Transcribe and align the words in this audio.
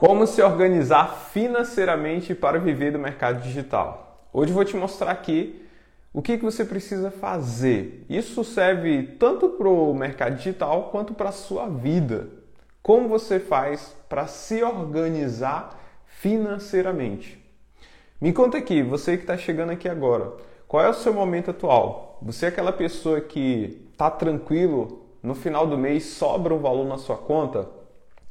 Como 0.00 0.26
se 0.26 0.40
organizar 0.40 1.28
financeiramente 1.30 2.34
para 2.34 2.58
viver 2.58 2.90
do 2.90 2.98
mercado 2.98 3.42
digital. 3.42 4.24
Hoje 4.32 4.50
vou 4.50 4.64
te 4.64 4.74
mostrar 4.74 5.10
aqui 5.10 5.62
o 6.10 6.22
que, 6.22 6.38
que 6.38 6.42
você 6.42 6.64
precisa 6.64 7.10
fazer. 7.10 8.06
Isso 8.08 8.42
serve 8.42 9.02
tanto 9.18 9.50
para 9.50 9.68
o 9.68 9.92
mercado 9.92 10.36
digital 10.36 10.84
quanto 10.84 11.12
para 11.12 11.28
a 11.28 11.32
sua 11.32 11.68
vida. 11.68 12.30
Como 12.82 13.10
você 13.10 13.38
faz 13.38 13.94
para 14.08 14.26
se 14.26 14.62
organizar 14.62 15.78
financeiramente? 16.06 17.38
Me 18.18 18.32
conta 18.32 18.56
aqui, 18.56 18.82
você 18.82 19.18
que 19.18 19.24
está 19.24 19.36
chegando 19.36 19.72
aqui 19.72 19.86
agora, 19.86 20.32
qual 20.66 20.82
é 20.82 20.88
o 20.88 20.94
seu 20.94 21.12
momento 21.12 21.50
atual? 21.50 22.18
Você 22.22 22.46
é 22.46 22.48
aquela 22.48 22.72
pessoa 22.72 23.20
que 23.20 23.86
está 23.92 24.10
tranquilo, 24.10 25.04
no 25.22 25.34
final 25.34 25.66
do 25.66 25.76
mês 25.76 26.04
sobra 26.04 26.54
um 26.54 26.58
valor 26.58 26.86
na 26.86 26.96
sua 26.96 27.18
conta? 27.18 27.68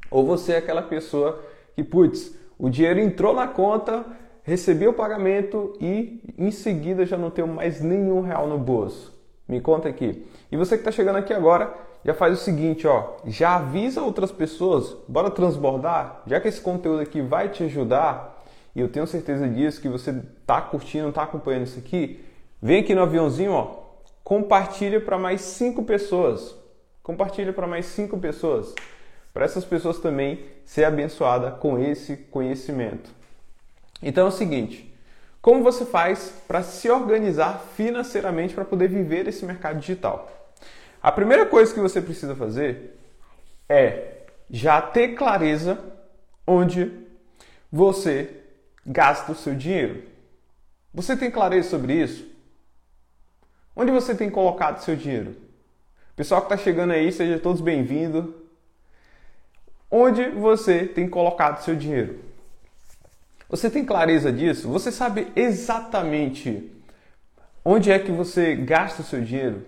Ou 0.09 0.25
você 0.25 0.53
é 0.53 0.57
aquela 0.57 0.81
pessoa 0.81 1.39
que, 1.79 1.83
putz, 1.83 2.35
o 2.57 2.69
dinheiro 2.69 2.99
entrou 2.99 3.33
na 3.33 3.47
conta, 3.47 4.05
recebi 4.43 4.85
o 4.85 4.93
pagamento 4.93 5.73
e 5.79 6.33
em 6.37 6.51
seguida 6.51 7.05
já 7.05 7.17
não 7.17 7.29
tenho 7.29 7.47
mais 7.47 7.79
nenhum 7.79 8.19
real 8.19 8.47
no 8.47 8.57
bolso. 8.57 9.17
Me 9.47 9.61
conta 9.61 9.87
aqui. 9.87 10.27
E 10.51 10.57
você 10.57 10.75
que 10.75 10.81
está 10.81 10.91
chegando 10.91 11.15
aqui 11.15 11.33
agora, 11.33 11.73
já 12.03 12.13
faz 12.13 12.33
o 12.33 12.43
seguinte, 12.43 12.85
ó, 12.85 13.15
já 13.25 13.55
avisa 13.55 14.01
outras 14.01 14.29
pessoas, 14.31 14.95
bora 15.07 15.29
transbordar, 15.29 16.21
já 16.27 16.39
que 16.39 16.49
esse 16.49 16.59
conteúdo 16.59 17.01
aqui 17.01 17.21
vai 17.21 17.47
te 17.47 17.63
ajudar, 17.63 18.43
e 18.75 18.81
eu 18.81 18.89
tenho 18.89 19.07
certeza 19.07 19.47
disso, 19.47 19.81
que 19.81 19.87
você 19.87 20.11
está 20.11 20.61
curtindo, 20.61 21.09
está 21.09 21.23
acompanhando 21.23 21.63
isso 21.63 21.79
aqui, 21.79 22.23
vem 22.61 22.81
aqui 22.81 22.93
no 22.93 23.01
aviãozinho, 23.01 23.53
ó, 23.53 23.75
compartilha 24.23 24.99
para 24.99 25.17
mais 25.17 25.41
cinco 25.41 25.83
pessoas. 25.83 26.55
Compartilha 27.01 27.53
para 27.53 27.65
mais 27.65 27.85
cinco 27.85 28.19
pessoas 28.19 28.75
para 29.39 29.45
essas 29.45 29.63
pessoas 29.63 29.99
também 29.99 30.43
ser 30.65 30.83
abençoada 30.83 31.49
com 31.49 31.79
esse 31.79 32.17
conhecimento. 32.17 33.09
Então 34.03 34.25
é 34.25 34.27
o 34.27 34.33
seguinte, 34.33 34.93
como 35.41 35.63
você 35.63 35.85
faz 35.85 36.33
para 36.45 36.61
se 36.61 36.89
organizar 36.89 37.57
financeiramente 37.73 38.53
para 38.53 38.65
poder 38.65 38.89
viver 38.89 39.29
esse 39.29 39.45
mercado 39.45 39.79
digital? 39.79 40.29
A 41.01 41.09
primeira 41.09 41.45
coisa 41.45 41.73
que 41.73 41.79
você 41.79 42.01
precisa 42.01 42.35
fazer 42.35 42.99
é 43.69 44.23
já 44.49 44.81
ter 44.81 45.15
clareza 45.15 45.79
onde 46.45 46.91
você 47.71 48.41
gasta 48.85 49.31
o 49.31 49.35
seu 49.35 49.55
dinheiro. 49.55 50.03
Você 50.93 51.15
tem 51.15 51.31
clareza 51.31 51.69
sobre 51.69 51.93
isso? 51.93 52.27
Onde 53.73 53.89
você 53.89 54.13
tem 54.13 54.29
colocado 54.29 54.83
seu 54.83 54.97
dinheiro? 54.97 55.33
Pessoal 56.13 56.41
que 56.41 56.53
está 56.53 56.57
chegando 56.61 56.91
aí, 56.91 57.09
sejam 57.09 57.39
todos 57.39 57.61
bem-vindos. 57.61 58.38
Onde 59.91 60.29
você 60.29 60.85
tem 60.85 61.09
colocado 61.09 61.63
seu 61.63 61.75
dinheiro? 61.75 62.19
Você 63.49 63.69
tem 63.69 63.83
clareza 63.83 64.31
disso? 64.31 64.69
Você 64.69 64.91
sabe 64.91 65.31
exatamente 65.35 66.71
onde 67.65 67.91
é 67.91 67.97
que 67.97 68.11
você 68.11 68.55
gasta 68.55 69.01
o 69.01 69.05
seu 69.05 69.21
dinheiro? 69.21 69.65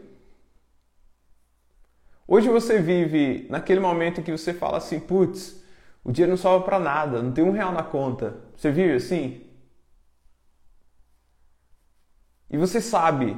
Hoje 2.27 2.47
você 2.49 2.79
vive 2.79 3.47
naquele 3.49 3.79
momento 3.79 4.21
que 4.21 4.31
você 4.31 4.53
fala 4.53 4.77
assim, 4.77 4.99
putz, 4.99 5.61
o 6.03 6.11
dinheiro 6.11 6.31
não 6.31 6.37
sobra 6.37 6.65
para 6.65 6.79
nada, 6.79 7.21
não 7.21 7.31
tem 7.31 7.43
um 7.43 7.51
real 7.51 7.71
na 7.71 7.83
conta. 7.83 8.37
Você 8.55 8.71
vive 8.71 8.93
assim? 8.93 9.41
E 12.49 12.57
você 12.57 12.79
sabe 12.79 13.37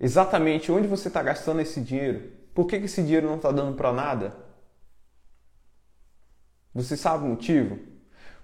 exatamente 0.00 0.72
onde 0.72 0.88
você 0.88 1.06
está 1.06 1.22
gastando 1.22 1.60
esse 1.60 1.80
dinheiro? 1.80 2.32
Por 2.52 2.66
que, 2.66 2.78
que 2.78 2.86
esse 2.86 3.02
dinheiro 3.02 3.28
não 3.28 3.36
está 3.36 3.52
dando 3.52 3.76
para 3.76 3.92
nada? 3.92 4.45
Você 6.76 6.94
sabe 6.94 7.24
o 7.24 7.28
motivo? 7.28 7.78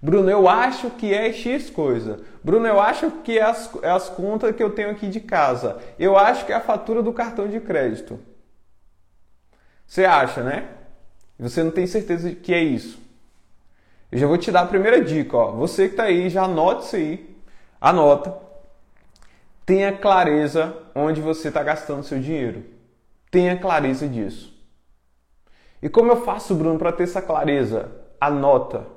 Bruno, 0.01 0.27
eu 0.27 0.49
acho 0.49 0.89
que 0.89 1.13
é 1.13 1.31
X 1.31 1.69
coisa. 1.69 2.19
Bruno, 2.43 2.65
eu 2.65 2.81
acho 2.81 3.11
que 3.23 3.37
é 3.37 3.43
as, 3.43 3.69
é 3.83 3.91
as 3.91 4.09
contas 4.09 4.55
que 4.55 4.63
eu 4.63 4.71
tenho 4.71 4.89
aqui 4.89 5.07
de 5.07 5.19
casa. 5.19 5.79
Eu 5.99 6.17
acho 6.17 6.43
que 6.43 6.51
é 6.51 6.55
a 6.55 6.59
fatura 6.59 7.03
do 7.03 7.13
cartão 7.13 7.47
de 7.47 7.59
crédito. 7.59 8.19
Você 9.85 10.03
acha, 10.03 10.41
né? 10.41 10.67
Você 11.37 11.61
não 11.61 11.69
tem 11.69 11.85
certeza 11.85 12.33
que 12.33 12.51
é 12.51 12.61
isso. 12.61 12.99
Eu 14.11 14.17
já 14.17 14.25
vou 14.25 14.37
te 14.37 14.51
dar 14.51 14.61
a 14.61 14.65
primeira 14.67 14.99
dica. 14.99 15.37
Ó. 15.37 15.51
Você 15.51 15.85
que 15.85 15.93
está 15.93 16.05
aí, 16.05 16.27
já 16.27 16.43
anota 16.43 16.85
isso 16.85 16.95
aí. 16.95 17.37
Anota. 17.79 18.35
Tenha 19.63 19.95
clareza 19.95 20.75
onde 20.95 21.21
você 21.21 21.49
está 21.49 21.61
gastando 21.61 22.03
seu 22.03 22.19
dinheiro. 22.19 22.65
Tenha 23.29 23.59
clareza 23.59 24.07
disso. 24.07 24.51
E 25.79 25.87
como 25.87 26.11
eu 26.11 26.25
faço, 26.25 26.55
Bruno, 26.55 26.79
para 26.79 26.91
ter 26.91 27.03
essa 27.03 27.21
clareza? 27.21 28.02
Anota. 28.27 28.87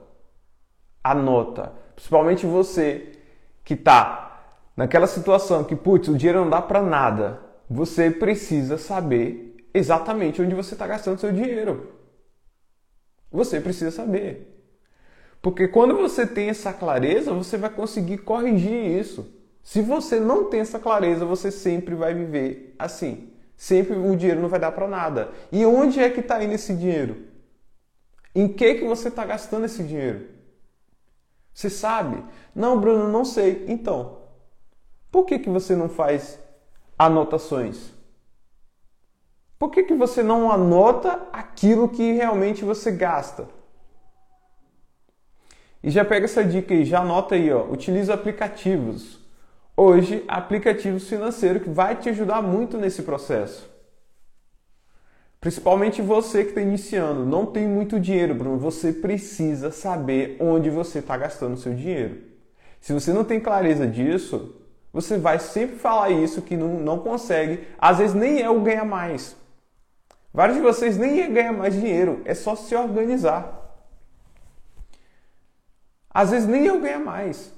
Anota. 1.02 1.72
Principalmente 1.94 2.46
você 2.46 3.12
que 3.64 3.74
está 3.74 4.56
naquela 4.76 5.06
situação 5.06 5.64
que, 5.64 5.74
putz, 5.74 6.08
o 6.08 6.16
dinheiro 6.16 6.40
não 6.40 6.50
dá 6.50 6.62
para 6.62 6.82
nada. 6.82 7.40
Você 7.68 8.10
precisa 8.10 8.78
saber 8.78 9.56
exatamente 9.72 10.40
onde 10.40 10.54
você 10.54 10.74
está 10.74 10.86
gastando 10.86 11.18
seu 11.18 11.32
dinheiro. 11.32 11.92
Você 13.30 13.60
precisa 13.60 13.90
saber. 13.90 14.52
Porque 15.42 15.68
quando 15.68 15.96
você 15.96 16.26
tem 16.26 16.48
essa 16.48 16.72
clareza, 16.72 17.32
você 17.32 17.56
vai 17.56 17.70
conseguir 17.70 18.18
corrigir 18.18 18.98
isso. 18.98 19.32
Se 19.62 19.82
você 19.82 20.20
não 20.20 20.44
tem 20.44 20.60
essa 20.60 20.78
clareza, 20.78 21.24
você 21.24 21.50
sempre 21.50 21.94
vai 21.94 22.14
viver 22.14 22.74
assim. 22.78 23.30
Sempre 23.56 23.96
o 23.96 24.14
dinheiro 24.16 24.40
não 24.40 24.48
vai 24.48 24.60
dar 24.60 24.72
para 24.72 24.86
nada. 24.86 25.30
E 25.50 25.64
onde 25.64 25.98
é 25.98 26.10
que 26.10 26.20
está 26.20 26.42
indo 26.42 26.54
esse 26.54 26.74
dinheiro? 26.74 27.16
Em 28.36 28.48
que 28.48 28.74
que 28.74 28.84
você 28.84 29.08
está 29.08 29.24
gastando 29.24 29.64
esse 29.64 29.82
dinheiro? 29.82 30.28
Você 31.54 31.70
sabe? 31.70 32.22
Não, 32.54 32.78
Bruno, 32.78 33.08
não 33.08 33.24
sei. 33.24 33.64
Então, 33.66 34.18
por 35.10 35.24
que, 35.24 35.38
que 35.38 35.48
você 35.48 35.74
não 35.74 35.88
faz 35.88 36.38
anotações? 36.98 37.90
Por 39.58 39.70
que, 39.70 39.84
que 39.84 39.94
você 39.94 40.22
não 40.22 40.52
anota 40.52 41.26
aquilo 41.32 41.88
que 41.88 42.12
realmente 42.12 42.62
você 42.62 42.92
gasta? 42.92 43.48
E 45.82 45.90
já 45.90 46.04
pega 46.04 46.26
essa 46.26 46.44
dica 46.44 46.74
aí, 46.74 46.84
já 46.84 47.00
anota 47.00 47.36
aí, 47.36 47.50
ó. 47.50 47.64
Utiliza 47.64 48.12
aplicativos. 48.12 49.18
Hoje, 49.74 50.22
aplicativos 50.28 51.08
financeiros 51.08 51.62
que 51.62 51.70
vai 51.70 51.96
te 51.96 52.10
ajudar 52.10 52.42
muito 52.42 52.76
nesse 52.76 53.02
processo. 53.02 53.66
Principalmente 55.40 56.02
você 56.02 56.42
que 56.42 56.50
está 56.50 56.60
iniciando, 56.60 57.24
não 57.24 57.46
tem 57.46 57.68
muito 57.68 58.00
dinheiro, 58.00 58.34
Bruno. 58.34 58.58
Você 58.58 58.92
precisa 58.92 59.70
saber 59.70 60.36
onde 60.40 60.70
você 60.70 60.98
está 60.98 61.16
gastando 61.16 61.56
seu 61.56 61.74
dinheiro. 61.74 62.18
Se 62.80 62.92
você 62.92 63.12
não 63.12 63.24
tem 63.24 63.38
clareza 63.38 63.86
disso, 63.86 64.56
você 64.92 65.18
vai 65.18 65.38
sempre 65.38 65.76
falar 65.76 66.10
isso 66.10 66.42
que 66.42 66.56
não, 66.56 66.80
não 66.80 66.98
consegue. 66.98 67.66
Às 67.78 67.98
vezes 67.98 68.14
nem 68.14 68.40
é 68.40 68.48
o 68.48 68.60
ganhar 68.60 68.84
mais. 68.84 69.36
Vários 70.32 70.56
de 70.56 70.62
vocês 70.62 70.98
nem 70.98 71.20
é 71.20 71.28
ganhar 71.28 71.52
mais 71.52 71.74
dinheiro, 71.74 72.20
é 72.24 72.34
só 72.34 72.54
se 72.54 72.74
organizar. 72.74 73.74
Às 76.10 76.30
vezes 76.30 76.48
nem 76.48 76.66
é 76.66 76.72
o 76.72 76.80
ganhar 76.80 76.98
mais. 76.98 77.52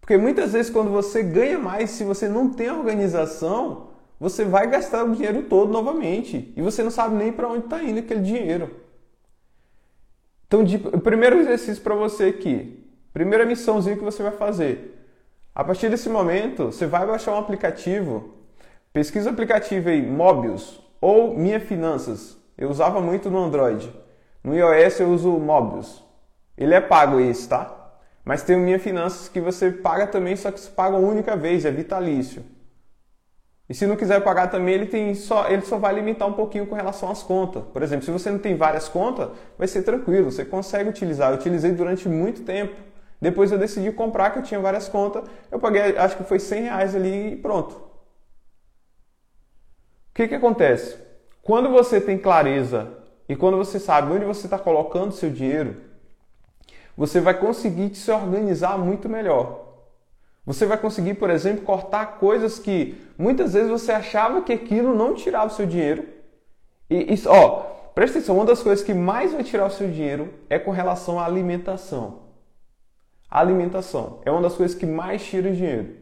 Porque 0.00 0.16
muitas 0.16 0.52
vezes 0.52 0.70
quando 0.70 0.90
você 0.90 1.22
ganha 1.22 1.58
mais, 1.58 1.90
se 1.90 2.04
você 2.04 2.28
não 2.28 2.50
tem 2.50 2.70
organização, 2.70 3.93
você 4.18 4.44
vai 4.44 4.68
gastar 4.68 5.04
o 5.04 5.14
dinheiro 5.14 5.42
todo 5.44 5.72
novamente 5.72 6.52
e 6.56 6.62
você 6.62 6.82
não 6.82 6.90
sabe 6.90 7.16
nem 7.16 7.32
para 7.32 7.48
onde 7.48 7.64
está 7.64 7.82
indo 7.82 7.98
aquele 7.98 8.20
dinheiro. 8.20 8.70
Então, 10.46 10.62
de, 10.62 10.76
o 10.76 11.00
primeiro 11.00 11.38
exercício 11.40 11.82
para 11.82 11.94
você 11.94 12.24
aqui, 12.24 12.84
primeira 13.12 13.44
missãozinha 13.44 13.96
que 13.96 14.04
você 14.04 14.22
vai 14.22 14.32
fazer. 14.32 14.94
A 15.54 15.64
partir 15.64 15.88
desse 15.88 16.08
momento, 16.08 16.66
você 16.66 16.86
vai 16.86 17.06
baixar 17.06 17.32
um 17.32 17.38
aplicativo, 17.38 18.34
pesquisa 18.92 19.30
o 19.30 19.32
aplicativo 19.32 19.88
aí, 19.88 20.02
Mobius 20.02 20.80
ou 21.00 21.36
Minha 21.36 21.60
Finanças. 21.60 22.36
Eu 22.56 22.70
usava 22.70 23.00
muito 23.00 23.30
no 23.30 23.38
Android. 23.38 23.92
No 24.42 24.54
iOS 24.54 25.00
eu 25.00 25.10
uso 25.10 25.34
o 25.34 25.40
Mobius. 25.40 26.04
Ele 26.56 26.74
é 26.74 26.80
pago 26.80 27.18
esse, 27.18 27.48
tá? 27.48 27.92
Mas 28.24 28.42
tem 28.42 28.56
o 28.56 28.60
Minha 28.60 28.78
Finanças 28.78 29.28
que 29.28 29.40
você 29.40 29.70
paga 29.70 30.06
também, 30.06 30.36
só 30.36 30.50
que 30.50 30.60
você 30.60 30.70
paga 30.70 30.96
uma 30.96 31.08
única 31.08 31.36
vez, 31.36 31.64
é 31.64 31.70
vitalício. 31.70 32.44
E 33.68 33.74
se 33.74 33.86
não 33.86 33.96
quiser 33.96 34.20
pagar 34.22 34.48
também, 34.48 34.74
ele, 34.74 34.86
tem 34.86 35.14
só, 35.14 35.48
ele 35.48 35.62
só 35.62 35.78
vai 35.78 35.94
limitar 35.94 36.28
um 36.28 36.34
pouquinho 36.34 36.66
com 36.66 36.74
relação 36.74 37.10
às 37.10 37.22
contas. 37.22 37.62
Por 37.72 37.82
exemplo, 37.82 38.04
se 38.04 38.10
você 38.10 38.30
não 38.30 38.38
tem 38.38 38.56
várias 38.56 38.88
contas, 38.88 39.30
vai 39.56 39.66
ser 39.66 39.82
tranquilo, 39.82 40.30
você 40.30 40.44
consegue 40.44 40.90
utilizar. 40.90 41.30
Eu 41.30 41.36
utilizei 41.36 41.72
durante 41.72 42.08
muito 42.08 42.42
tempo. 42.42 42.74
Depois 43.20 43.50
eu 43.50 43.58
decidi 43.58 43.90
comprar, 43.90 44.30
que 44.30 44.38
eu 44.38 44.42
tinha 44.42 44.60
várias 44.60 44.86
contas. 44.86 45.24
Eu 45.50 45.58
paguei, 45.58 45.96
acho 45.96 46.16
que 46.16 46.24
foi 46.24 46.38
100 46.38 46.62
reais 46.64 46.94
ali 46.94 47.32
e 47.32 47.36
pronto. 47.36 47.74
O 50.10 50.14
que, 50.14 50.28
que 50.28 50.34
acontece? 50.34 50.98
Quando 51.42 51.70
você 51.70 52.00
tem 52.00 52.18
clareza 52.18 52.88
e 53.26 53.34
quando 53.34 53.56
você 53.56 53.80
sabe 53.80 54.12
onde 54.12 54.26
você 54.26 54.46
está 54.46 54.58
colocando 54.58 55.12
seu 55.12 55.30
dinheiro, 55.30 55.76
você 56.94 57.18
vai 57.18 57.34
conseguir 57.34 57.94
se 57.94 58.10
organizar 58.10 58.78
muito 58.78 59.08
melhor. 59.08 59.63
Você 60.46 60.66
vai 60.66 60.76
conseguir, 60.76 61.14
por 61.14 61.30
exemplo, 61.30 61.64
cortar 61.64 62.18
coisas 62.18 62.58
que 62.58 63.00
muitas 63.16 63.54
vezes 63.54 63.70
você 63.70 63.92
achava 63.92 64.42
que 64.42 64.52
aquilo 64.52 64.94
não 64.94 65.14
tirava 65.14 65.46
o 65.46 65.50
seu 65.50 65.66
dinheiro. 65.66 66.06
E, 66.90 67.06
ó, 67.26 67.60
presta 67.94 68.18
atenção, 68.18 68.36
uma 68.36 68.44
das 68.44 68.62
coisas 68.62 68.84
que 68.84 68.92
mais 68.92 69.32
vai 69.32 69.42
tirar 69.42 69.66
o 69.66 69.70
seu 69.70 69.90
dinheiro 69.90 70.34
é 70.50 70.58
com 70.58 70.70
relação 70.70 71.18
à 71.18 71.24
alimentação. 71.24 72.24
A 73.30 73.40
alimentação 73.40 74.20
é 74.24 74.30
uma 74.30 74.42
das 74.42 74.54
coisas 74.54 74.76
que 74.76 74.84
mais 74.84 75.24
tira 75.24 75.48
o 75.48 75.54
dinheiro. 75.54 75.96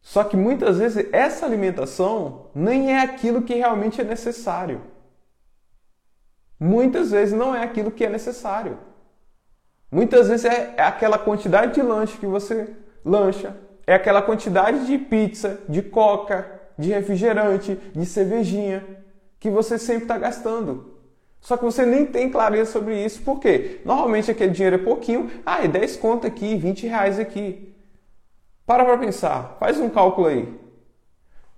Só 0.00 0.22
que 0.22 0.36
muitas 0.36 0.78
vezes 0.78 1.08
essa 1.12 1.44
alimentação 1.46 2.50
nem 2.54 2.92
é 2.92 3.00
aquilo 3.00 3.42
que 3.42 3.54
realmente 3.54 4.00
é 4.00 4.04
necessário. 4.04 4.80
Muitas 6.60 7.10
vezes 7.10 7.34
não 7.34 7.54
é 7.54 7.62
aquilo 7.62 7.90
que 7.90 8.04
é 8.04 8.08
necessário. 8.08 8.78
Muitas 9.90 10.28
vezes 10.28 10.44
é, 10.44 10.74
é 10.76 10.82
aquela 10.82 11.18
quantidade 11.18 11.74
de 11.74 11.82
lanche 11.82 12.18
que 12.18 12.26
você 12.26 12.76
lancha, 13.04 13.56
é 13.86 13.94
aquela 13.94 14.22
quantidade 14.22 14.86
de 14.86 14.98
pizza, 14.98 15.60
de 15.68 15.82
coca, 15.82 16.60
de 16.78 16.90
refrigerante, 16.90 17.74
de 17.94 18.06
cervejinha 18.06 18.84
que 19.38 19.50
você 19.50 19.78
sempre 19.78 20.04
está 20.04 20.16
gastando. 20.16 20.94
Só 21.40 21.58
que 21.58 21.64
você 21.64 21.84
nem 21.84 22.06
tem 22.06 22.30
clareza 22.30 22.72
sobre 22.72 23.04
isso. 23.04 23.20
Por 23.22 23.38
quê? 23.38 23.82
Normalmente 23.84 24.30
aquele 24.30 24.52
dinheiro 24.52 24.76
é 24.76 24.78
pouquinho. 24.78 25.30
Ah, 25.44 25.62
é 25.62 25.68
10 25.68 25.96
conto 25.98 26.26
aqui, 26.26 26.56
20 26.56 26.86
reais 26.86 27.18
aqui. 27.18 27.74
Para 28.64 28.84
para 28.84 28.96
pensar. 28.96 29.58
Faz 29.60 29.78
um 29.78 29.90
cálculo 29.90 30.28
aí. 30.28 30.48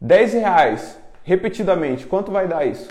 10 0.01 0.33
reais 0.33 0.99
repetidamente. 1.23 2.07
Quanto 2.07 2.33
vai 2.33 2.49
dar 2.49 2.67
isso? 2.67 2.89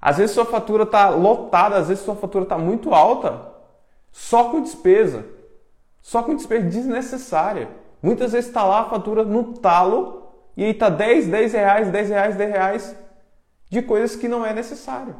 Às 0.00 0.18
vezes 0.18 0.34
sua 0.34 0.44
fatura 0.44 0.82
está 0.82 1.08
lotada, 1.10 1.76
às 1.76 1.88
vezes 1.88 2.04
sua 2.04 2.16
fatura 2.16 2.44
está 2.44 2.56
muito 2.56 2.94
alta, 2.94 3.52
só 4.12 4.50
com 4.50 4.62
despesa. 4.62 5.24
Só 6.08 6.22
com 6.22 6.34
despesa 6.34 6.66
desnecessária. 6.66 7.68
Muitas 8.02 8.32
vezes 8.32 8.48
está 8.48 8.64
lá 8.64 8.80
a 8.80 8.84
fatura 8.88 9.24
no 9.24 9.52
talo 9.52 10.32
e 10.56 10.64
aí 10.64 10.70
está 10.70 10.88
10, 10.88 11.26
10 11.26 11.52
reais, 11.52 11.90
10 11.90 12.08
reais, 12.08 12.34
10 12.34 12.50
reais 12.50 12.96
de 13.68 13.82
coisas 13.82 14.16
que 14.16 14.26
não 14.26 14.42
é 14.42 14.54
necessário. 14.54 15.14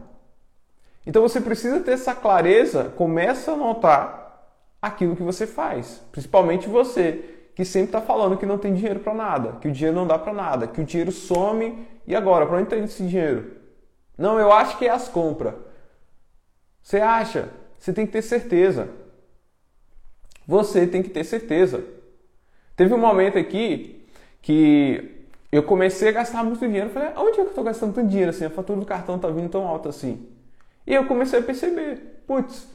Então 1.07 1.21
você 1.21 1.43
precisa 1.43 1.79
ter 1.81 1.91
essa 1.91 2.15
clareza, 2.15 2.85
começa 2.97 3.53
a 3.53 3.57
notar 3.57 4.49
aquilo 4.81 5.15
que 5.15 5.23
você 5.23 5.47
faz. 5.47 6.01
Principalmente 6.11 6.71
você, 6.71 7.51
que 7.55 7.67
sempre 7.67 7.89
está 7.89 8.01
falando 8.01 8.39
que 8.39 8.47
não 8.47 8.57
tem 8.57 8.73
dinheiro 8.73 9.01
para 9.01 9.13
nada, 9.13 9.59
que 9.61 9.69
o 9.69 9.71
dinheiro 9.71 9.95
não 9.95 10.07
dá 10.07 10.19
para 10.19 10.33
nada, 10.33 10.67
que 10.67 10.81
o 10.81 10.85
dinheiro 10.85 11.13
some 11.13 11.87
e 12.07 12.17
agora, 12.17 12.47
para 12.47 12.57
onde 12.57 12.65
está 12.65 12.77
esse 12.79 13.07
dinheiro? 13.07 13.59
Não, 14.17 14.41
eu 14.41 14.51
acho 14.51 14.79
que 14.79 14.87
é 14.87 14.91
as 14.91 15.07
compras. 15.07 15.53
Você 16.83 16.99
acha? 16.99 17.51
Você 17.79 17.93
tem 17.93 18.07
que 18.07 18.13
ter 18.13 18.23
certeza. 18.23 18.89
Você 20.49 20.87
tem 20.87 21.03
que 21.03 21.11
ter 21.11 21.25
certeza. 21.25 21.85
Teve 22.75 22.95
um 22.95 22.99
momento 22.99 23.37
aqui 23.37 24.03
que 24.41 25.27
eu 25.53 25.63
comecei 25.63 26.09
a 26.09 26.13
gastar 26.13 26.43
muito 26.43 26.59
dinheiro. 26.59 26.89
Falei, 26.89 27.11
onde 27.19 27.33
é 27.33 27.35
que 27.35 27.41
eu 27.41 27.49
estou 27.49 27.63
gastando 27.63 27.93
tanto 27.93 28.09
dinheiro 28.09 28.31
assim? 28.31 28.47
A 28.47 28.51
fatura 28.51 28.81
do 28.81 28.87
cartão 28.87 29.17
está 29.17 29.29
vindo 29.29 29.51
tão 29.51 29.69
alta 29.69 29.91
assim. 29.91 30.27
E 30.87 30.95
eu 30.95 31.05
comecei 31.05 31.41
a 31.41 31.43
perceber, 31.43 32.23
putz, 32.27 32.67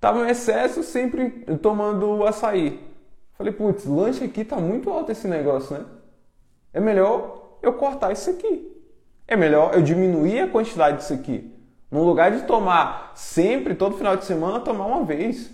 tava 0.00 0.24
em 0.24 0.30
excesso 0.30 0.84
sempre 0.84 1.30
tomando 1.60 2.24
açaí. 2.24 2.78
Falei, 3.36 3.52
putz, 3.52 3.86
lanche 3.86 4.22
aqui 4.22 4.44
tá 4.44 4.58
muito 4.58 4.88
alto 4.88 5.10
esse 5.10 5.26
negócio, 5.26 5.76
né? 5.76 5.84
É 6.72 6.78
melhor 6.78 7.58
eu 7.60 7.72
cortar 7.72 8.12
isso 8.12 8.30
aqui. 8.30 8.70
É 9.26 9.34
melhor 9.34 9.74
eu 9.74 9.82
diminuir 9.82 10.42
a 10.42 10.48
quantidade 10.48 10.98
disso 10.98 11.12
aqui. 11.12 11.52
No 11.90 12.04
lugar 12.04 12.30
de 12.30 12.46
tomar 12.46 13.10
sempre, 13.16 13.74
todo 13.74 13.96
final 13.96 14.16
de 14.16 14.24
semana, 14.24 14.60
tomar 14.60 14.86
uma 14.86 15.04
vez. 15.04 15.50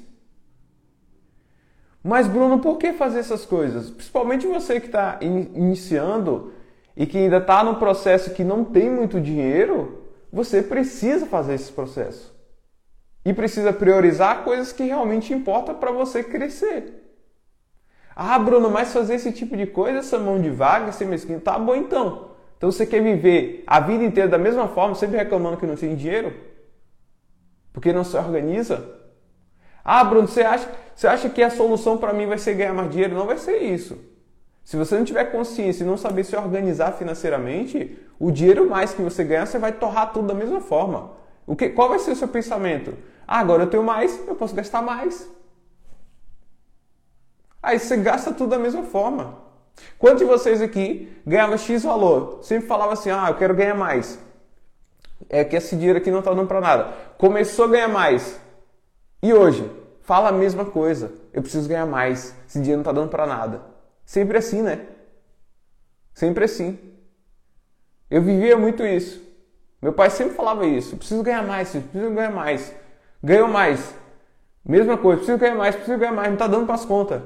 Mas, 2.07 2.29
Bruno, 2.29 2.61
por 2.61 2.79
que 2.79 2.93
fazer 2.93 3.19
essas 3.19 3.45
coisas? 3.45 3.91
Principalmente 3.91 4.47
você 4.47 4.79
que 4.79 4.87
está 4.87 5.19
iniciando 5.21 6.53
e 6.97 7.05
que 7.05 7.19
ainda 7.19 7.39
está 7.39 7.65
no 7.65 7.81
processo 7.81 8.31
que 8.33 8.45
não 8.45 8.63
tem 8.65 8.89
muito 8.89 9.21
dinheiro, 9.21 10.05
você 10.33 10.63
precisa 10.63 11.27
fazer 11.27 11.55
esse 11.55 11.73
processo. 11.73 12.33
E 13.25 13.35
precisa 13.35 13.73
priorizar 13.73 14.45
coisas 14.45 14.73
que 14.73 14.85
realmente 14.85 15.35
importam 15.35 15.75
para 15.75 15.91
você 15.91 16.23
crescer. 16.23 16.95
Ah, 18.15 18.39
Bruno, 18.39 18.71
mas 18.71 18.93
fazer 18.93 19.17
esse 19.17 19.33
tipo 19.33 19.57
de 19.57 19.67
coisa, 19.67 19.99
essa 19.99 20.17
mão 20.17 20.41
de 20.41 20.49
vaga, 20.49 20.93
ser 20.93 21.07
mesquinho, 21.07 21.41
tá 21.41 21.59
bom 21.59 21.75
então. 21.75 22.31
Então 22.57 22.71
você 22.71 22.87
quer 22.87 23.03
viver 23.03 23.65
a 23.67 23.81
vida 23.81 24.05
inteira 24.05 24.29
da 24.29 24.39
mesma 24.39 24.69
forma, 24.69 24.95
sempre 24.95 25.17
reclamando 25.17 25.57
que 25.57 25.67
não 25.67 25.75
tem 25.75 25.97
dinheiro? 25.97 26.33
Porque 27.73 27.93
não 27.93 28.05
se 28.05 28.17
organiza? 28.17 29.06
Ah, 29.89 30.03
Bruno, 30.03 30.27
você 30.27 30.43
acha, 30.43 30.69
você 30.97 31.07
acha 31.07 31.29
que 31.29 31.41
a 31.41 31.49
solução 31.49 31.97
para 31.97 32.13
mim 32.13 32.27
vai 32.27 32.39
ser 32.39 32.55
ganhar 32.55 32.75
mais 32.75 32.91
dinheiro? 32.91 33.15
Não 33.15 33.25
vai 33.25 33.39
ser 33.39 33.59
isso. 33.59 33.97
Se 34.65 34.77
você 34.77 34.97
não 34.97 35.05
tiver 35.05 35.27
consciência 35.27 35.85
e 35.85 35.87
não 35.87 35.97
saber 35.97 36.25
se 36.25 36.35
organizar 36.35 36.91
financeiramente, 36.95 37.97
o 38.19 38.33
dinheiro 38.33 38.69
mais 38.69 38.93
que 38.93 39.01
você 39.01 39.23
ganhar, 39.23 39.47
você 39.47 39.61
vai 39.61 39.71
torrar 39.71 40.13
tudo 40.13 40.27
da 40.27 40.35
mesma 40.35 40.61
forma. 40.61 41.13
O 41.47 41.55
que, 41.55 41.69
qual 41.69 41.89
vai 41.89 42.01
ser 42.01 42.11
o 42.11 42.17
seu 42.17 42.27
pensamento? 42.27 42.95
Ah, 43.29 43.39
agora 43.39 43.63
eu 43.63 43.71
tenho 43.71 43.85
mais, 43.85 44.27
eu 44.27 44.35
posso 44.35 44.57
gastar 44.57 44.83
mais. 44.83 45.31
Aí 47.63 47.79
você 47.79 47.97
gasta 47.97 48.33
tudo 48.33 48.51
da 48.51 48.59
mesma 48.59 48.83
forma. 48.83 49.39
Quantos 50.01 50.19
de 50.19 50.25
vocês 50.25 50.61
aqui 50.61 51.17
ganhava 51.25 51.57
X 51.57 51.85
valor? 51.85 52.41
Sempre 52.43 52.67
falava 52.67 52.95
assim, 52.95 53.11
ah, 53.11 53.27
eu 53.29 53.37
quero 53.37 53.55
ganhar 53.55 53.77
mais. 53.77 54.19
É 55.29 55.45
que 55.45 55.55
esse 55.55 55.77
dinheiro 55.77 55.99
aqui 56.01 56.11
não 56.11 56.19
está 56.19 56.35
dando 56.35 56.49
para 56.49 56.61
nada. 56.61 56.93
Começou 57.19 57.67
a 57.67 57.69
ganhar 57.69 57.89
mais. 57.89 58.45
E 59.23 59.33
hoje? 59.33 59.71
Fala 60.03 60.29
a 60.29 60.33
mesma 60.33 60.65
coisa. 60.65 61.13
Eu 61.33 61.43
preciso 61.43 61.69
ganhar 61.69 61.87
mais. 61.87 62.35
Esse 62.47 62.59
dinheiro 62.59 62.79
não 62.79 62.83
está 62.83 62.93
dando 62.93 63.11
para 63.11 63.27
nada. 63.27 63.63
Sempre 64.05 64.39
assim, 64.39 64.63
né? 64.63 64.87
Sempre 66.15 66.45
assim. 66.45 66.79
Eu 68.09 68.23
vivia 68.23 68.57
muito 68.57 68.85
isso. 68.85 69.21
Meu 69.83 69.93
pai 69.93 70.11
sempre 70.11 70.35
falava 70.35 70.65
isso. 70.65 70.95
Eu 70.95 70.99
preciso 70.99 71.23
ganhar 71.23 71.43
mais, 71.43 71.71
preciso 71.71 72.15
ganhar 72.15 72.31
mais. 72.31 72.75
Ganhou 73.23 73.49
mais. 73.49 73.95
Mesma 74.65 74.97
coisa, 74.97 75.19
preciso 75.19 75.39
ganhar 75.39 75.55
mais, 75.57 75.75
preciso 75.75 75.99
ganhar 75.99 76.13
mais. 76.13 76.29
Não 76.29 76.35
está 76.35 76.47
dando 76.47 76.67
para 76.67 76.75
as 76.77 76.85
contas. 76.85 77.23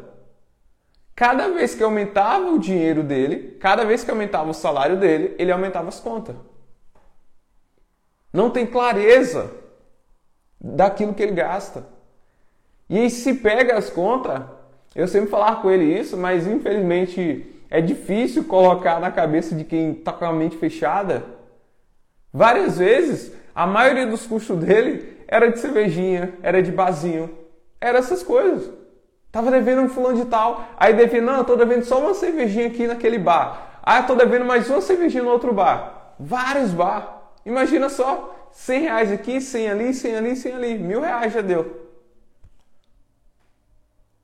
Cada 1.14 1.48
vez 1.48 1.75
que 1.75 1.82
aumentava 1.82 2.50
o 2.50 2.58
dinheiro 2.58 3.02
dele, 3.02 3.58
cada 3.60 3.84
vez 3.84 4.02
que 4.02 4.10
aumentava 4.10 4.50
o 4.50 4.54
salário 4.54 4.98
dele, 4.98 5.34
ele 5.38 5.52
aumentava 5.52 5.88
as 5.88 6.00
contas. 6.00 6.34
Não 8.32 8.48
tem 8.48 8.64
clareza 8.66 9.50
daquilo 10.61 11.15
que 11.15 11.23
ele 11.23 11.33
gasta. 11.33 11.85
E 12.89 12.99
aí 12.99 13.11
se 13.11 13.35
pega 13.35 13.79
as 13.79 13.89
contas, 13.89 14.43
eu 14.95 15.07
sempre 15.07 15.31
falava 15.31 15.62
com 15.62 15.71
ele 15.71 15.85
isso, 15.85 16.17
mas 16.17 16.47
infelizmente 16.47 17.47
é 17.71 17.81
difícil 17.81 18.45
colocar 18.45 19.01
na 19.01 19.11
cabeça 19.11 19.55
de 19.55 19.65
quem 19.65 19.93
está 19.93 20.12
com 20.12 20.25
a 20.25 20.33
mente 20.33 20.57
fechada. 20.57 21.25
Várias 22.33 22.79
vezes, 22.79 23.33
a 23.55 23.67
maioria 23.67 24.07
dos 24.07 24.27
custos 24.27 24.59
dele 24.59 25.19
era 25.29 25.51
de 25.51 25.61
cervejinha, 25.61 26.35
era 26.43 26.61
de 26.62 26.73
barzinho, 26.73 27.31
era 27.81 27.99
essas 27.99 28.23
coisas. 28.23 28.71
Tava 29.31 29.50
devendo 29.50 29.83
um 29.83 29.88
fulano 29.88 30.17
de 30.17 30.25
tal. 30.25 30.64
Aí 30.76 30.93
devia, 30.93 31.23
não, 31.23 31.38
eu 31.38 31.45
tô 31.45 31.55
devendo 31.55 31.85
só 31.85 32.00
uma 32.00 32.14
cervejinha 32.14 32.67
aqui 32.67 32.87
naquele 32.87 33.19
bar. 33.19 33.79
Ah, 33.83 33.99
eu 34.00 34.07
tô 34.07 34.14
devendo 34.17 34.45
mais 34.45 34.69
uma 34.69 34.81
cervejinha 34.81 35.23
no 35.23 35.31
outro 35.31 35.52
bar. 35.52 36.14
Vários 36.19 36.73
bar. 36.73 37.23
Imagina 37.47 37.88
só, 37.88 38.35
100 38.52 38.80
reais 38.80 39.12
aqui, 39.12 39.40
100 39.40 39.71
ali, 39.71 39.95
100 39.95 40.16
ali, 40.16 40.37
100 40.37 40.54
ali. 40.54 40.78
Mil 40.78 41.00
reais 41.00 41.33
já 41.33 41.40
deu. 41.40 41.88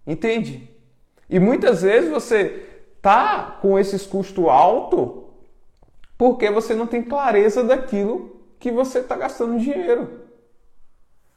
Entende? 0.07 0.71
E 1.29 1.41
muitas 1.41 1.83
vezes 1.83 2.11
você 2.11 2.67
tá 3.03 3.59
com 3.61 3.79
esses 3.79 4.07
custos 4.07 4.47
altos 4.47 5.25
porque 6.17 6.51
você 6.51 6.75
não 6.75 6.87
tem 6.87 7.03
clareza 7.03 7.63
daquilo 7.63 8.41
que 8.59 8.71
você 8.71 9.01
está 9.01 9.17
gastando 9.17 9.59
dinheiro. 9.59 10.23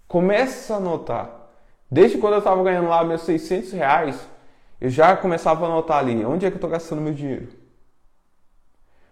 Comece 0.08 0.72
a 0.72 0.80
notar. 0.80 1.52
Desde 1.92 2.18
quando 2.18 2.34
eu 2.34 2.40
estava 2.40 2.64
ganhando 2.64 2.88
lá 2.88 3.04
meus 3.04 3.22
600 3.22 3.72
reais, 3.74 4.28
eu 4.80 4.90
já 4.90 5.18
começava 5.18 5.66
a 5.66 5.70
anotar 5.70 5.98
ali, 5.98 6.24
onde 6.24 6.46
é 6.46 6.50
que 6.50 6.56
eu 6.56 6.58
estou 6.58 6.70
gastando 6.70 7.02
meu 7.02 7.14
dinheiro? 7.14 7.50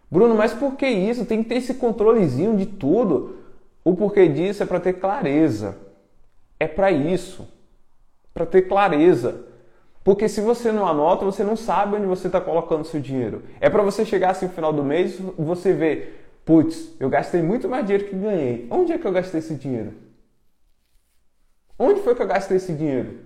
Bruno, 0.10 0.36
mas 0.36 0.54
por 0.54 0.76
que 0.76 0.88
isso? 0.88 1.26
Tem 1.26 1.44
que 1.44 1.50
ter 1.50 1.56
esse 1.56 1.74
controlezinho 1.74 2.56
de 2.56 2.66
tudo. 2.66 3.37
O 3.88 3.96
porquê 3.96 4.28
disso 4.28 4.62
é 4.62 4.66
para 4.66 4.82
ter 4.82 5.00
clareza. 5.00 5.78
É 6.60 6.68
para 6.68 6.92
isso. 6.92 7.48
Para 8.34 8.46
ter 8.46 8.64
clareza. 8.64 9.46
Porque 10.04 10.28
se 10.28 10.42
você 10.42 10.74
não 10.74 10.86
anota, 10.86 11.24
você 11.24 11.42
não 11.42 11.56
sabe 11.56 11.96
onde 11.96 12.06
você 12.06 12.28
está 12.28 12.42
colocando 12.42 12.84
seu 12.84 13.00
dinheiro. 13.00 13.44
É 13.62 13.70
para 13.70 13.82
você 13.82 14.04
chegar 14.04 14.32
assim 14.32 14.48
no 14.48 14.52
final 14.52 14.74
do 14.74 14.84
mês 14.84 15.18
e 15.18 15.42
você 15.42 15.72
ver, 15.72 16.30
putz, 16.44 16.94
eu 17.00 17.08
gastei 17.08 17.42
muito 17.42 17.70
mais 17.70 17.86
dinheiro 17.86 18.10
que 18.10 18.16
ganhei. 18.18 18.68
Onde 18.70 18.92
é 18.92 18.98
que 18.98 19.08
eu 19.08 19.12
gastei 19.14 19.40
esse 19.40 19.56
dinheiro? 19.56 19.94
Onde 21.80 22.02
foi 22.02 22.14
que 22.14 22.22
eu 22.22 22.28
gastei 22.28 22.58
esse 22.58 22.74
dinheiro? 22.74 23.20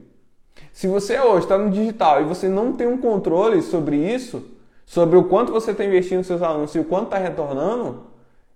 Se 0.71 0.85
você 0.85 1.19
hoje 1.19 1.45
está 1.45 1.57
no 1.57 1.71
digital 1.71 2.21
e 2.21 2.25
você 2.25 2.47
não 2.47 2.73
tem 2.73 2.85
um 2.85 2.99
controle 2.99 3.63
sobre 3.63 3.95
isso, 3.95 4.47
sobre 4.85 5.17
o 5.17 5.23
quanto 5.23 5.51
você 5.51 5.71
está 5.71 5.83
investindo 5.83 6.19
nos 6.19 6.27
seus 6.27 6.43
anúncios 6.43 6.75
e 6.75 6.79
o 6.79 6.85
quanto 6.85 7.05
está 7.05 7.17
retornando, 7.17 8.10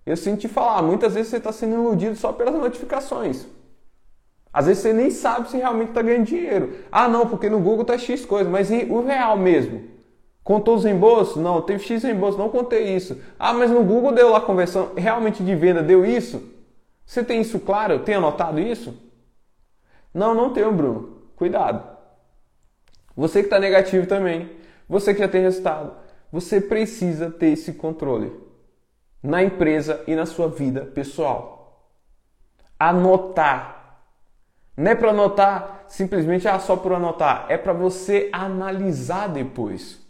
eu 0.06 0.36
te 0.36 0.46
falar, 0.46 0.82
muitas 0.82 1.14
vezes 1.14 1.30
você 1.30 1.38
está 1.38 1.50
sendo 1.50 1.74
iludido 1.74 2.14
só 2.14 2.32
pelas 2.32 2.54
notificações. 2.54 3.44
Às 4.52 4.66
vezes 4.66 4.82
você 4.82 4.92
nem 4.92 5.10
sabe 5.10 5.50
se 5.50 5.56
realmente 5.56 5.88
está 5.88 6.00
ganhando 6.00 6.24
dinheiro. 6.24 6.78
Ah, 6.90 7.08
não, 7.08 7.28
porque 7.28 7.50
no 7.50 7.58
Google 7.58 7.82
está 7.82 7.98
X 7.98 8.24
coisa, 8.24 8.48
mas 8.48 8.70
e 8.70 8.86
o 8.88 9.04
real 9.04 9.36
mesmo? 9.36 9.82
Contou 10.44 10.76
os 10.76 10.84
reembolsos? 10.84 11.42
Não, 11.42 11.60
teve 11.60 11.82
X 11.82 12.04
reembolso, 12.04 12.38
não 12.38 12.48
contei 12.48 12.94
isso. 12.94 13.20
Ah, 13.36 13.52
mas 13.52 13.68
no 13.68 13.82
Google 13.82 14.12
deu 14.12 14.30
lá 14.30 14.40
conversão 14.40 14.92
realmente 14.96 15.42
de 15.42 15.54
venda, 15.56 15.82
deu 15.82 16.06
isso? 16.06 16.40
Você 17.04 17.24
tem 17.24 17.40
isso 17.40 17.58
claro? 17.58 17.98
Tem 17.98 18.14
anotado 18.14 18.60
isso? 18.60 18.94
Não, 20.14 20.34
não 20.34 20.52
tenho, 20.52 20.72
Bruno. 20.72 21.18
Cuidado. 21.34 21.82
Você 23.16 23.40
que 23.40 23.46
está 23.46 23.58
negativo 23.58 24.06
também, 24.06 24.50
você 24.88 25.12
que 25.12 25.20
já 25.20 25.28
tem 25.28 25.42
resultado, 25.42 25.94
você 26.30 26.60
precisa 26.60 27.28
ter 27.28 27.48
esse 27.48 27.72
controle 27.72 28.45
na 29.22 29.42
empresa 29.42 30.02
e 30.06 30.14
na 30.14 30.26
sua 30.26 30.48
vida 30.48 30.82
pessoal. 30.82 31.90
Anotar. 32.78 34.02
Não 34.76 34.90
é 34.90 34.94
para 34.94 35.10
anotar 35.10 35.84
simplesmente 35.88 36.46
ah, 36.48 36.58
só 36.58 36.76
por 36.76 36.92
anotar, 36.92 37.46
é 37.48 37.56
para 37.56 37.72
você 37.72 38.28
analisar 38.32 39.28
depois. 39.28 40.04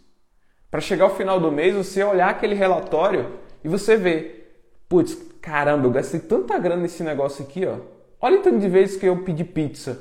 Para 0.69 0.81
chegar 0.81 1.05
ao 1.05 1.15
final 1.15 1.39
do 1.39 1.51
mês, 1.51 1.75
você 1.75 2.03
olhar 2.03 2.29
aquele 2.29 2.53
relatório 2.53 3.39
e 3.63 3.69
você 3.69 3.95
ver, 3.95 4.61
putz, 4.89 5.15
caramba, 5.41 5.87
eu 5.87 5.91
gastei 5.91 6.19
tanta 6.19 6.57
grana 6.59 6.81
nesse 6.81 7.03
negócio 7.03 7.43
aqui, 7.43 7.65
ó. 7.65 7.77
Olha 8.19 8.39
o 8.39 8.41
tanto 8.41 8.59
de 8.59 8.67
vezes 8.67 8.97
que 8.97 9.05
eu 9.05 9.23
pedi 9.23 9.43
pizza. 9.43 9.97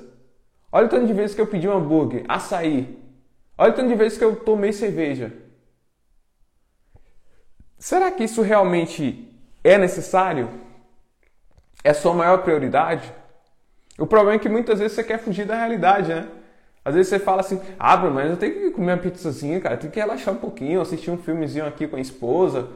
Olha 0.73 0.87
o 0.87 0.89
tanto 0.89 1.07
de 1.07 1.13
vezes 1.13 1.35
que 1.35 1.41
eu 1.41 1.47
pedi 1.47 1.69
um 1.69 1.73
hambúrguer, 1.73 2.25
açaí. 2.27 2.99
Olha 3.57 3.71
o 3.71 3.75
tanto 3.75 3.89
de 3.89 3.95
vezes 3.95 4.19
que 4.19 4.25
eu 4.25 4.37
tomei 4.37 4.73
cerveja. 4.73 5.33
Será 7.79 8.11
que 8.11 8.25
isso 8.25 8.43
realmente 8.43 9.31
é 9.63 9.77
necessário? 9.77 10.49
É 11.85 11.93
sua 11.93 12.15
maior 12.15 12.43
prioridade? 12.43 13.13
O 13.99 14.07
problema 14.07 14.37
é 14.37 14.39
que 14.39 14.49
muitas 14.49 14.79
vezes 14.79 14.95
você 14.95 15.05
quer 15.05 15.19
fugir 15.19 15.47
da 15.47 15.57
realidade, 15.57 16.09
né? 16.09 16.29
Às 16.85 16.95
vezes 16.95 17.09
você 17.09 17.19
fala 17.19 17.41
assim, 17.41 17.61
ah, 17.79 17.97
mas 17.97 18.31
eu 18.31 18.37
tenho 18.37 18.55
que 18.55 18.71
comer 18.71 18.93
uma 18.93 18.99
pizzazinha, 18.99 19.61
cara, 19.61 19.75
eu 19.75 19.79
tenho 19.81 19.93
que 19.93 19.99
relaxar 19.99 20.33
um 20.33 20.39
pouquinho, 20.39 20.81
assistir 20.81 21.11
um 21.11 21.19
filmezinho 21.19 21.67
aqui 21.67 21.89
com 21.89 21.97
a 21.97 22.01
esposa. 22.01 22.71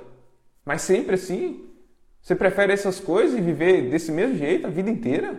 Mas 0.65 0.83
sempre 0.83 1.15
assim? 1.15 1.69
Você 2.21 2.35
prefere 2.35 2.73
essas 2.73 2.99
coisas 3.01 3.39
e 3.39 3.41
viver 3.41 3.89
desse 3.89 4.11
mesmo 4.11 4.37
jeito 4.37 4.67
a 4.67 4.71
vida 4.71 4.91
inteira? 4.91 5.37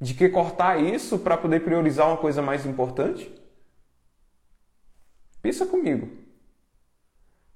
De 0.00 0.14
que 0.14 0.28
cortar 0.28 0.82
isso 0.82 1.18
para 1.18 1.36
poder 1.36 1.60
priorizar 1.60 2.08
uma 2.08 2.16
coisa 2.16 2.42
mais 2.42 2.66
importante? 2.66 3.32
Pensa 5.40 5.64
comigo. 5.64 6.08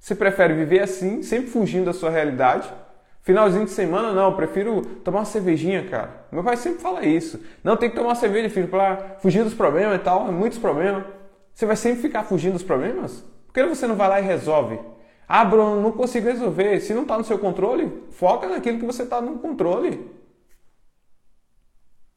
Você 0.02 0.16
prefere 0.16 0.52
viver 0.52 0.80
assim, 0.80 1.22
sempre 1.22 1.48
fugindo 1.48 1.84
da 1.84 1.92
sua 1.92 2.10
realidade? 2.10 2.68
Finalzinho 3.20 3.66
de 3.66 3.70
semana, 3.70 4.12
não, 4.12 4.30
eu 4.30 4.36
prefiro 4.36 4.82
tomar 5.04 5.20
uma 5.20 5.24
cervejinha, 5.24 5.88
cara. 5.88 6.26
Meu 6.32 6.42
pai 6.42 6.56
sempre 6.56 6.80
fala 6.80 7.06
isso. 7.06 7.40
Não, 7.62 7.76
tem 7.76 7.88
que 7.88 7.94
tomar 7.94 8.16
cerveja, 8.16 8.50
filho, 8.50 8.66
para 8.66 9.18
fugir 9.20 9.44
dos 9.44 9.54
problemas 9.54 9.94
e 9.94 10.02
tal, 10.02 10.32
muitos 10.32 10.58
problemas. 10.58 11.04
Você 11.54 11.64
vai 11.64 11.76
sempre 11.76 12.02
ficar 12.02 12.24
fugindo 12.24 12.54
dos 12.54 12.64
problemas? 12.64 13.24
Por 13.46 13.54
que 13.54 13.64
você 13.64 13.86
não 13.86 13.94
vai 13.94 14.08
lá 14.08 14.20
e 14.20 14.24
resolve? 14.24 14.80
Ah, 15.28 15.44
Bruno, 15.44 15.80
não 15.80 15.92
consigo 15.92 16.26
resolver. 16.26 16.80
Se 16.80 16.92
não 16.92 17.02
está 17.02 17.16
no 17.16 17.22
seu 17.22 17.38
controle, 17.38 17.88
foca 18.10 18.48
naquilo 18.48 18.80
que 18.80 18.84
você 18.84 19.04
está 19.04 19.20
no 19.20 19.38
controle. 19.38 20.10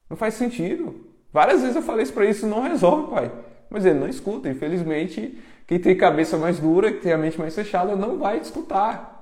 Não 0.10 0.18
faz 0.18 0.34
sentido. 0.34 1.08
Várias 1.32 1.62
vezes 1.62 1.75
eu 1.75 1.84
falei 1.84 2.01
isso 2.01 2.13
para 2.13 2.25
isso, 2.25 2.48
não 2.48 2.63
resolve, 2.63 3.12
pai. 3.12 3.32
Mas 3.70 3.86
ele 3.86 4.00
não 4.00 4.08
escuta. 4.08 4.50
Infelizmente, 4.50 5.38
quem 5.67 5.79
tem 5.79 5.98
cabeça 5.98 6.38
mais 6.38 6.60
dura, 6.60 6.91
que 6.91 7.00
tem 7.00 7.12
a 7.12 7.17
mente 7.17 7.39
mais 7.39 7.55
fechada, 7.55 7.95
não 7.95 8.17
vai 8.17 8.39
te 8.39 8.45
escutar. 8.45 9.15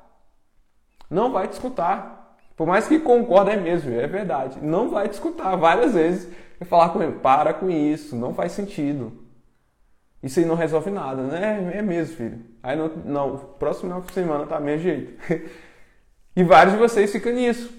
Não 1.09 1.31
vai 1.31 1.47
te 1.47 1.53
escutar. 1.53 2.37
Por 2.55 2.67
mais 2.67 2.87
que 2.87 2.99
concorde, 2.99 3.51
é 3.51 3.57
mesmo, 3.57 3.93
é 3.93 4.07
verdade. 4.07 4.59
Não 4.61 4.89
vai 4.89 5.07
te 5.07 5.13
escutar. 5.13 5.55
Várias 5.55 5.93
vezes 5.93 6.29
eu 6.59 6.65
falar 6.65 6.89
com 6.89 7.01
ele, 7.01 7.13
para 7.13 7.53
com 7.53 7.69
isso, 7.69 8.15
não 8.15 8.33
faz 8.33 8.51
sentido. 8.51 9.23
Isso 10.21 10.39
aí 10.39 10.45
não 10.45 10.55
resolve 10.55 10.89
nada, 10.89 11.21
né? 11.23 11.71
É 11.75 11.81
mesmo, 11.81 12.15
filho. 12.15 12.39
Aí 12.61 12.77
não, 12.77 12.89
não 13.03 13.37
próximo 13.59 14.03
semana 14.11 14.45
tá 14.45 14.59
mesmo 14.59 14.83
jeito. 14.83 15.13
e 16.35 16.43
vários 16.43 16.73
de 16.75 16.79
vocês 16.79 17.11
ficam 17.11 17.33
nisso. 17.33 17.73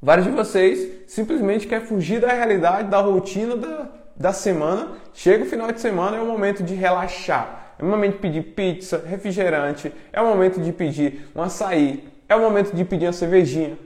Vários 0.00 0.26
de 0.26 0.32
vocês 0.32 1.10
simplesmente 1.10 1.66
querem 1.66 1.86
fugir 1.86 2.20
da 2.20 2.28
realidade, 2.28 2.88
da 2.88 3.00
rotina 3.00 3.56
da, 3.56 3.90
da 4.16 4.32
semana. 4.32 4.92
Chega 5.12 5.44
o 5.44 5.46
final 5.46 5.70
de 5.70 5.80
semana, 5.80 6.16
é 6.16 6.20
o 6.20 6.26
momento 6.26 6.62
de 6.62 6.74
relaxar. 6.74 7.74
É 7.78 7.82
o 7.82 7.86
momento 7.86 8.12
de 8.12 8.18
pedir 8.18 8.42
pizza, 8.42 9.02
refrigerante, 9.04 9.92
é 10.12 10.20
o 10.20 10.26
momento 10.26 10.60
de 10.60 10.72
pedir 10.72 11.28
um 11.34 11.42
açaí, 11.42 12.08
é 12.28 12.36
o 12.36 12.40
momento 12.40 12.74
de 12.74 12.84
pedir 12.84 13.06
uma 13.06 13.12
cervejinha. 13.12 13.76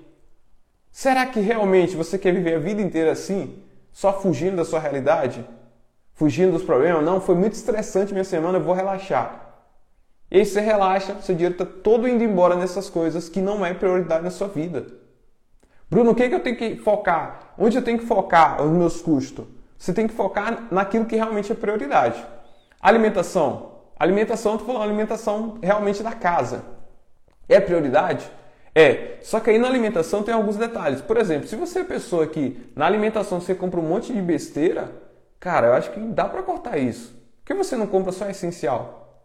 Será 0.91 1.25
que 1.27 1.41
realmente 1.41 1.97
você 1.97 2.19
quer 2.19 2.35
viver 2.35 2.57
a 2.57 2.59
vida 2.59 2.83
inteira 2.83 3.13
assim? 3.13 3.63
Só 3.93 4.21
fugindo 4.21 4.57
da 4.57 4.65
sua 4.65 4.79
realidade? 4.79 5.45
Fugindo 6.15 6.53
dos 6.53 6.63
problemas? 6.63 7.05
Não, 7.05 7.21
foi 7.21 7.35
muito 7.35 7.55
estressante 7.55 8.13
minha 8.13 8.25
semana, 8.25 8.59
eu 8.59 8.63
vou 8.63 8.75
relaxar. 8.75 9.49
E 10.31 10.39
aí 10.39 10.45
você 10.45 10.61
relaxa, 10.61 11.17
seu 11.23 11.35
dinheiro 11.35 11.55
está 11.55 11.65
todo 11.65 12.07
indo 12.07 12.23
embora 12.23 12.55
nessas 12.55 12.91
coisas 12.91 13.29
que 13.29 13.41
não 13.41 13.65
é 13.65 13.73
prioridade 13.73 14.23
na 14.23 14.31
sua 14.31 14.49
vida. 14.49 14.87
Bruno, 15.89 16.11
o 16.11 16.15
que, 16.15 16.25
é 16.25 16.29
que 16.29 16.35
eu 16.35 16.41
tenho 16.41 16.57
que 16.57 16.77
focar? 16.77 17.55
Onde 17.57 17.79
eu 17.79 17.83
tenho 17.83 17.99
que 17.99 18.05
focar 18.05 18.63
os 18.63 18.71
meus 18.71 19.01
custos? 19.01 19.47
Você 19.79 19.93
tem 19.93 20.09
que 20.09 20.15
focar 20.15 20.67
naquilo 20.71 21.07
que 21.07 21.17
realmente 21.17 21.53
é 21.53 21.55
prioridade. 21.55 22.23
Alimentação. 22.81 23.79
Alimentação, 23.99 24.53
estou 24.53 24.67
falando 24.67 24.83
alimentação 24.83 25.59
realmente 25.63 26.03
da 26.03 26.13
casa. 26.13 26.65
É 27.49 27.61
prioridade? 27.61 28.31
É. 28.75 29.19
Só 29.23 29.41
que 29.41 29.51
aí 29.51 29.59
na 29.59 29.69
alimentação 29.69 30.23
tem 30.23 30.35
alguns 30.35 30.57
detalhes. 30.57 31.01
Por 31.01 31.17
exemplo, 31.17 31.49
se 31.49 31.57
você 31.57 31.81
é 31.81 31.85
pessoa 31.85 32.27
que 32.27 32.71
na 32.77 32.87
alimentação 32.87 33.41
você 33.41 33.55
compra 33.55 33.81
um 33.81 33.89
monte 33.89 34.13
de 34.13 34.21
besteira, 34.21 34.93
cara, 35.39 35.69
eu 35.69 35.73
acho 35.75 35.91
que 35.93 36.01
dá 36.01 36.29
para 36.29 36.43
cortar 36.43 36.77
isso. 36.77 37.17
Por 37.45 37.47
que 37.47 37.55
você 37.55 37.77
não 37.77 37.87
compra 37.87 38.13
só 38.13 38.29
essencial? 38.29 39.25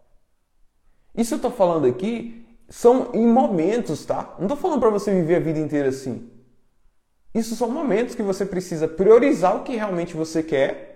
Isso 1.15 1.33
eu 1.33 1.37
estou 1.37 1.51
falando 1.51 1.85
aqui 1.85 2.43
são 2.69 3.09
em 3.13 3.27
momentos, 3.27 4.05
tá? 4.05 4.33
Não 4.37 4.45
estou 4.45 4.57
falando 4.57 4.79
para 4.79 4.89
você 4.89 5.13
viver 5.13 5.35
a 5.35 5.39
vida 5.39 5.59
inteira 5.59 5.89
assim. 5.89 6.29
Isso 7.33 7.55
são 7.55 7.69
momentos 7.69 8.15
que 8.15 8.21
você 8.21 8.45
precisa 8.45 8.87
priorizar 8.87 9.55
o 9.55 9.63
que 9.63 9.75
realmente 9.75 10.15
você 10.15 10.43
quer 10.43 10.93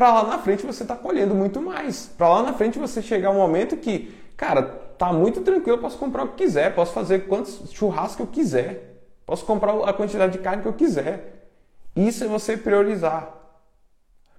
para 0.00 0.14
lá 0.14 0.24
na 0.24 0.38
frente 0.38 0.64
você 0.64 0.82
tá 0.82 0.96
colhendo 0.96 1.34
muito 1.34 1.60
mais. 1.60 2.10
Para 2.16 2.26
lá 2.30 2.42
na 2.42 2.54
frente 2.54 2.78
você 2.78 3.02
chegar 3.02 3.30
um 3.30 3.34
momento 3.34 3.76
que, 3.76 4.14
cara, 4.34 4.62
tá 4.62 5.12
muito 5.12 5.42
tranquilo, 5.42 5.76
posso 5.76 5.98
comprar 5.98 6.24
o 6.24 6.28
que 6.28 6.44
quiser, 6.44 6.74
posso 6.74 6.94
fazer 6.94 7.26
quantos 7.26 7.70
churrascos 7.70 8.20
eu 8.20 8.26
quiser, 8.26 9.02
posso 9.26 9.44
comprar 9.44 9.74
a 9.86 9.92
quantidade 9.92 10.32
de 10.32 10.38
carne 10.38 10.62
que 10.62 10.68
eu 10.68 10.72
quiser. 10.72 11.50
Isso 11.94 12.24
é 12.24 12.26
você 12.26 12.56
priorizar. 12.56 13.28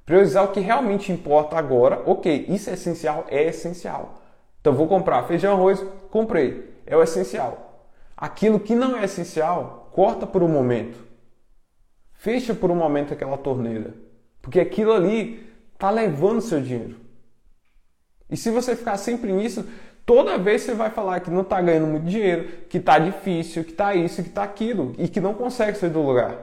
Priorizar 0.03 0.45
o 0.45 0.47
que 0.47 0.59
realmente 0.59 1.11
importa 1.11 1.55
agora. 1.57 2.01
Ok, 2.07 2.47
isso 2.49 2.71
é 2.71 2.73
essencial? 2.73 3.25
É 3.27 3.43
essencial. 3.43 4.15
Então 4.59 4.73
vou 4.73 4.87
comprar 4.87 5.21
feijão, 5.27 5.53
arroz, 5.53 5.85
comprei. 6.09 6.73
É 6.87 6.97
o 6.97 7.03
essencial. 7.03 7.85
Aquilo 8.17 8.59
que 8.59 8.73
não 8.73 8.97
é 8.97 9.03
essencial, 9.03 9.91
corta 9.93 10.25
por 10.25 10.41
um 10.41 10.47
momento. 10.47 11.10
Fecha 12.21 12.53
por 12.53 12.69
um 12.69 12.75
momento 12.75 13.15
aquela 13.15 13.35
torneira. 13.35 13.95
Porque 14.43 14.59
aquilo 14.59 14.93
ali 14.93 15.43
está 15.73 15.89
levando 15.89 16.39
seu 16.39 16.61
dinheiro. 16.61 16.97
E 18.29 18.37
se 18.37 18.51
você 18.51 18.75
ficar 18.75 18.95
sempre 18.97 19.31
nisso, 19.31 19.67
toda 20.05 20.37
vez 20.37 20.61
você 20.61 20.75
vai 20.75 20.91
falar 20.91 21.21
que 21.21 21.31
não 21.31 21.41
está 21.41 21.59
ganhando 21.59 21.87
muito 21.87 22.05
dinheiro, 22.05 22.67
que 22.69 22.77
está 22.77 22.99
difícil, 22.99 23.63
que 23.63 23.71
está 23.71 23.95
isso, 23.95 24.21
que 24.21 24.29
está 24.29 24.43
aquilo, 24.43 24.93
e 24.99 25.07
que 25.07 25.19
não 25.19 25.33
consegue 25.33 25.75
sair 25.75 25.89
do 25.89 25.99
lugar. 25.99 26.37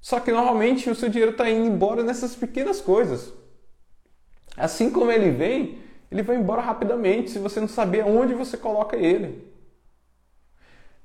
Só 0.00 0.18
que 0.18 0.32
normalmente 0.32 0.88
o 0.88 0.94
seu 0.94 1.10
dinheiro 1.10 1.32
está 1.32 1.50
indo 1.50 1.66
embora 1.66 2.02
nessas 2.02 2.34
pequenas 2.34 2.80
coisas. 2.80 3.34
Assim 4.56 4.90
como 4.90 5.12
ele 5.12 5.30
vem, 5.30 5.78
ele 6.10 6.22
vai 6.22 6.36
embora 6.36 6.62
rapidamente 6.62 7.30
se 7.30 7.38
você 7.38 7.60
não 7.60 7.68
saber 7.68 8.02
onde 8.06 8.32
você 8.32 8.56
coloca 8.56 8.96
ele. 8.96 9.46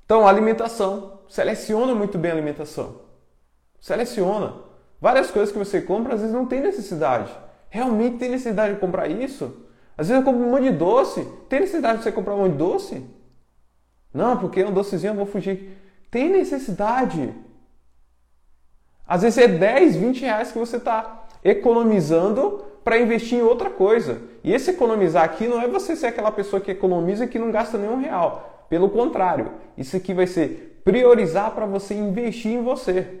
Então, 0.06 0.26
alimentação. 0.26 1.20
Seleciona 1.28 1.94
muito 1.94 2.16
bem 2.16 2.30
a 2.30 2.34
alimentação. 2.34 3.07
Seleciona. 3.80 4.54
Várias 5.00 5.30
coisas 5.30 5.52
que 5.52 5.58
você 5.58 5.80
compra 5.80 6.14
às 6.14 6.20
vezes 6.20 6.34
não 6.34 6.46
tem 6.46 6.60
necessidade. 6.60 7.32
Realmente 7.70 8.18
tem 8.18 8.30
necessidade 8.30 8.74
de 8.74 8.80
comprar 8.80 9.08
isso? 9.08 9.66
Às 9.96 10.08
vezes 10.08 10.22
eu 10.22 10.24
compro 10.24 10.46
um 10.46 10.50
monte 10.50 10.64
de 10.64 10.72
doce. 10.72 11.26
Tem 11.48 11.60
necessidade 11.60 11.98
de 11.98 12.04
você 12.04 12.12
comprar 12.12 12.34
um 12.34 12.38
monte 12.38 12.52
de 12.52 12.58
doce? 12.58 13.06
Não, 14.12 14.38
porque 14.38 14.60
é 14.60 14.66
um 14.66 14.72
docezinho 14.72 15.12
eu 15.12 15.16
vou 15.16 15.26
fugir. 15.26 15.76
Tem 16.10 16.30
necessidade. 16.30 17.34
Às 19.06 19.22
vezes 19.22 19.38
é 19.38 19.48
10, 19.48 19.96
20 19.96 20.20
reais 20.20 20.52
que 20.52 20.58
você 20.58 20.76
está 20.76 21.26
economizando 21.44 22.64
para 22.82 22.98
investir 22.98 23.38
em 23.38 23.42
outra 23.42 23.70
coisa. 23.70 24.20
E 24.42 24.52
esse 24.52 24.70
economizar 24.70 25.24
aqui 25.24 25.46
não 25.46 25.60
é 25.60 25.68
você 25.68 25.94
ser 25.94 26.06
aquela 26.06 26.30
pessoa 26.30 26.60
que 26.60 26.70
economiza 26.70 27.24
e 27.24 27.28
que 27.28 27.38
não 27.38 27.50
gasta 27.50 27.76
nenhum 27.76 28.00
real. 28.00 28.66
Pelo 28.68 28.90
contrário, 28.90 29.52
isso 29.76 29.96
aqui 29.96 30.12
vai 30.12 30.26
ser 30.26 30.80
priorizar 30.84 31.50
para 31.52 31.66
você 31.66 31.94
investir 31.94 32.52
em 32.52 32.62
você. 32.62 33.20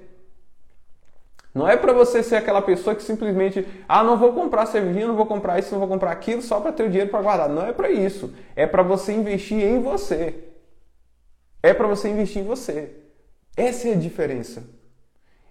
Não 1.58 1.68
é 1.68 1.76
para 1.76 1.92
você 1.92 2.22
ser 2.22 2.36
aquela 2.36 2.62
pessoa 2.62 2.94
que 2.94 3.02
simplesmente, 3.02 3.66
ah, 3.88 4.04
não 4.04 4.16
vou 4.16 4.32
comprar 4.32 4.64
cerveja, 4.66 5.08
não 5.08 5.16
vou 5.16 5.26
comprar 5.26 5.58
isso, 5.58 5.72
não 5.72 5.80
vou 5.80 5.88
comprar 5.88 6.12
aquilo 6.12 6.40
só 6.40 6.60
para 6.60 6.70
ter 6.70 6.84
o 6.84 6.88
dinheiro 6.88 7.10
para 7.10 7.20
guardar. 7.20 7.48
Não 7.48 7.66
é 7.66 7.72
para 7.72 7.90
isso. 7.90 8.32
É 8.54 8.64
para 8.64 8.80
você 8.84 9.12
investir 9.12 9.60
em 9.60 9.82
você. 9.82 10.36
É 11.60 11.74
para 11.74 11.88
você 11.88 12.10
investir 12.10 12.42
em 12.42 12.44
você. 12.44 12.92
Essa 13.56 13.88
é 13.88 13.94
a 13.94 13.96
diferença. 13.96 14.62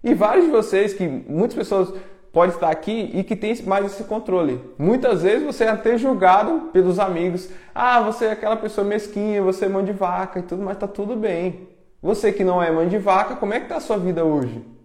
E 0.01 0.13
vários 0.13 0.45
de 0.45 0.51
vocês 0.51 0.93
que 0.93 1.05
muitas 1.05 1.57
pessoas 1.57 1.93
pode 2.31 2.53
estar 2.53 2.69
aqui 2.69 3.11
e 3.13 3.21
que 3.25 3.35
tem 3.35 3.61
mais 3.63 3.87
esse 3.87 4.05
controle. 4.05 4.61
Muitas 4.77 5.23
vezes 5.23 5.45
você 5.45 5.65
é 5.65 5.69
até 5.69 5.97
julgado 5.97 6.69
pelos 6.71 6.99
amigos. 6.99 7.49
Ah, 7.75 7.99
você 7.99 8.27
é 8.27 8.31
aquela 8.31 8.55
pessoa 8.55 8.87
mesquinha, 8.87 9.43
você 9.43 9.65
é 9.65 9.67
mão 9.67 9.83
de 9.83 9.91
vaca 9.91 10.39
e 10.39 10.43
tudo, 10.43 10.63
mas 10.63 10.77
tá 10.77 10.87
tudo 10.87 11.17
bem. 11.17 11.67
Você 12.01 12.31
que 12.31 12.45
não 12.45 12.63
é 12.63 12.71
mãe 12.71 12.87
de 12.87 12.97
vaca, 12.97 13.35
como 13.35 13.53
é 13.53 13.59
que 13.59 13.67
tá 13.67 13.75
a 13.75 13.81
sua 13.81 13.97
vida 13.97 14.23
hoje? 14.23 14.76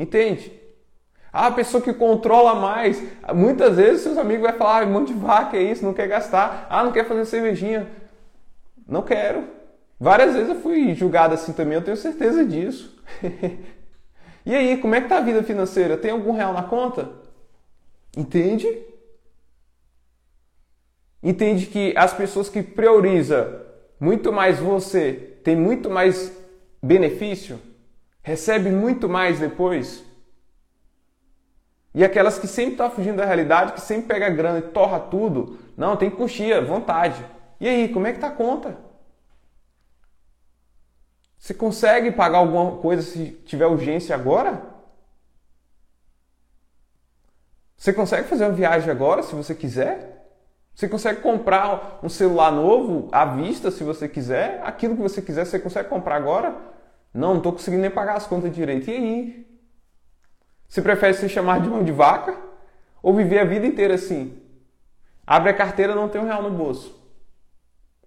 Entende? 0.00 0.50
Ah, 1.30 1.48
a 1.48 1.50
pessoa 1.50 1.82
que 1.82 1.92
controla 1.92 2.54
mais, 2.54 3.02
muitas 3.34 3.76
vezes 3.76 4.00
seus 4.00 4.16
amigos 4.16 4.48
vão 4.48 4.58
falar, 4.58 4.82
ah, 4.82 4.86
mão 4.86 5.04
de 5.04 5.12
vaca 5.12 5.58
é 5.58 5.62
isso, 5.62 5.84
não 5.84 5.92
quer 5.92 6.08
gastar. 6.08 6.66
Ah, 6.70 6.82
não 6.82 6.90
quer 6.90 7.06
fazer 7.06 7.26
cervejinha. 7.26 7.86
Não 8.88 9.02
quero. 9.02 9.44
Várias 9.98 10.32
vezes 10.32 10.48
eu 10.48 10.54
fui 10.62 10.94
julgado 10.94 11.34
assim 11.34 11.52
também, 11.52 11.74
eu 11.74 11.84
tenho 11.84 11.98
certeza 11.98 12.42
disso. 12.42 12.98
e 14.46 14.54
aí, 14.54 14.78
como 14.78 14.94
é 14.94 15.02
que 15.02 15.08
tá 15.08 15.18
a 15.18 15.20
vida 15.20 15.42
financeira? 15.42 15.98
Tem 15.98 16.10
algum 16.10 16.32
real 16.32 16.54
na 16.54 16.62
conta? 16.62 17.10
Entende? 18.16 18.66
Entende 21.22 21.66
que 21.66 21.92
as 21.94 22.14
pessoas 22.14 22.48
que 22.48 22.62
priorizam 22.62 23.60
muito 24.00 24.32
mais 24.32 24.58
você, 24.58 25.12
tem 25.44 25.54
muito 25.54 25.90
mais 25.90 26.32
benefício, 26.82 27.60
recebe 28.22 28.70
muito 28.70 29.08
mais 29.08 29.38
depois. 29.38 30.04
E 31.94 32.04
aquelas 32.04 32.38
que 32.38 32.46
sempre 32.46 32.72
estão 32.72 32.88
tá 32.88 32.94
fugindo 32.94 33.16
da 33.16 33.24
realidade, 33.24 33.72
que 33.72 33.80
sempre 33.80 34.08
pega 34.08 34.30
grana 34.30 34.60
e 34.60 34.62
torra 34.62 35.00
tudo, 35.00 35.58
não, 35.76 35.96
tem 35.96 36.08
coxia, 36.08 36.60
vontade. 36.60 37.24
E 37.60 37.68
aí, 37.68 37.88
como 37.92 38.06
é 38.06 38.12
que 38.12 38.20
tá 38.20 38.28
a 38.28 38.32
conta? 38.32 38.76
Você 41.36 41.54
consegue 41.54 42.12
pagar 42.12 42.38
alguma 42.38 42.76
coisa 42.76 43.02
se 43.02 43.30
tiver 43.44 43.66
urgência 43.66 44.14
agora? 44.14 44.62
Você 47.76 47.92
consegue 47.92 48.28
fazer 48.28 48.44
uma 48.44 48.52
viagem 48.52 48.90
agora 48.90 49.22
se 49.22 49.34
você 49.34 49.54
quiser? 49.54 50.20
Você 50.74 50.88
consegue 50.88 51.22
comprar 51.22 51.98
um 52.02 52.08
celular 52.08 52.52
novo 52.52 53.08
à 53.10 53.24
vista 53.24 53.70
se 53.70 53.82
você 53.82 54.08
quiser? 54.08 54.60
Aquilo 54.62 54.94
que 54.94 55.02
você 55.02 55.20
quiser, 55.20 55.44
você 55.44 55.58
consegue 55.58 55.88
comprar 55.88 56.16
agora? 56.16 56.54
Não, 57.12 57.30
não 57.30 57.36
estou 57.38 57.52
conseguindo 57.52 57.82
nem 57.82 57.90
pagar 57.90 58.16
as 58.16 58.26
contas 58.26 58.54
direito. 58.54 58.88
E 58.88 58.94
aí? 58.94 59.46
Você 60.68 60.80
prefere 60.80 61.14
se 61.14 61.28
chamar 61.28 61.60
de 61.60 61.68
mão 61.68 61.82
de 61.82 61.90
vaca 61.90 62.36
ou 63.02 63.14
viver 63.14 63.40
a 63.40 63.44
vida 63.44 63.66
inteira 63.66 63.94
assim? 63.94 64.38
Abre 65.26 65.50
a 65.50 65.54
carteira 65.54 65.94
não 65.94 66.08
tem 66.08 66.20
um 66.20 66.26
real 66.26 66.42
no 66.42 66.50
bolso. 66.50 66.98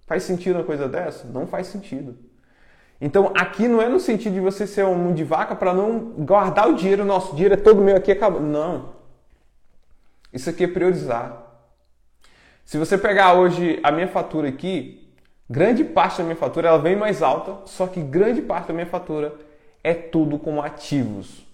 Faz 0.05 0.23
sentido 0.23 0.57
uma 0.57 0.63
coisa 0.63 0.87
dessa? 0.87 1.27
Não 1.27 1.45
faz 1.45 1.67
sentido. 1.67 2.17
Então 3.01 3.33
aqui 3.35 3.67
não 3.67 3.81
é 3.81 3.89
no 3.89 3.99
sentido 3.99 4.33
de 4.33 4.39
você 4.39 4.65
ser 4.65 4.85
um 4.85 4.95
mão 4.95 5.13
de 5.13 5.23
vaca 5.23 5.55
para 5.55 5.73
não 5.73 5.99
guardar 5.99 6.69
o 6.69 6.75
dinheiro, 6.75 7.03
nosso 7.03 7.33
dinheiro 7.33 7.55
é 7.55 7.57
todo 7.57 7.81
meu 7.81 7.97
aqui 7.97 8.11
acabou. 8.11 8.41
Não. 8.41 8.93
Isso 10.31 10.49
aqui 10.49 10.63
é 10.63 10.67
priorizar. 10.67 11.43
Se 12.63 12.77
você 12.77 12.97
pegar 12.97 13.33
hoje 13.33 13.79
a 13.83 13.91
minha 13.91 14.07
fatura 14.07 14.47
aqui, 14.47 15.02
grande 15.53 15.83
parte 15.83 16.17
da 16.17 16.23
minha 16.23 16.35
fatura 16.35 16.67
ela 16.67 16.79
vem 16.79 16.95
mais 16.95 17.21
alta, 17.21 17.65
só 17.65 17.87
que 17.87 18.01
grande 18.01 18.41
parte 18.41 18.67
da 18.67 18.73
minha 18.73 18.85
fatura 18.85 19.35
é 19.83 19.93
tudo 19.93 20.39
com 20.39 20.61
ativos. 20.61 21.45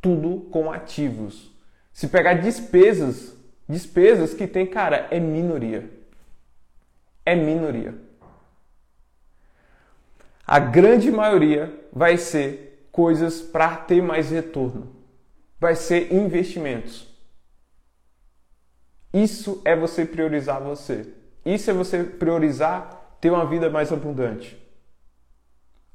Tudo 0.00 0.48
com 0.50 0.70
ativos. 0.70 1.50
Se 1.92 2.08
pegar 2.08 2.34
despesas, 2.34 3.36
despesas 3.68 4.34
que 4.34 4.46
tem, 4.46 4.66
cara, 4.66 5.08
é 5.10 5.18
minoria. 5.18 5.88
É 7.24 7.34
minoria 7.34 7.94
a 10.46 10.58
grande 10.58 11.10
maioria 11.10 11.72
vai 11.92 12.18
ser 12.18 12.86
coisas 12.92 13.40
para 13.40 13.76
ter 13.76 14.02
mais 14.02 14.30
retorno. 14.30 14.94
Vai 15.58 15.74
ser 15.74 16.12
investimentos. 16.12 17.08
Isso 19.12 19.62
é 19.64 19.74
você 19.74 20.04
priorizar 20.04 20.60
você. 20.60 21.06
Isso 21.44 21.70
é 21.70 21.74
você 21.74 22.04
priorizar 22.04 23.03
ter 23.24 23.30
uma 23.30 23.46
vida 23.46 23.70
mais 23.70 23.90
abundante. 23.90 24.54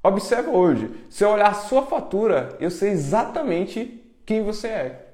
Observa 0.01 0.49
hoje, 0.49 0.89
se 1.11 1.23
eu 1.23 1.29
olhar 1.29 1.51
a 1.51 1.53
sua 1.53 1.83
fatura, 1.83 2.57
eu 2.59 2.71
sei 2.71 2.89
exatamente 2.89 4.03
quem 4.25 4.41
você 4.41 4.67
é. 4.67 5.13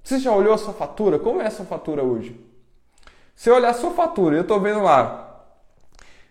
Você 0.00 0.20
já 0.20 0.30
olhou 0.30 0.54
a 0.54 0.58
sua 0.58 0.72
fatura? 0.72 1.18
Como 1.18 1.40
é 1.40 1.46
a 1.48 1.50
sua 1.50 1.66
fatura 1.66 2.04
hoje? 2.04 2.40
Se 3.34 3.50
eu 3.50 3.56
olhar 3.56 3.70
a 3.70 3.74
sua 3.74 3.90
fatura, 3.90 4.36
eu 4.36 4.42
estou 4.42 4.60
vendo 4.60 4.80
lá 4.80 5.44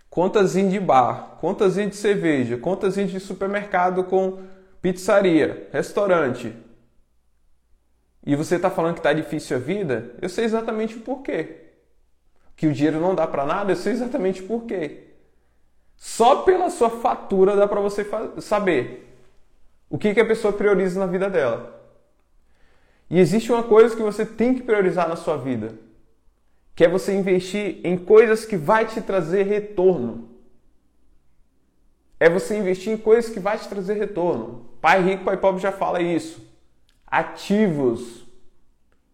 contazinho 0.10 0.72
de 0.72 0.80
bar, 0.80 1.36
contazinho 1.42 1.90
de 1.90 1.98
cerveja, 1.98 2.56
contazinho 2.56 3.08
de 3.08 3.20
supermercado 3.20 4.06
com 4.06 4.42
pizzaria, 4.82 5.68
restaurante, 5.74 6.56
e 8.26 8.38
você 8.38 8.56
está 8.56 8.70
falando 8.70 8.94
que 8.94 9.00
está 9.02 9.12
difícil 9.12 9.58
a 9.58 9.60
vida, 9.60 10.16
eu 10.22 10.30
sei 10.30 10.46
exatamente 10.46 10.96
o 10.96 11.02
porquê. 11.02 11.63
Que 12.56 12.68
o 12.68 12.74
dinheiro 12.74 13.00
não 13.00 13.16
dá 13.16 13.28
para 13.28 13.46
nada, 13.46 13.72
eu 13.72 13.76
sei 13.76 13.94
exatamente 13.94 14.42
o 14.42 14.48
porquê. 14.48 15.04
Só 15.96 16.44
pela 16.44 16.70
sua 16.70 16.90
fatura 16.90 17.56
dá 17.56 17.68
para 17.68 17.82
você 17.82 18.06
saber 18.40 19.16
o 19.90 19.98
que, 19.98 20.14
que 20.14 20.20
a 20.20 20.26
pessoa 20.26 20.54
prioriza 20.54 21.00
na 21.00 21.06
vida 21.06 21.30
dela. 21.30 21.82
E 23.10 23.20
existe 23.20 23.52
uma 23.52 23.64
coisa 23.64 23.96
que 23.96 24.02
você 24.02 24.26
tem 24.26 24.54
que 24.54 24.64
priorizar 24.64 25.08
na 25.08 25.16
sua 25.16 25.38
vida 25.38 25.74
que 26.76 26.84
é 26.84 26.90
você 26.90 27.14
investir 27.14 27.80
em 27.84 27.98
coisas 27.98 28.46
que 28.46 28.58
vai 28.58 28.86
te 28.86 29.02
trazer 29.02 29.44
retorno. 29.44 30.30
É 32.20 32.30
você 32.30 32.58
investir 32.58 32.94
em 32.94 32.98
coisas 32.98 33.32
que 33.32 33.40
vai 33.40 33.58
te 33.58 33.68
trazer 33.68 33.96
retorno. 33.96 34.66
Pai 34.82 35.02
rico, 35.04 35.24
pai 35.24 35.38
pobre 35.38 35.62
já 35.62 35.72
fala 35.72 36.02
isso. 36.02 36.42
Ativos. 37.06 38.23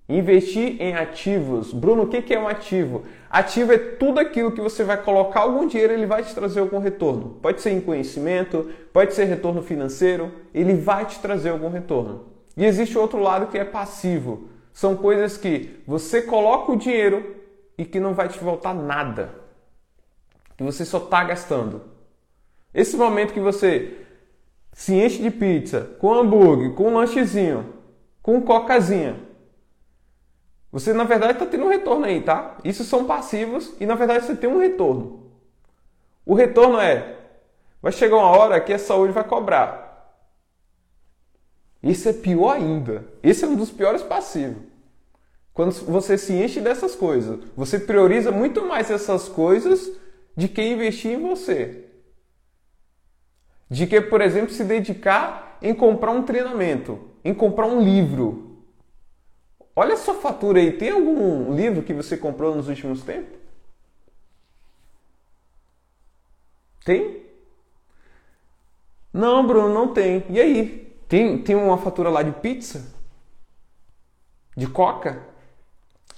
Investir 0.09 0.81
em 0.81 0.95
ativos. 0.95 1.71
Bruno, 1.71 2.03
o 2.03 2.07
que 2.07 2.33
é 2.33 2.39
um 2.39 2.47
ativo? 2.47 3.03
Ativo 3.29 3.71
é 3.71 3.77
tudo 3.77 4.19
aquilo 4.19 4.51
que 4.51 4.59
você 4.59 4.83
vai 4.83 4.97
colocar 4.97 5.41
algum 5.41 5.67
dinheiro, 5.67 5.93
ele 5.93 6.07
vai 6.07 6.23
te 6.23 6.33
trazer 6.33 6.61
algum 6.61 6.79
retorno. 6.79 7.37
Pode 7.39 7.61
ser 7.61 7.69
em 7.69 7.79
conhecimento, 7.79 8.71
pode 8.91 9.13
ser 9.13 9.25
retorno 9.25 9.61
financeiro, 9.61 10.31
ele 10.51 10.73
vai 10.73 11.05
te 11.05 11.19
trazer 11.19 11.49
algum 11.49 11.69
retorno. 11.69 12.25
E 12.57 12.65
existe 12.65 12.97
outro 12.97 13.19
lado 13.19 13.51
que 13.51 13.57
é 13.59 13.63
passivo. 13.63 14.49
São 14.73 14.95
coisas 14.95 15.37
que 15.37 15.79
você 15.85 16.23
coloca 16.23 16.71
o 16.71 16.77
dinheiro 16.77 17.35
e 17.77 17.85
que 17.85 17.99
não 17.99 18.15
vai 18.15 18.29
te 18.29 18.39
voltar 18.39 18.73
nada. 18.73 19.29
Que 20.57 20.63
você 20.63 20.83
só 20.85 20.97
está 20.97 21.23
gastando. 21.23 21.83
Esse 22.73 22.97
momento 22.97 23.31
que 23.31 23.39
você 23.39 23.95
se 24.73 24.95
enche 24.95 25.21
de 25.21 25.29
pizza, 25.29 25.81
com 25.99 26.13
hambúrguer, 26.13 26.73
com 26.73 26.85
um 26.85 26.95
lanchezinho, 26.95 27.73
com 28.23 28.41
cocazinha. 28.41 29.28
Você 30.71 30.93
na 30.93 31.03
verdade 31.03 31.33
está 31.33 31.45
tendo 31.45 31.65
um 31.65 31.69
retorno 31.69 32.05
aí, 32.05 32.21
tá? 32.21 32.57
Isso 32.63 32.83
são 32.83 33.05
passivos 33.05 33.73
e 33.79 33.85
na 33.85 33.95
verdade 33.95 34.25
você 34.25 34.35
tem 34.35 34.49
um 34.49 34.59
retorno. 34.59 35.31
O 36.25 36.35
retorno 36.35 36.79
é: 36.79 37.17
vai 37.81 37.91
chegar 37.91 38.17
uma 38.17 38.29
hora 38.29 38.61
que 38.61 38.73
a 38.73 38.79
saúde 38.79 39.13
vai 39.13 39.23
cobrar. 39.23 39.89
Isso 41.81 42.09
é 42.09 42.13
pior 42.13 42.55
ainda. 42.55 43.05
Esse 43.23 43.45
é 43.45 43.47
um 43.47 43.55
dos 43.55 43.71
piores 43.71 44.03
passivos. 44.03 44.61
Quando 45.53 45.71
você 45.71 46.17
se 46.17 46.33
enche 46.33 46.61
dessas 46.61 46.95
coisas, 46.95 47.39
você 47.55 47.79
prioriza 47.79 48.31
muito 48.31 48.65
mais 48.65 48.89
essas 48.89 49.27
coisas 49.27 49.91
de 50.35 50.47
que 50.47 50.61
investir 50.61 51.13
em 51.13 51.21
você. 51.21 51.85
De 53.69 53.85
que, 53.85 53.99
por 53.99 54.21
exemplo, 54.21 54.53
se 54.53 54.63
dedicar 54.63 55.57
em 55.61 55.73
comprar 55.73 56.11
um 56.11 56.23
treinamento, 56.23 56.99
em 57.23 57.33
comprar 57.33 57.67
um 57.67 57.81
livro. 57.81 58.48
Olha 59.79 59.95
sua 59.95 60.15
fatura 60.15 60.59
aí, 60.59 60.73
tem 60.73 60.89
algum 60.89 61.55
livro 61.55 61.81
que 61.81 61.93
você 61.93 62.17
comprou 62.17 62.53
nos 62.53 62.67
últimos 62.67 63.01
tempos? 63.01 63.39
Tem? 66.83 67.23
Não, 69.13 69.47
Bruno, 69.47 69.73
não 69.73 69.93
tem. 69.93 70.25
E 70.29 70.37
aí? 70.37 70.93
Tem, 71.07 71.41
tem 71.41 71.55
uma 71.55 71.77
fatura 71.77 72.09
lá 72.09 72.21
de 72.21 72.33
pizza? 72.33 72.93
De 74.53 74.67
coca? 74.67 75.25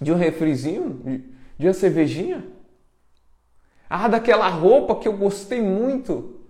De 0.01 0.11
um 0.11 0.15
refrizinho? 0.15 1.23
De 1.55 1.67
uma 1.67 1.73
cervejinha? 1.75 2.43
Ah, 3.87 4.07
daquela 4.07 4.49
roupa 4.49 4.95
que 4.95 5.07
eu 5.07 5.15
gostei 5.15 5.61
muito. 5.61 6.41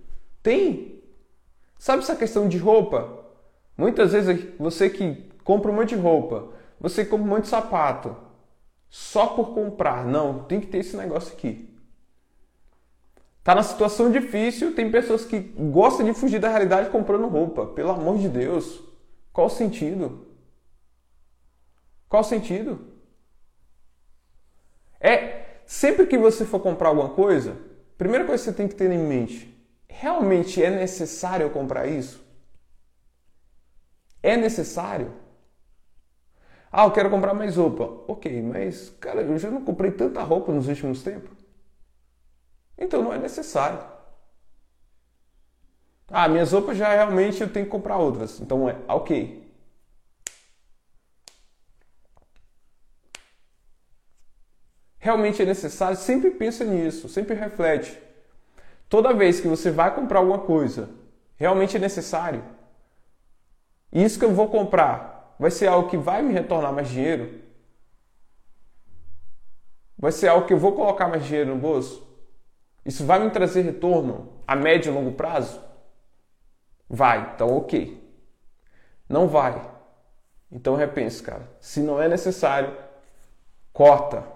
Tem? 0.42 1.02
Sabe 1.78 2.02
essa 2.02 2.16
questão 2.16 2.48
de 2.48 2.56
roupa? 2.56 3.26
Muitas 3.76 4.12
vezes 4.12 4.46
você 4.58 4.88
que 4.88 5.30
compra 5.44 5.70
um 5.70 5.74
monte 5.74 5.90
de 5.90 6.00
roupa, 6.00 6.61
você 6.82 7.04
compra 7.04 7.24
um 7.24 7.28
monte 7.28 7.42
de 7.44 7.48
sapato, 7.48 8.16
só 8.90 9.28
por 9.28 9.54
comprar. 9.54 10.04
Não, 10.04 10.42
tem 10.42 10.60
que 10.60 10.66
ter 10.66 10.78
esse 10.78 10.96
negócio 10.96 11.32
aqui. 11.32 11.72
Tá 13.44 13.54
na 13.54 13.62
situação 13.62 14.10
difícil, 14.10 14.74
tem 14.74 14.90
pessoas 14.90 15.24
que 15.24 15.38
gostam 15.38 16.04
de 16.04 16.12
fugir 16.12 16.40
da 16.40 16.48
realidade 16.48 16.90
comprando 16.90 17.28
roupa. 17.28 17.66
Pelo 17.66 17.92
amor 17.92 18.18
de 18.18 18.28
Deus. 18.28 18.82
Qual 19.32 19.46
o 19.46 19.50
sentido? 19.50 20.26
Qual 22.08 22.20
o 22.20 22.24
sentido? 22.24 22.84
É 25.00 25.60
sempre 25.64 26.04
que 26.06 26.18
você 26.18 26.44
for 26.44 26.60
comprar 26.60 26.88
alguma 26.88 27.10
coisa, 27.10 27.56
primeira 27.96 28.24
coisa 28.24 28.42
que 28.42 28.50
você 28.50 28.56
tem 28.56 28.68
que 28.68 28.74
ter 28.74 28.90
em 28.90 28.98
mente: 28.98 29.56
realmente 29.88 30.62
é 30.62 30.70
necessário 30.70 31.48
comprar 31.50 31.86
isso? 31.86 32.20
É 34.20 34.36
necessário? 34.36 35.21
Ah, 36.72 36.84
eu 36.84 36.90
quero 36.90 37.10
comprar 37.10 37.34
mais 37.34 37.56
roupa. 37.56 37.84
Ok, 38.08 38.42
mas, 38.42 38.88
cara, 38.98 39.20
eu 39.22 39.38
já 39.38 39.50
não 39.50 39.62
comprei 39.62 39.90
tanta 39.90 40.22
roupa 40.22 40.50
nos 40.52 40.68
últimos 40.68 41.02
tempos. 41.02 41.36
Então 42.78 43.02
não 43.02 43.12
é 43.12 43.18
necessário. 43.18 43.78
Ah, 46.08 46.28
minhas 46.28 46.52
roupas 46.52 46.76
já 46.78 46.88
realmente 46.88 47.42
eu 47.42 47.52
tenho 47.52 47.66
que 47.66 47.70
comprar 47.70 47.98
outras. 47.98 48.40
Então 48.40 48.68
é 48.68 48.76
ok. 48.88 49.42
Realmente 54.98 55.42
é 55.42 55.44
necessário? 55.44 55.96
Sempre 55.96 56.30
pensa 56.30 56.64
nisso, 56.64 57.08
sempre 57.08 57.34
reflete. 57.34 57.98
Toda 58.88 59.12
vez 59.12 59.40
que 59.40 59.48
você 59.48 59.70
vai 59.70 59.94
comprar 59.94 60.20
alguma 60.20 60.38
coisa, 60.38 60.88
realmente 61.36 61.76
é 61.76 61.80
necessário? 61.80 62.42
Isso 63.92 64.18
que 64.18 64.24
eu 64.24 64.34
vou 64.34 64.48
comprar 64.48 65.21
Vai 65.38 65.50
ser 65.50 65.66
algo 65.66 65.88
que 65.88 65.96
vai 65.96 66.22
me 66.22 66.32
retornar 66.32 66.72
mais 66.72 66.88
dinheiro? 66.88 67.42
Vai 69.98 70.12
ser 70.12 70.28
algo 70.28 70.46
que 70.46 70.52
eu 70.52 70.58
vou 70.58 70.74
colocar 70.74 71.08
mais 71.08 71.24
dinheiro 71.24 71.54
no 71.54 71.60
bolso? 71.60 72.06
Isso 72.84 73.06
vai 73.06 73.20
me 73.20 73.30
trazer 73.30 73.62
retorno 73.62 74.42
a 74.46 74.56
médio 74.56 74.90
e 74.90 74.94
longo 74.94 75.12
prazo? 75.12 75.60
Vai, 76.88 77.32
então 77.34 77.56
ok. 77.56 78.02
Não 79.08 79.28
vai. 79.28 79.70
Então 80.50 80.74
repense, 80.74 81.22
cara. 81.22 81.48
Se 81.60 81.80
não 81.80 82.02
é 82.02 82.08
necessário, 82.08 82.76
corta. 83.72 84.26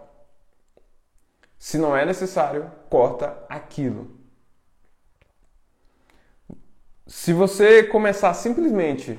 Se 1.58 1.78
não 1.78 1.96
é 1.96 2.04
necessário, 2.06 2.70
corta 2.88 3.36
aquilo. 3.48 4.16
Se 7.06 7.32
você 7.32 7.84
começar 7.84 8.32
simplesmente 8.34 9.18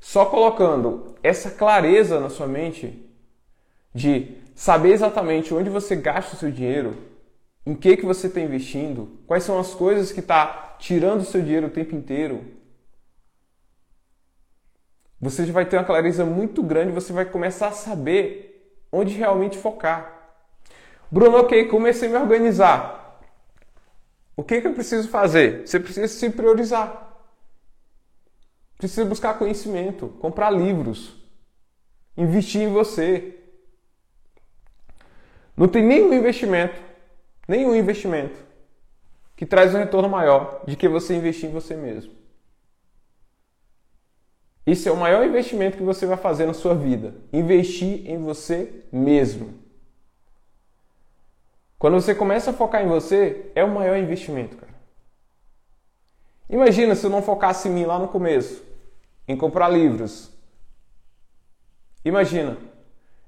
só 0.00 0.26
colocando 0.26 1.14
essa 1.22 1.50
clareza 1.50 2.20
na 2.20 2.28
sua 2.28 2.46
mente 2.46 3.04
de 3.94 4.36
saber 4.54 4.92
exatamente 4.92 5.52
onde 5.52 5.70
você 5.70 5.96
gasta 5.96 6.34
o 6.34 6.38
seu 6.38 6.50
dinheiro, 6.50 6.96
em 7.64 7.74
que 7.74 7.96
que 7.96 8.06
você 8.06 8.26
está 8.26 8.40
investindo, 8.40 9.18
quais 9.26 9.42
são 9.42 9.58
as 9.58 9.74
coisas 9.74 10.12
que 10.12 10.20
está 10.20 10.76
tirando 10.78 11.20
o 11.20 11.24
seu 11.24 11.42
dinheiro 11.42 11.66
o 11.66 11.70
tempo 11.70 11.94
inteiro, 11.94 12.44
você 15.20 15.44
já 15.44 15.52
vai 15.52 15.64
ter 15.64 15.76
uma 15.76 15.84
clareza 15.84 16.24
muito 16.24 16.62
grande, 16.62 16.92
você 16.92 17.12
vai 17.12 17.24
começar 17.24 17.68
a 17.68 17.72
saber 17.72 18.80
onde 18.92 19.14
realmente 19.14 19.58
focar. 19.58 20.12
Bruno, 21.10 21.38
ok, 21.38 21.66
comecei 21.66 22.08
a 22.08 22.12
me 22.12 22.18
organizar. 22.18 23.20
O 24.36 24.42
que, 24.42 24.60
que 24.60 24.66
eu 24.66 24.74
preciso 24.74 25.08
fazer? 25.08 25.66
Você 25.66 25.80
precisa 25.80 26.08
se 26.08 26.28
priorizar. 26.30 27.05
Precisa 28.78 29.04
buscar 29.04 29.38
conhecimento, 29.38 30.08
comprar 30.20 30.50
livros, 30.50 31.14
investir 32.16 32.62
em 32.62 32.72
você. 32.72 33.38
Não 35.56 35.66
tem 35.66 35.82
nenhum 35.82 36.12
investimento, 36.12 36.80
nenhum 37.48 37.74
investimento 37.74 38.38
que 39.34 39.46
traz 39.46 39.74
um 39.74 39.78
retorno 39.78 40.08
maior 40.08 40.62
de 40.66 40.76
que 40.76 40.88
você 40.88 41.14
investir 41.14 41.48
em 41.48 41.52
você 41.52 41.74
mesmo. 41.74 42.12
Esse 44.66 44.88
é 44.88 44.92
o 44.92 44.96
maior 44.96 45.24
investimento 45.24 45.76
que 45.76 45.82
você 45.82 46.04
vai 46.06 46.16
fazer 46.16 46.44
na 46.44 46.52
sua 46.52 46.74
vida. 46.74 47.14
Investir 47.32 48.10
em 48.10 48.18
você 48.18 48.84
mesmo. 48.90 49.54
Quando 51.78 51.94
você 51.94 52.14
começa 52.14 52.50
a 52.50 52.54
focar 52.54 52.82
em 52.82 52.88
você, 52.88 53.52
é 53.54 53.62
o 53.62 53.72
maior 53.72 53.96
investimento, 53.96 54.56
cara. 54.56 54.65
Imagina 56.48 56.94
se 56.94 57.04
eu 57.04 57.10
não 57.10 57.22
focasse 57.22 57.68
em 57.68 57.72
mim 57.72 57.84
lá 57.84 57.98
no 57.98 58.08
começo 58.08 58.62
em 59.28 59.36
comprar 59.36 59.68
livros. 59.68 60.30
Imagina, 62.04 62.56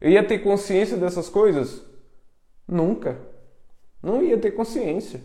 eu 0.00 0.10
ia 0.10 0.22
ter 0.22 0.38
consciência 0.38 0.96
dessas 0.96 1.28
coisas? 1.28 1.82
Nunca. 2.66 3.18
Não 4.02 4.22
ia 4.22 4.38
ter 4.38 4.52
consciência. 4.52 5.20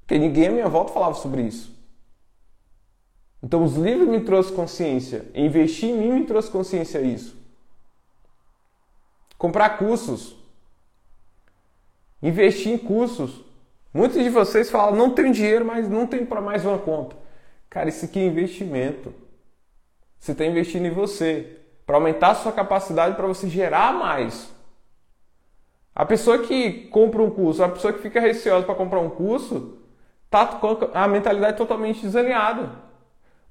Porque 0.00 0.18
ninguém 0.18 0.48
à 0.48 0.50
minha 0.50 0.68
volta 0.68 0.92
falava 0.92 1.14
sobre 1.14 1.42
isso. 1.42 1.74
Então 3.42 3.64
os 3.64 3.74
livros 3.74 4.08
me 4.08 4.20
trouxeram 4.20 4.56
consciência. 4.56 5.26
Investir 5.34 5.90
em 5.90 5.98
mim 5.98 6.12
me 6.20 6.26
trouxe 6.26 6.50
consciência 6.50 7.00
isso. 7.00 7.36
Comprar 9.36 9.70
cursos. 9.76 10.36
Investir 12.22 12.72
em 12.72 12.78
cursos. 12.78 13.44
Muitos 13.92 14.22
de 14.22 14.30
vocês 14.30 14.70
falam, 14.70 14.96
não 14.96 15.14
tenho 15.14 15.32
dinheiro, 15.32 15.64
mas 15.64 15.88
não 15.88 16.06
tenho 16.06 16.26
para 16.26 16.40
mais 16.40 16.64
uma 16.64 16.78
conta. 16.78 17.23
Cara, 17.74 17.88
isso 17.88 18.04
aqui 18.04 18.20
é 18.20 18.26
investimento. 18.26 19.12
Você 20.16 20.30
está 20.30 20.44
investindo 20.44 20.86
em 20.86 20.92
você 20.92 21.58
para 21.84 21.96
aumentar 21.96 22.30
a 22.30 22.34
sua 22.36 22.52
capacidade 22.52 23.16
para 23.16 23.26
você 23.26 23.48
gerar 23.48 23.92
mais. 23.92 24.48
A 25.92 26.06
pessoa 26.06 26.38
que 26.38 26.86
compra 26.86 27.20
um 27.20 27.30
curso, 27.30 27.64
a 27.64 27.68
pessoa 27.68 27.92
que 27.92 27.98
fica 27.98 28.20
receosa 28.20 28.64
para 28.64 28.76
comprar 28.76 29.00
um 29.00 29.10
curso, 29.10 29.76
tá 30.30 30.46
com 30.46 30.88
a 30.94 31.08
mentalidade 31.08 31.56
totalmente 31.56 32.02
desalinhada. 32.02 32.70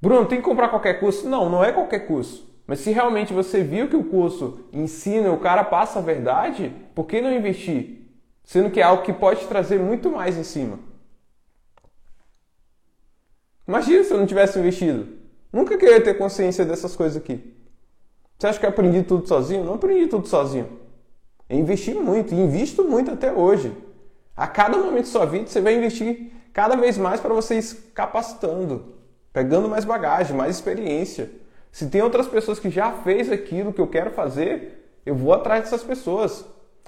Bruno, 0.01 0.25
tem 0.25 0.37
que 0.37 0.45
comprar 0.45 0.69
qualquer 0.69 1.01
curso? 1.01 1.27
Não, 1.27 1.49
não 1.49 1.61
é 1.61 1.73
qualquer 1.73 2.07
curso. 2.07 2.49
Mas 2.65 2.79
se 2.79 2.91
realmente 2.91 3.33
você 3.33 3.61
viu 3.61 3.89
que 3.89 3.97
o 3.97 4.05
curso 4.05 4.69
ensina, 4.71 5.33
o 5.33 5.39
cara 5.39 5.65
passa 5.65 5.99
a 5.99 6.01
verdade, 6.01 6.73
por 6.95 7.07
que 7.07 7.19
não 7.19 7.29
investir? 7.29 8.09
Sendo 8.41 8.71
que 8.71 8.79
é 8.79 8.83
algo 8.83 9.03
que 9.03 9.11
pode 9.11 9.45
trazer 9.47 9.79
muito 9.79 10.09
mais 10.09 10.37
em 10.37 10.43
cima. 10.43 10.79
Imagina 13.67 14.03
se 14.03 14.11
eu 14.11 14.17
não 14.17 14.25
tivesse 14.25 14.59
investido. 14.59 15.07
Nunca 15.51 15.77
queria 15.77 16.01
ter 16.01 16.15
consciência 16.15 16.65
dessas 16.65 16.95
coisas 16.95 17.17
aqui. 17.17 17.53
Você 18.37 18.47
acha 18.47 18.59
que 18.59 18.65
eu 18.65 18.69
aprendi 18.69 19.03
tudo 19.03 19.27
sozinho? 19.27 19.63
Não 19.63 19.75
aprendi 19.75 20.07
tudo 20.07 20.27
sozinho. 20.27 20.67
Eu 21.49 21.59
investi 21.59 21.93
muito, 21.93 22.33
invisto 22.33 22.83
muito 22.83 23.11
até 23.11 23.31
hoje. 23.31 23.71
A 24.35 24.47
cada 24.47 24.77
momento 24.77 25.05
da 25.05 25.11
sua 25.11 25.25
vida, 25.25 25.47
você 25.47 25.61
vai 25.61 25.75
investir 25.75 26.31
cada 26.51 26.75
vez 26.75 26.97
mais 26.97 27.19
para 27.19 27.33
você 27.33 27.59
ir 27.59 27.63
capacitando, 27.93 28.95
pegando 29.31 29.69
mais 29.69 29.85
bagagem, 29.85 30.35
mais 30.35 30.55
experiência. 30.55 31.31
Se 31.71 31.87
tem 31.87 32.01
outras 32.01 32.27
pessoas 32.27 32.59
que 32.59 32.69
já 32.69 32.91
fez 32.91 33.31
aquilo 33.31 33.71
que 33.71 33.81
eu 33.81 33.87
quero 33.87 34.11
fazer, 34.11 34.99
eu 35.05 35.15
vou 35.15 35.33
atrás 35.33 35.63
dessas 35.63 35.83
pessoas. 35.83 36.45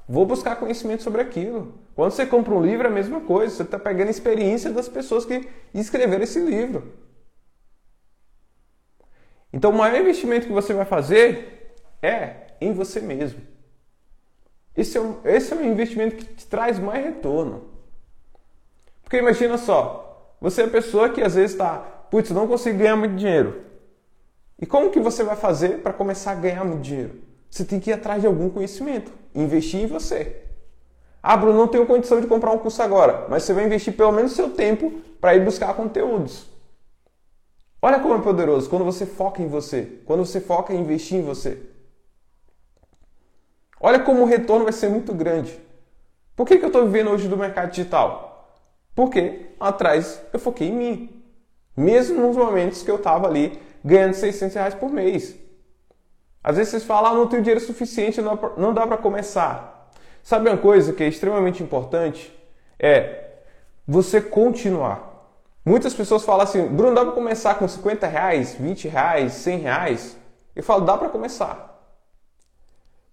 Vou 0.08 0.26
buscar 0.26 0.56
conhecimento 0.58 1.02
sobre 1.02 1.22
aquilo. 1.22 1.74
Quando 1.96 2.12
você 2.12 2.26
compra 2.26 2.54
um 2.54 2.62
livro, 2.62 2.86
é 2.86 2.89
a 2.89 2.94
mesma 2.94 3.22
coisa. 3.22 3.56
Você 3.56 3.63
está 3.63 3.80
pegando 3.80 4.10
experiência 4.10 4.72
das 4.72 4.88
pessoas 4.88 5.26
que 5.26 5.48
escreveram 5.74 6.24
esse 6.24 6.39
livro. 6.39 6.94
Então, 9.52 9.72
o 9.72 9.74
maior 9.74 10.00
investimento 10.00 10.48
que 10.48 10.54
você 10.54 10.74
vai 10.74 10.86
fazer 10.86 11.74
é 12.02 12.48
em 12.62 12.74
você 12.74 13.00
mesmo. 13.00 13.41
Esse 14.76 14.98
é, 14.98 15.02
um, 15.02 15.18
esse 15.24 15.54
é 15.54 15.56
um 15.56 15.63
investimento 15.63 16.18
que 16.18 16.26
te 16.26 16.46
traz 16.46 16.78
mais 16.78 17.04
retorno. 17.04 17.72
Porque 19.02 19.18
imagina 19.18 19.58
só, 19.58 20.36
você 20.41 20.63
é 20.63 20.65
a 20.65 20.70
pessoa 20.70 21.10
que 21.10 21.22
às 21.22 21.36
vezes 21.36 21.52
está, 21.52 21.78
putz, 21.78 22.32
não 22.32 22.48
consigo 22.48 22.78
ganhar 22.78 22.96
muito 22.96 23.15
dinheiro. 23.15 23.63
E 24.60 24.65
como 24.65 24.91
que 24.91 25.00
você 25.00 25.24
vai 25.24 25.36
fazer 25.36 25.82
para 25.82 25.94
começar 25.94 26.32
a 26.32 26.36
ganhar 26.36 26.63
muito 26.63 26.82
dinheiro? 26.82 27.22
Você 27.56 27.63
tem 27.63 27.80
que 27.80 27.89
ir 27.89 27.94
atrás 27.94 28.20
de 28.20 28.28
algum 28.28 28.50
conhecimento, 28.50 29.13
investir 29.34 29.80
em 29.80 29.88
você. 29.88 30.41
Ah, 31.24 31.38
Bruno, 31.38 31.58
não 31.58 31.70
tenho 31.70 31.86
condição 31.86 32.20
de 32.20 32.28
comprar 32.28 32.52
um 32.52 32.58
curso 32.58 32.82
agora, 32.82 33.28
mas 33.30 33.44
você 33.44 33.54
vai 33.54 33.63
investir 33.63 33.96
pelo 33.96 34.12
menos 34.12 34.34
seu 34.34 34.50
tempo 34.50 34.91
para 35.22 35.36
ir 35.36 35.46
buscar 35.46 35.74
conteúdos. 35.74 36.48
Olha 37.82 37.98
como 38.02 38.13
é 38.13 38.22
poderoso 38.22 38.70
quando 38.70 38.84
você 38.84 39.06
foca 39.06 39.41
em 39.41 39.48
você, 39.48 40.02
quando 40.04 40.26
você 40.26 40.41
foca 40.41 40.74
em 40.74 40.82
investir 40.82 41.20
em 41.20 41.22
você. 41.22 41.62
Olha 43.80 44.00
como 44.00 44.24
o 44.24 44.26
retorno 44.26 44.65
vai 44.65 44.74
ser 44.74 44.89
muito 44.89 45.13
grande. 45.13 45.58
Por 46.36 46.46
que, 46.46 46.58
que 46.58 46.65
eu 46.65 46.68
estou 46.68 46.84
vivendo 46.84 47.10
hoje 47.10 47.30
do 47.30 47.38
mercado 47.38 47.70
digital? 47.70 48.54
Porque 48.94 49.52
atrás 49.62 50.22
eu 50.34 50.39
foquei 50.39 50.68
em 50.68 50.74
mim. 50.74 51.24
Mesmo 51.78 52.20
nos 52.20 52.36
momentos 52.36 52.84
que 52.84 52.91
eu 52.91 52.98
estava 52.98 53.28
ali 53.28 53.58
ganhando 53.82 54.13
600 54.13 54.56
reais 54.56 54.74
por 54.74 54.91
mês. 54.91 55.44
Às 56.45 56.58
vezes 56.58 56.69
vocês 56.69 56.84
falam, 56.84 57.12
ah, 57.12 57.15
não 57.15 57.25
tenho 57.25 57.41
dinheiro 57.41 57.60
suficiente, 57.60 58.21
não 58.21 58.71
dá 58.71 58.86
para 58.86 58.97
começar. 58.97 59.89
Sabe 60.21 60.47
uma 60.47 60.58
coisa 60.60 60.93
que 60.93 61.03
é 61.03 61.08
extremamente 61.08 61.63
importante? 61.63 62.31
É 62.77 63.31
você 63.88 64.21
continuar. 64.21 65.34
Muitas 65.65 65.95
pessoas 65.95 66.23
falam 66.23 66.43
assim, 66.43 66.67
Bruno, 66.67 66.93
dá 66.93 67.03
para 67.03 67.15
começar 67.15 67.55
com 67.55 67.67
50 67.67 68.05
reais, 68.05 68.53
20 68.60 68.88
reais, 68.88 69.34
100 69.34 69.58
reais? 69.58 70.17
Eu 70.55 70.62
falo, 70.62 70.86
dá 70.86 70.95
para 70.95 71.10
começar. 71.10 71.81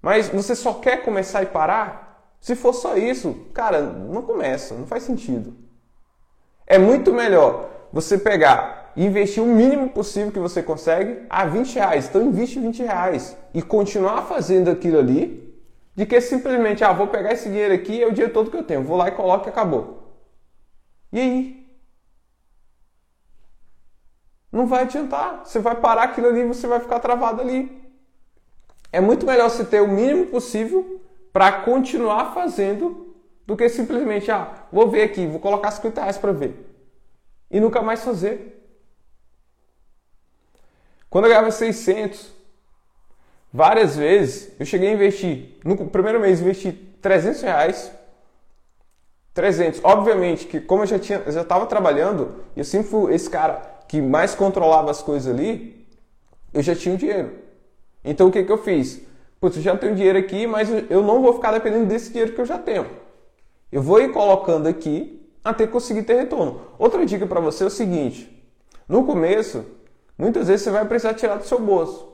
Mas 0.03 0.29
você 0.29 0.55
só 0.55 0.75
quer 0.75 1.03
começar 1.03 1.43
e 1.43 1.47
parar? 1.47 2.35
Se 2.39 2.55
for 2.55 2.75
só 2.75 2.99
isso, 2.99 3.47
cara, 3.55 3.81
não 3.81 4.21
começa, 4.21 4.75
não 4.75 4.87
faz 4.87 5.05
sentido. 5.05 5.57
É 6.67 6.77
muito 6.77 7.15
melhor 7.15 7.71
você 7.91 8.19
pegar 8.19 8.82
investir 8.97 9.43
o 9.43 9.47
mínimo 9.47 9.89
possível 9.91 10.33
que 10.33 10.39
você 10.39 10.63
consegue 10.63 11.27
a 11.29 11.45
20 11.45 11.75
reais. 11.75 12.09
Então 12.09 12.23
investe 12.23 12.59
20 12.59 12.83
reais 12.83 13.37
e 13.55 13.63
continuar 13.63 14.23
fazendo 14.23 14.71
aquilo 14.71 14.99
ali, 14.99 15.55
de 15.95 16.07
que 16.07 16.21
simplesmente, 16.21 16.83
ah, 16.85 16.93
vou 16.93 17.07
pegar 17.07 17.33
esse 17.33 17.49
dinheiro 17.49 17.75
aqui, 17.75 18.03
é 18.03 18.07
o 18.07 18.13
dinheiro 18.13 18.33
todo 18.33 18.51
que 18.51 18.57
eu 18.57 18.65
tenho, 18.65 18.83
vou 18.83 18.97
lá 18.97 19.09
e 19.09 19.13
coloco 19.13 19.49
e 19.49 19.51
acabou. 19.51 20.03
E 21.13 21.21
aí? 21.21 21.63
Não 24.51 24.67
vai 24.67 24.83
adiantar. 24.83 25.43
Você 25.45 25.59
vai 25.59 25.75
parar 25.77 26.05
aquilo 26.05 26.29
ali 26.29 26.41
e 26.41 26.47
você 26.47 26.67
vai 26.67 26.81
ficar 26.81 27.01
travado 27.01 27.41
ali. 27.41 27.83
É 28.93 29.01
muito 29.01 29.25
melhor 29.25 29.49
você 29.49 29.65
ter 29.65 29.81
o 29.81 29.89
mínimo 29.89 30.27
possível 30.27 31.01
para 31.33 31.51
continuar 31.51 32.35
fazendo 32.35 33.15
do 33.47 33.57
que 33.57 33.69
simplesmente, 33.69 34.31
ah, 34.31 34.67
vou 34.71 34.89
ver 34.89 35.03
aqui, 35.03 35.27
vou 35.27 35.41
colocar 35.41 35.71
50 35.71 36.01
reais 36.01 36.19
para 36.19 36.33
ver. 36.33 36.69
E 37.51 37.59
nunca 37.59 37.81
mais 37.81 38.05
fazer. 38.05 38.52
Quando 41.13 41.27
eu 41.27 41.29
ganhava 41.29 41.51
600, 41.51 42.33
várias 43.53 43.95
vezes 43.95 44.51
eu 44.59 44.65
cheguei 44.65 44.89
a 44.89 44.93
investir, 44.93 45.59
no 45.63 45.77
primeiro 45.89 46.19
mês 46.19 46.41
investi 46.41 46.73
300 46.73 47.43
reais 47.43 47.93
300. 49.35 49.83
Obviamente 49.85 50.47
que 50.47 50.59
como 50.59 50.85
eu 50.85 50.87
já 50.87 50.99
tinha, 50.99 51.23
já 51.31 51.43
estava 51.43 51.67
trabalhando, 51.67 52.37
e 52.57 52.61
eu 52.61 52.65
sempre 52.65 52.89
fui 52.89 53.13
esse 53.13 53.29
cara 53.29 53.61
que 53.87 54.01
mais 54.01 54.35
controlava 54.35 54.91
as 54.91 55.03
coisas 55.03 55.31
ali, 55.31 55.87
eu 56.51 56.63
já 56.63 56.75
tinha 56.75 56.95
o 56.95 56.99
dinheiro. 56.99 57.31
Então 58.03 58.29
o 58.29 58.33
que, 58.33 58.43
que 58.43 58.51
eu 58.51 58.57
fiz? 58.57 59.03
Putz, 59.39 59.59
eu 59.59 59.63
já 59.63 59.77
tenho 59.77 59.95
dinheiro 59.95 60.19
aqui, 60.19 60.47
mas 60.47 60.71
eu 60.89 61.03
não 61.03 61.21
vou 61.21 61.35
ficar 61.35 61.53
dependendo 61.53 61.85
desse 61.85 62.09
dinheiro 62.09 62.33
que 62.33 62.41
eu 62.41 62.47
já 62.47 62.57
tenho. 62.57 62.87
Eu 63.71 63.83
vou 63.83 64.01
ir 64.01 64.13
colocando 64.13 64.67
aqui 64.67 65.31
até 65.45 65.67
conseguir 65.67 66.05
ter 66.05 66.15
retorno. 66.15 66.63
Outra 66.79 67.05
dica 67.05 67.27
para 67.27 67.39
você 67.39 67.65
é 67.65 67.67
o 67.67 67.71
seguinte: 67.71 68.35
no 68.89 69.05
começo, 69.05 69.63
muitas 70.23 70.47
vezes 70.47 70.63
você 70.63 70.71
vai 70.71 70.85
precisar 70.85 71.15
tirar 71.15 71.35
do 71.35 71.45
seu 71.45 71.59
bolso. 71.59 72.09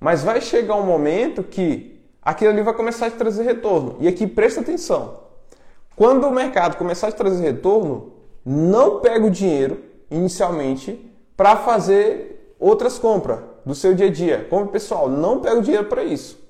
Mas 0.00 0.24
vai 0.24 0.40
chegar 0.40 0.74
um 0.76 0.86
momento 0.86 1.42
que 1.42 2.02
aquilo 2.22 2.50
ali 2.50 2.62
vai 2.62 2.72
começar 2.72 3.06
a 3.06 3.10
te 3.10 3.16
trazer 3.16 3.42
retorno. 3.42 3.96
E 4.00 4.08
aqui 4.08 4.26
presta 4.26 4.62
atenção. 4.62 5.20
Quando 5.94 6.26
o 6.26 6.30
mercado 6.30 6.78
começar 6.78 7.08
a 7.08 7.12
trazer 7.12 7.42
retorno, 7.42 8.14
não 8.42 9.00
pega 9.00 9.26
o 9.26 9.30
dinheiro 9.30 9.84
inicialmente 10.10 11.12
para 11.36 11.56
fazer 11.56 12.54
outras 12.58 12.98
compras 12.98 13.40
do 13.66 13.74
seu 13.74 13.92
dia 13.92 14.06
a 14.06 14.10
dia. 14.10 14.46
Como 14.48 14.68
pessoal, 14.68 15.06
não 15.06 15.42
pega 15.42 15.58
o 15.58 15.62
dinheiro 15.62 15.84
para 15.88 16.04
isso. 16.04 16.42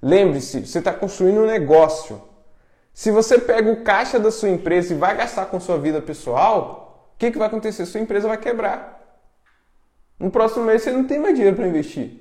Lembre-se, 0.00 0.64
você 0.64 0.78
está 0.78 0.92
construindo 0.92 1.40
um 1.40 1.46
negócio. 1.46 2.22
Se 2.94 3.10
você 3.10 3.36
pega 3.36 3.68
o 3.68 3.82
caixa 3.82 4.20
da 4.20 4.30
sua 4.30 4.48
empresa 4.48 4.94
e 4.94 4.96
vai 4.96 5.16
gastar 5.16 5.46
com 5.46 5.58
sua 5.58 5.76
vida 5.76 6.00
pessoal, 6.00 7.10
o 7.14 7.18
que, 7.18 7.32
que 7.32 7.38
vai 7.38 7.48
acontecer? 7.48 7.84
Sua 7.84 8.00
empresa 8.00 8.28
vai 8.28 8.38
quebrar. 8.38 8.97
No 10.18 10.30
próximo 10.30 10.64
mês 10.64 10.82
você 10.82 10.90
não 10.90 11.04
tem 11.04 11.18
mais 11.18 11.34
dinheiro 11.34 11.56
para 11.56 11.68
investir. 11.68 12.20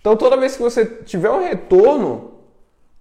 Então, 0.00 0.16
toda 0.16 0.36
vez 0.36 0.54
que 0.54 0.62
você 0.62 0.84
tiver 0.84 1.30
um 1.30 1.42
retorno 1.42 2.34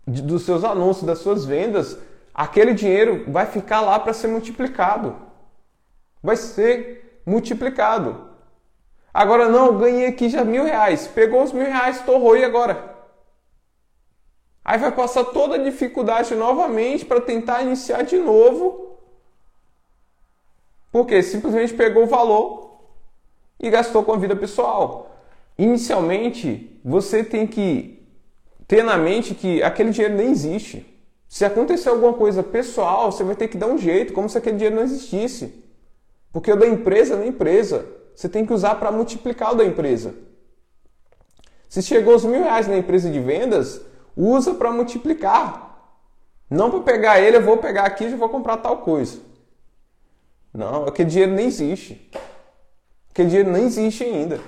dos 0.07 0.43
seus 0.43 0.63
anúncios, 0.63 1.05
das 1.05 1.19
suas 1.19 1.43
vendas, 1.43 1.97
aquele 2.33 2.73
dinheiro 2.73 3.25
vai 3.29 3.45
ficar 3.45 3.81
lá 3.81 3.99
para 3.99 4.13
ser 4.13 4.27
multiplicado. 4.27 5.17
Vai 6.21 6.37
ser 6.37 7.21
multiplicado. 7.25 8.29
Agora 9.13 9.49
não, 9.49 9.77
ganhei 9.77 10.07
aqui 10.07 10.29
já 10.29 10.45
mil 10.45 10.63
reais. 10.63 11.05
Pegou 11.07 11.43
os 11.43 11.51
mil 11.51 11.65
reais, 11.65 12.01
torrou 12.01 12.37
e 12.37 12.45
agora? 12.45 12.95
Aí 14.63 14.79
vai 14.79 14.93
passar 14.93 15.25
toda 15.25 15.55
a 15.55 15.63
dificuldade 15.63 16.33
novamente 16.35 17.03
para 17.03 17.19
tentar 17.19 17.63
iniciar 17.63 18.03
de 18.03 18.17
novo. 18.17 18.97
Porque 20.89 21.21
simplesmente 21.21 21.73
pegou 21.73 22.03
o 22.03 22.07
valor 22.07 22.62
e 23.63 23.69
gastou 23.69 24.03
com 24.03 24.11
a 24.11 24.17
vida 24.17 24.35
pessoal. 24.35 25.15
Inicialmente, 25.57 26.79
você 26.83 27.23
tem 27.23 27.47
que 27.47 28.05
ter 28.67 28.83
na 28.83 28.97
mente 28.97 29.33
que 29.33 29.63
aquele 29.63 29.91
dinheiro 29.91 30.15
nem 30.15 30.29
existe. 30.29 30.85
Se 31.29 31.45
acontecer 31.45 31.87
alguma 31.87 32.13
coisa 32.13 32.43
pessoal, 32.43 33.09
você 33.09 33.23
vai 33.23 33.35
ter 33.35 33.47
que 33.47 33.57
dar 33.57 33.67
um 33.67 33.77
jeito, 33.77 34.11
como 34.11 34.27
se 34.27 34.37
aquele 34.37 34.57
dinheiro 34.57 34.75
não 34.75 34.83
existisse. 34.83 35.63
Porque 36.31 36.51
o 36.51 36.57
da 36.57 36.67
empresa 36.67 37.13
é 37.13 37.17
da 37.17 37.25
empresa. 37.25 37.87
Você 38.13 38.27
tem 38.27 38.45
que 38.45 38.53
usar 38.53 38.75
para 38.75 38.91
multiplicar 38.91 39.53
o 39.53 39.55
da 39.55 39.63
empresa. 39.63 40.13
Se 41.69 41.81
chegou 41.81 42.15
os 42.15 42.25
mil 42.25 42.43
reais 42.43 42.67
na 42.67 42.77
empresa 42.77 43.09
de 43.09 43.19
vendas, 43.19 43.81
usa 44.15 44.53
para 44.53 44.71
multiplicar. 44.71 45.95
Não 46.49 46.69
para 46.69 46.81
pegar 46.81 47.19
ele, 47.21 47.37
eu 47.37 47.41
vou 47.41 47.57
pegar 47.57 47.83
aqui 47.85 48.03
e 48.03 48.15
vou 48.15 48.29
comprar 48.29 48.57
tal 48.57 48.79
coisa. 48.79 49.19
Não, 50.53 50.83
aquele 50.85 51.09
dinheiro 51.09 51.31
nem 51.31 51.47
existe. 51.47 52.11
Aquele 53.13 53.29
dinheiro 53.29 53.51
nem 53.51 53.65
existe 53.65 54.03
ainda. 54.03 54.39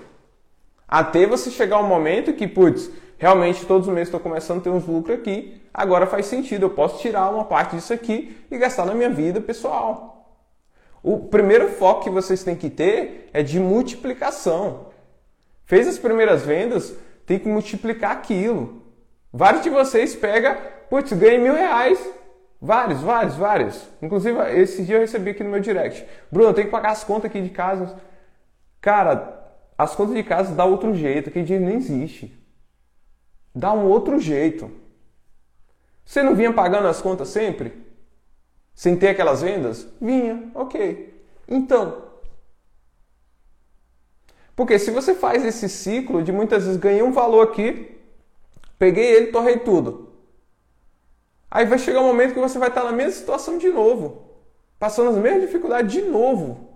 Até 0.88 1.28
você 1.28 1.52
chegar 1.52 1.80
um 1.80 1.88
momento 1.88 2.34
que, 2.34 2.48
putz, 2.48 2.90
realmente 3.16 3.64
todos 3.64 3.88
os 3.88 3.94
meses 3.94 4.08
estou 4.08 4.20
começando 4.20 4.58
a 4.58 4.62
ter 4.64 4.70
uns 4.72 4.88
lucros 4.88 5.20
aqui, 5.20 5.62
agora 5.72 6.08
faz 6.08 6.26
sentido, 6.26 6.64
eu 6.64 6.72
posso 6.72 7.00
tirar 7.00 7.30
uma 7.30 7.46
parte 7.46 7.76
disso 7.76 7.94
aqui 7.94 8.36
e 8.50 8.58
gastar 8.58 8.88
na 8.88 8.96
minha 8.96 9.12
vida 9.12 9.40
pessoal. 9.40 10.40
O 11.04 11.20
primeiro 11.28 11.70
foco 11.74 12.06
que 12.06 12.10
vocês 12.10 12.44
têm 12.44 12.56
que 12.56 12.72
ter 12.72 13.30
é 13.32 13.44
de 13.44 13.60
multiplicação. 13.60 14.88
Fez 15.66 15.88
as 15.88 16.00
primeiras 16.00 16.42
vendas, 16.42 16.96
tem 17.24 17.38
que 17.38 17.48
multiplicar 17.48 18.14
aquilo. 18.14 18.82
Vários 19.32 19.62
de 19.62 19.70
vocês 19.70 20.16
pegam, 20.16 20.58
putz, 20.90 21.14
ganhei 21.14 21.38
mil 21.38 21.54
reais. 21.54 22.00
Vários, 22.60 23.02
vários, 23.02 23.36
vários. 23.36 23.88
Inclusive, 24.02 24.40
esse 24.60 24.82
dia 24.82 24.96
eu 24.96 25.02
recebi 25.02 25.30
aqui 25.30 25.44
no 25.44 25.52
meu 25.52 25.60
direct. 25.60 26.04
Bruno, 26.32 26.50
eu 26.50 26.54
tenho 26.56 26.66
que 26.66 26.72
pagar 26.72 26.94
as 26.94 27.04
contas 27.04 27.26
aqui 27.26 27.40
de 27.40 27.50
casa. 27.50 27.96
Cara, 28.86 29.52
as 29.78 29.94
contas 29.94 30.16
de 30.16 30.24
casa 30.24 30.56
dá 30.56 30.64
outro 30.64 30.96
jeito, 30.96 31.30
aquele 31.30 31.44
dinheiro 31.44 31.66
nem 31.66 31.76
existe 31.76 32.46
dá 33.56 33.72
um 33.72 33.86
outro 33.86 34.20
jeito. 34.20 34.70
Você 36.04 36.22
não 36.22 36.36
vinha 36.36 36.52
pagando 36.52 36.88
as 36.90 37.02
contas 37.02 37.30
sempre? 37.30 37.74
Sem 38.76 38.98
ter 38.98 39.08
aquelas 39.08 39.42
vendas? 39.42 39.88
Vinha, 40.02 40.52
ok. 40.54 41.26
Então. 41.48 42.04
Porque 44.54 44.78
se 44.78 44.92
você 44.92 45.16
faz 45.16 45.44
esse 45.46 45.70
ciclo 45.70 46.22
de 46.22 46.32
muitas 46.32 46.66
vezes 46.66 46.80
ganhei 46.80 47.02
um 47.02 47.14
valor 47.14 47.48
aqui, 47.48 47.98
peguei 48.78 49.06
ele, 49.06 49.32
torrei 49.32 49.60
tudo. 49.60 50.14
Aí 51.50 51.66
vai 51.66 51.80
chegar 51.80 52.02
um 52.02 52.08
momento 52.08 52.34
que 52.34 52.40
você 52.40 52.60
vai 52.60 52.68
estar 52.68 52.84
na 52.84 52.92
mesma 52.92 53.14
situação 53.14 53.58
de 53.58 53.70
novo, 53.70 54.30
passando 54.78 55.12
as 55.12 55.18
mesmas 55.18 55.44
dificuldades 55.44 55.92
de 55.92 56.02
novo. 56.02 56.75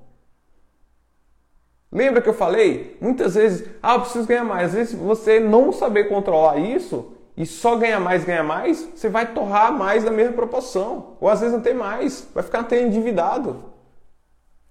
Lembra 1.91 2.21
que 2.21 2.29
eu 2.29 2.33
falei? 2.33 2.97
Muitas 3.01 3.35
vezes, 3.35 3.67
ah, 3.81 3.95
eu 3.95 4.01
preciso 4.01 4.27
ganhar 4.27 4.43
mais. 4.43 4.67
Às 4.67 4.73
vezes 4.73 4.93
você 4.93 5.39
não 5.39 5.71
saber 5.71 6.07
controlar 6.07 6.57
isso 6.57 7.13
e 7.35 7.45
só 7.45 7.75
ganhar 7.75 7.99
mais, 7.99 8.23
ganhar 8.23 8.43
mais, 8.43 8.87
você 8.93 9.09
vai 9.09 9.33
torrar 9.33 9.71
mais 9.71 10.03
na 10.03 10.11
mesma 10.11 10.33
proporção. 10.33 11.17
Ou 11.19 11.27
às 11.29 11.39
vezes 11.39 11.55
não 11.55 11.61
tem 11.61 11.73
mais, 11.73 12.27
vai 12.33 12.43
ficar 12.43 12.59
até 12.59 12.81
endividado. 12.81 13.63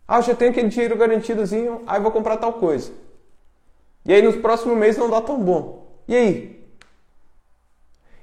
Ah, 0.06 0.18
eu 0.18 0.22
já 0.22 0.34
tenho 0.34 0.52
aquele 0.52 0.68
dinheiro 0.68 0.96
garantidozinho, 0.96 1.82
aí 1.86 2.00
vou 2.00 2.12
comprar 2.12 2.36
tal 2.36 2.52
coisa. 2.54 2.92
E 4.04 4.12
aí 4.12 4.22
nos 4.22 4.36
próximos 4.36 4.76
meses 4.76 4.98
não 4.98 5.10
dá 5.10 5.20
tão 5.20 5.38
bom. 5.38 5.86
E 6.06 6.14
aí? 6.14 6.58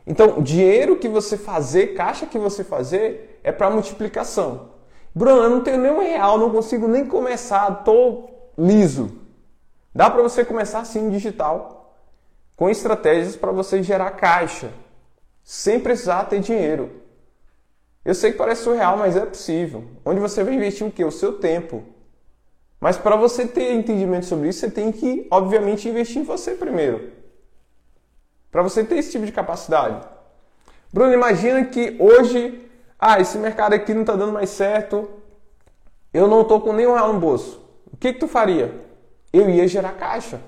Então, 0.08 0.42
dinheiro 0.42 0.98
que 0.98 1.08
você 1.08 1.36
fazer, 1.38 1.96
caixa 1.96 2.26
que 2.26 2.38
você 2.38 2.64
fazer, 2.64 3.40
é 3.44 3.52
para 3.52 3.70
multiplicação. 3.70 4.70
Bruno, 5.14 5.44
eu 5.44 5.50
não 5.50 5.62
tenho 5.62 5.80
nenhum 5.80 6.00
real, 6.00 6.38
não 6.38 6.52
consigo 6.52 6.88
nem 6.88 7.06
começar, 7.06 7.72
estou 7.80 8.35
liso. 8.58 9.20
Dá 9.94 10.10
para 10.10 10.22
você 10.22 10.44
começar 10.44 10.80
assim 10.80 11.10
digital, 11.10 11.96
com 12.56 12.70
estratégias 12.70 13.36
para 13.36 13.52
você 13.52 13.82
gerar 13.82 14.12
caixa, 14.12 14.72
sem 15.44 15.80
precisar 15.80 16.26
ter 16.26 16.40
dinheiro. 16.40 17.02
Eu 18.04 18.14
sei 18.14 18.32
que 18.32 18.38
parece 18.38 18.64
surreal, 18.64 18.98
mas 18.98 19.16
é 19.16 19.26
possível. 19.26 19.84
Onde 20.06 20.20
você 20.20 20.44
vai 20.44 20.54
investir 20.54 20.86
o 20.86 20.92
quê? 20.92 21.04
O 21.04 21.12
seu 21.12 21.40
tempo. 21.40 21.84
Mas 22.80 22.98
para 22.98 23.16
você 23.16 23.48
ter 23.48 23.74
entendimento 23.74 24.28
sobre 24.28 24.50
isso, 24.50 24.60
você 24.60 24.70
tem 24.70 24.92
que, 24.92 25.28
obviamente, 25.32 25.90
investir 25.90 26.22
em 26.22 26.24
você 26.24 26.52
primeiro. 26.52 27.12
Para 28.52 28.62
você 28.62 28.84
ter 28.84 28.98
esse 28.98 29.12
tipo 29.12 29.26
de 29.26 29.32
capacidade. 29.32 30.08
Bruno, 30.94 31.14
imagina 31.14 31.66
que 31.66 31.98
hoje, 32.00 32.70
ah, 33.00 33.20
esse 33.20 33.38
mercado 33.40 33.74
aqui 33.74 33.94
não 33.94 34.02
está 34.02 34.16
dando 34.16 34.34
mais 34.34 34.52
certo, 34.52 35.10
eu 36.14 36.28
não 36.28 36.42
estou 36.42 36.62
com 36.62 36.74
nenhum 36.74 36.94
real 36.94 37.12
no 37.12 37.20
bolso. 37.20 37.65
O 37.96 37.98
que, 37.98 38.12
que 38.12 38.20
tu 38.20 38.28
faria? 38.28 38.74
Eu 39.32 39.50
ia 39.50 39.66
gerar 39.70 39.94
caixa. 39.94 40.42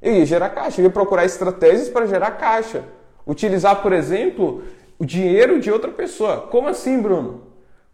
Eu 0.00 0.12
ia 0.12 0.26
gerar 0.26 0.50
caixa, 0.50 0.78
eu 0.78 0.84
ia 0.84 0.90
procurar 0.90 1.24
estratégias 1.24 1.88
para 1.88 2.06
gerar 2.06 2.32
caixa. 2.32 2.84
Utilizar, 3.26 3.80
por 3.80 3.94
exemplo, 3.94 4.62
o 4.98 5.06
dinheiro 5.06 5.58
de 5.58 5.72
outra 5.72 5.90
pessoa. 5.90 6.42
Como 6.42 6.68
assim, 6.68 7.00
Bruno? 7.00 7.44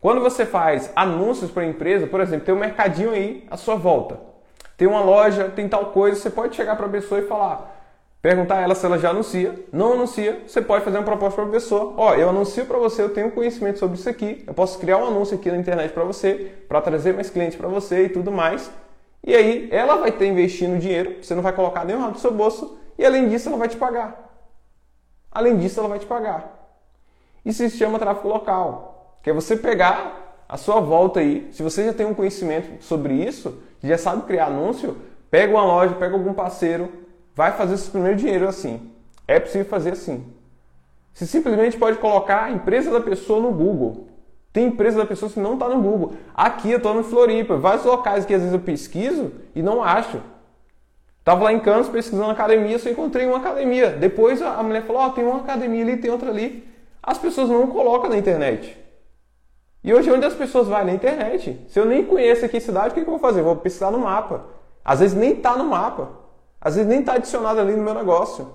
Quando 0.01 0.20
você 0.20 0.44
faz 0.44 0.90
anúncios 0.97 1.49
para 1.49 1.62
a 1.62 1.66
empresa, 1.66 2.09
por 2.09 2.20
exemplo, 2.20 2.44
tem 2.44 2.53
um 2.53 2.59
mercadinho 2.59 3.12
aí 3.12 3.47
à 3.49 3.57
sua 3.57 3.77
volta. 3.77 4.18
Tem 4.77 4.88
uma 4.88 5.01
loja, 5.01 5.49
tem 5.49 5.68
tal 5.68 5.92
coisa, 5.92 6.18
você 6.18 6.29
pode 6.29 6.57
chegar 6.57 6.75
para 6.75 6.87
a 6.87 6.90
pessoa 6.90 7.20
e 7.20 7.29
falar: 7.29 7.73
perguntar 8.24 8.56
a 8.56 8.60
ela 8.62 8.74
se 8.74 8.87
ela 8.87 8.98
já 8.98 9.10
anuncia. 9.10 9.54
Não 9.70 9.92
anuncia, 9.92 10.40
você 10.46 10.62
pode 10.62 10.82
fazer 10.82 10.96
uma 10.96 11.04
proposta 11.04 11.42
para 11.42 11.50
a 11.50 11.52
pessoa. 11.52 11.92
Ó, 11.98 12.14
eu 12.14 12.30
anuncio 12.30 12.64
para 12.64 12.78
você, 12.78 13.02
eu 13.02 13.10
tenho 13.10 13.30
conhecimento 13.30 13.78
sobre 13.78 13.98
isso 13.98 14.08
aqui, 14.08 14.42
eu 14.46 14.54
posso 14.54 14.78
criar 14.78 14.96
um 14.96 15.08
anúncio 15.08 15.37
aqui 15.37 15.50
na 15.50 15.58
internet 15.58 15.92
para 15.92 16.04
você, 16.04 16.50
para 16.66 16.80
trazer 16.80 17.12
mais 17.12 17.28
clientes 17.28 17.54
para 17.54 17.68
você 17.68 18.06
e 18.06 18.08
tudo 18.08 18.32
mais. 18.32 18.70
E 19.22 19.34
aí 19.34 19.68
ela 19.70 19.96
vai 19.96 20.10
ter 20.10 20.24
investindo 20.26 20.80
dinheiro, 20.80 21.22
você 21.22 21.34
não 21.34 21.42
vai 21.42 21.52
colocar 21.52 21.84
nenhum 21.84 22.10
do 22.10 22.18
seu 22.18 22.32
bolso, 22.32 22.78
e 22.96 23.04
além 23.04 23.28
disso 23.28 23.50
ela 23.50 23.58
vai 23.58 23.68
te 23.68 23.76
pagar. 23.76 24.18
Além 25.30 25.58
disso 25.58 25.78
ela 25.78 25.90
vai 25.90 25.98
te 25.98 26.06
pagar. 26.06 26.80
Isso 27.44 27.58
se 27.68 27.76
chama 27.76 27.98
tráfego 27.98 28.28
local, 28.28 29.18
que 29.22 29.28
é 29.28 29.34
você 29.34 29.54
pegar 29.54 30.44
à 30.48 30.56
sua 30.56 30.80
volta 30.80 31.20
aí, 31.20 31.46
se 31.52 31.62
você 31.62 31.84
já 31.84 31.92
tem 31.92 32.06
um 32.06 32.14
conhecimento 32.14 32.82
sobre 32.82 33.12
isso, 33.12 33.62
já 33.82 33.98
sabe 33.98 34.22
criar 34.22 34.46
anúncio, 34.46 34.96
pega 35.30 35.52
uma 35.52 35.64
loja, 35.66 35.94
pega 35.94 36.14
algum 36.14 36.32
parceiro, 36.32 37.04
vai 37.35 37.53
fazer 37.53 37.77
seu 37.77 37.90
primeiro 37.90 38.16
dinheiro 38.16 38.49
assim. 38.49 38.90
É 39.27 39.40
possível 39.40 39.66
fazer 39.66 39.92
assim. 39.92 40.25
Você 41.12 41.27
simplesmente 41.27 41.77
pode 41.77 41.99
colocar 41.99 42.44
a 42.44 42.51
empresa 42.51 42.90
da 42.90 43.01
pessoa 43.01 43.40
no 43.40 43.53
Google. 43.53 44.09
Tem 44.53 44.66
empresa 44.66 44.99
da 44.99 45.07
pessoa 45.07 45.31
que 45.31 45.40
não 45.40 45.55
está 45.55 45.68
no 45.68 45.81
Google. 45.81 46.14
Aqui 46.35 46.70
eu 46.70 46.77
estou 46.77 46.94
no 46.94 47.03
Floripa, 47.03 47.57
vários 47.57 47.85
locais 47.85 48.25
que 48.25 48.35
às 48.35 48.40
vezes 48.40 48.55
eu 48.55 48.61
pesquiso 48.61 49.33
e 49.55 49.62
não 49.62 49.83
acho. 49.83 50.20
Tava 51.25 51.44
lá 51.44 51.53
em 51.53 51.59
Campos 51.59 51.88
pesquisando 51.88 52.31
academia, 52.31 52.79
só 52.79 52.88
encontrei 52.90 53.27
uma 53.27 53.38
academia. 53.38 53.90
Depois 53.90 54.42
a 54.42 54.62
mulher 54.62 54.85
falou: 54.85 55.03
Ó, 55.03 55.07
oh, 55.07 55.11
tem 55.11 55.25
uma 55.25 55.40
academia 55.40 55.83
ali, 55.83 55.97
tem 55.97 56.11
outra 56.11 56.31
ali. 56.31 56.68
As 57.03 57.18
pessoas 57.18 57.49
não 57.49 57.66
colocam 57.66 58.11
na 58.11 58.16
internet. 58.16 58.77
E 59.83 59.92
hoje, 59.92 60.11
onde 60.11 60.25
as 60.25 60.35
pessoas 60.35 60.66
vão? 60.66 60.85
Na 60.85 60.92
internet. 60.92 61.61
Se 61.68 61.79
eu 61.79 61.85
nem 61.85 62.05
conheço 62.05 62.44
aqui 62.44 62.57
a 62.57 62.61
cidade, 62.61 62.88
o 62.88 62.92
que, 62.92 63.03
que 63.03 63.07
eu 63.07 63.12
vou 63.12 63.18
fazer? 63.18 63.42
vou 63.42 63.57
pesquisar 63.57 63.90
no 63.90 63.99
mapa. 63.99 64.47
Às 64.85 65.01
vezes 65.01 65.16
nem 65.16 65.33
está 65.33 65.57
no 65.57 65.64
mapa. 65.64 66.23
Às 66.64 66.77
vezes 66.77 66.88
nem 66.88 67.00
está 67.00 67.12
adicionado 67.14 67.61
ali 67.61 67.77
no 67.77 67.83
meu 67.83 67.92
negócio. 67.92 68.50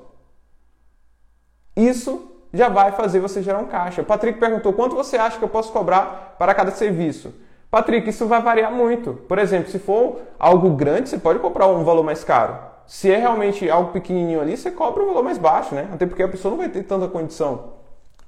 Isso 1.76 2.32
já 2.52 2.68
vai 2.68 2.92
fazer 2.92 3.20
você 3.20 3.44
gerar 3.44 3.60
um 3.60 3.68
caixa. 3.68 4.02
O 4.02 4.06
Patrick 4.06 4.40
perguntou 4.40 4.74
quanto 4.74 4.96
você 4.96 5.16
acha 5.16 5.38
que 5.38 5.44
eu 5.44 5.50
posso 5.50 5.72
cobrar 5.72 6.36
para 6.40 6.56
cada 6.56 6.72
serviço. 6.72 7.32
Patrick, 7.70 8.10
isso 8.10 8.26
vai 8.26 8.42
variar 8.42 8.72
muito. 8.72 9.14
Por 9.14 9.38
exemplo, 9.38 9.70
se 9.70 9.78
for 9.78 10.22
algo 10.40 10.72
grande, 10.72 11.08
você 11.08 11.20
pode 11.20 11.38
comprar 11.38 11.68
um 11.68 11.84
valor 11.84 12.04
mais 12.04 12.24
caro. 12.24 12.58
Se 12.88 13.12
é 13.12 13.18
realmente 13.18 13.70
algo 13.70 13.92
pequenininho 13.92 14.42
ali, 14.42 14.58
você 14.58 14.72
cobra 14.72 15.04
um 15.04 15.08
valor 15.08 15.24
mais 15.24 15.38
baixo, 15.38 15.76
né? 15.76 15.88
Até 15.94 16.08
porque 16.08 16.24
a 16.24 16.28
pessoa 16.28 16.50
não 16.50 16.58
vai 16.58 16.70
ter 16.70 16.82
tanta 16.82 17.08
condição. 17.08 17.74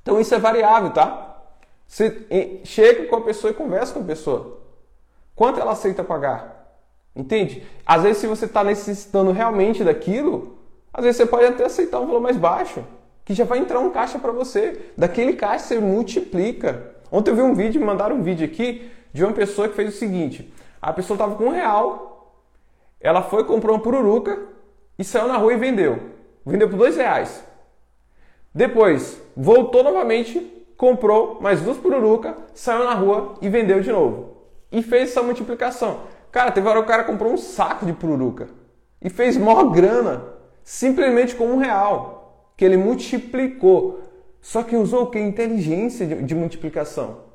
Então 0.04 0.22
isso 0.22 0.36
é 0.36 0.38
variável, 0.38 0.92
tá? 0.92 1.38
Você 1.88 2.62
chega 2.64 3.08
com 3.08 3.16
a 3.16 3.22
pessoa 3.22 3.50
e 3.50 3.56
conversa 3.56 3.94
com 3.94 4.02
a 4.02 4.04
pessoa. 4.04 4.60
Quanto 5.36 5.60
ela 5.60 5.72
aceita 5.72 6.04
pagar? 6.04 6.61
Entende? 7.16 7.64
Às 7.86 8.04
vezes, 8.04 8.18
se 8.20 8.28
você 8.28 8.46
está 8.46 8.64
necessitando 8.64 9.32
realmente 9.32 9.84
daquilo, 9.84 10.58
às 10.94 11.04
vezes 11.04 11.18
você 11.18 11.26
pode 11.26 11.46
até 11.46 11.66
aceitar 11.66 12.00
um 12.00 12.08
valor 12.08 12.22
mais 12.22 12.38
baixo, 12.38 12.84
que 13.26 13.34
já 13.34 13.44
vai 13.44 13.60
entrar 13.60 13.80
um 13.80 13.92
caixa 13.92 14.18
para 14.18 14.32
você. 14.32 14.92
Daquele 14.98 15.34
caixa 15.34 15.66
você 15.66 15.80
multiplica. 15.80 16.96
Ontem 17.12 17.32
eu 17.32 17.36
vi 17.36 17.42
um 17.42 17.54
vídeo, 17.54 17.80
me 17.80 17.88
mandaram 17.88 18.16
um 18.16 18.24
vídeo 18.24 18.46
aqui 18.46 18.90
de 19.14 19.24
uma 19.24 19.34
pessoa 19.34 19.68
que 19.68 19.76
fez 19.76 19.94
o 19.94 19.98
seguinte: 19.98 20.52
a 20.82 20.94
pessoa 20.94 21.16
estava 21.16 21.36
com 21.36 21.46
um 21.46 21.52
real, 21.52 22.36
ela 23.00 23.22
foi, 23.22 23.44
comprou 23.44 23.76
uma 23.76 23.82
pururuca 23.82 24.40
e 24.98 25.04
saiu 25.04 25.28
na 25.28 25.38
rua 25.38 25.54
e 25.54 25.58
vendeu. 25.58 26.00
Vendeu 26.46 26.70
por 26.70 26.78
dois 26.78 26.96
reais. 26.96 27.44
Depois, 28.54 29.22
voltou 29.36 29.84
novamente 29.84 30.62
comprou 30.82 31.38
mais 31.40 31.62
duas 31.62 31.78
pururuca, 31.78 32.36
saiu 32.56 32.84
na 32.84 32.96
rua 32.96 33.36
e 33.40 33.48
vendeu 33.48 33.82
de 33.82 33.92
novo. 33.92 34.38
E 34.72 34.82
fez 34.82 35.12
essa 35.12 35.22
multiplicação. 35.22 36.00
Cara, 36.32 36.52
teve 36.52 36.68
hora 36.68 36.80
que 36.80 36.86
o 36.86 36.88
cara 36.88 37.04
comprou 37.04 37.34
um 37.34 37.38
saco 37.38 37.86
de 37.86 37.94
pururuca 37.94 38.48
e 39.02 39.10
fez 39.10 39.36
maior 39.36 39.66
grana, 39.66 40.24
simplesmente 40.64 41.36
com 41.36 41.46
um 41.46 41.58
real, 41.58 42.52
que 42.56 42.64
ele 42.64 42.78
multiplicou. 42.78 44.00
Só 44.40 44.64
que 44.64 44.76
usou 44.76 45.04
o 45.04 45.08
que? 45.08 45.20
Inteligência 45.20 46.06
de, 46.06 46.24
de 46.24 46.36
multiplicação. 46.36 47.30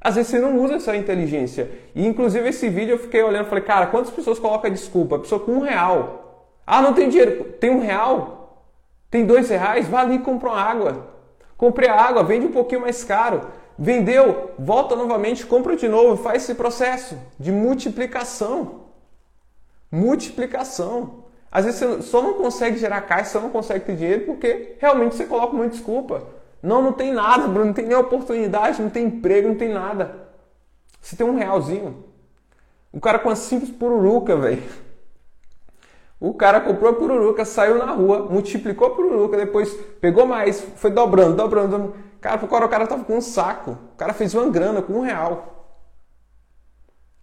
Às 0.00 0.14
vezes 0.14 0.30
você 0.30 0.38
não 0.38 0.56
usa 0.56 0.76
essa 0.76 0.96
inteligência. 0.96 1.70
E 1.94 2.06
inclusive 2.06 2.48
esse 2.48 2.68
vídeo 2.68 2.94
eu 2.94 2.98
fiquei 2.98 3.22
olhando 3.22 3.46
e 3.46 3.48
falei, 3.48 3.62
cara, 3.62 3.86
quantas 3.88 4.10
pessoas 4.10 4.38
colocam 4.38 4.70
desculpa? 4.70 5.16
A 5.16 5.18
pessoa 5.18 5.40
com 5.40 5.52
um 5.52 5.60
real. 5.60 6.56
Ah, 6.66 6.80
não 6.80 6.94
tem 6.94 7.08
dinheiro. 7.08 7.44
Tem 7.60 7.70
um 7.70 7.80
real? 7.80 8.64
Tem 9.10 9.26
dois 9.26 9.50
reais? 9.50 9.86
Vai 9.86 10.04
ali 10.04 10.14
e 10.14 10.20
compra 10.20 10.48
uma 10.48 10.60
água. 10.60 11.10
Comprei 11.56 11.90
a 11.90 11.94
água, 11.94 12.22
vende 12.22 12.46
um 12.46 12.52
pouquinho 12.52 12.80
mais 12.80 13.04
caro. 13.04 13.42
Vendeu, 13.82 14.50
volta 14.58 14.94
novamente, 14.94 15.46
compra 15.46 15.74
de 15.74 15.88
novo, 15.88 16.22
faz 16.22 16.42
esse 16.42 16.54
processo 16.54 17.16
de 17.38 17.50
multiplicação. 17.50 18.82
Multiplicação. 19.90 21.24
Às 21.50 21.64
vezes 21.64 21.80
você 21.80 22.02
só 22.02 22.20
não 22.20 22.34
consegue 22.34 22.76
gerar 22.76 23.00
caixa, 23.00 23.30
só 23.30 23.40
não 23.40 23.48
consegue 23.48 23.86
ter 23.86 23.96
dinheiro 23.96 24.26
porque 24.26 24.76
realmente 24.78 25.14
você 25.14 25.24
coloca 25.24 25.54
uma 25.54 25.66
desculpa. 25.66 26.24
Não, 26.62 26.82
não 26.82 26.92
tem 26.92 27.10
nada, 27.10 27.48
Bruno, 27.48 27.64
não 27.64 27.72
tem 27.72 27.86
nem 27.86 27.96
oportunidade, 27.96 28.82
não 28.82 28.90
tem 28.90 29.06
emprego, 29.06 29.48
não 29.48 29.54
tem 29.54 29.72
nada. 29.72 30.28
Você 31.00 31.16
tem 31.16 31.26
um 31.26 31.38
realzinho. 31.38 32.04
O 32.92 33.00
cara 33.00 33.18
com 33.18 33.30
a 33.30 33.34
simples 33.34 33.70
pururuca, 33.70 34.36
velho. 34.36 34.62
O 36.20 36.34
cara 36.34 36.60
comprou 36.60 36.90
a 36.90 36.94
pururuca, 36.94 37.46
saiu 37.46 37.78
na 37.78 37.92
rua, 37.92 38.28
multiplicou 38.30 38.88
a 38.88 38.90
pururuca, 38.90 39.38
depois 39.38 39.72
pegou 40.02 40.26
mais, 40.26 40.60
foi 40.76 40.90
dobrando, 40.90 41.34
dobrando, 41.34 41.68
dobrando. 41.68 42.09
Cara, 42.20 42.44
o 42.44 42.68
cara 42.68 42.86
tava 42.86 43.04
com 43.04 43.16
um 43.16 43.20
saco. 43.20 43.72
O 43.92 43.96
cara 43.96 44.12
fez 44.12 44.34
uma 44.34 44.48
grana 44.50 44.82
com 44.82 44.92
um 44.94 45.00
real. 45.00 45.78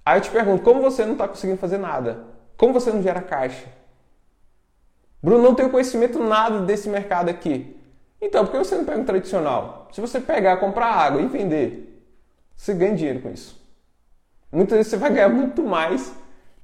Aí 0.05 0.17
eu 0.17 0.21
te 0.21 0.29
pergunto, 0.29 0.63
como 0.63 0.81
você 0.81 1.05
não 1.05 1.13
está 1.13 1.27
conseguindo 1.27 1.59
fazer 1.59 1.77
nada? 1.77 2.25
Como 2.55 2.73
você 2.73 2.91
não 2.91 3.01
gera 3.01 3.21
caixa? 3.21 3.67
Bruno, 5.21 5.43
não 5.43 5.53
tenho 5.53 5.69
conhecimento 5.69 6.19
nada 6.19 6.61
desse 6.61 6.89
mercado 6.89 7.29
aqui. 7.29 7.75
Então, 8.21 8.45
por 8.45 8.51
que 8.51 8.57
você 8.57 8.75
não 8.75 8.85
pega 8.85 8.99
um 8.99 9.05
tradicional? 9.05 9.87
Se 9.91 10.01
você 10.01 10.19
pegar, 10.19 10.57
comprar 10.57 10.87
água 10.87 11.21
e 11.21 11.27
vender, 11.27 12.03
você 12.55 12.73
ganha 12.73 12.95
dinheiro 12.95 13.21
com 13.21 13.29
isso. 13.29 13.61
Muitas 14.51 14.77
vezes 14.77 14.89
você 14.89 14.97
vai 14.97 15.11
ganhar 15.11 15.29
muito 15.29 15.61
mais 15.61 16.15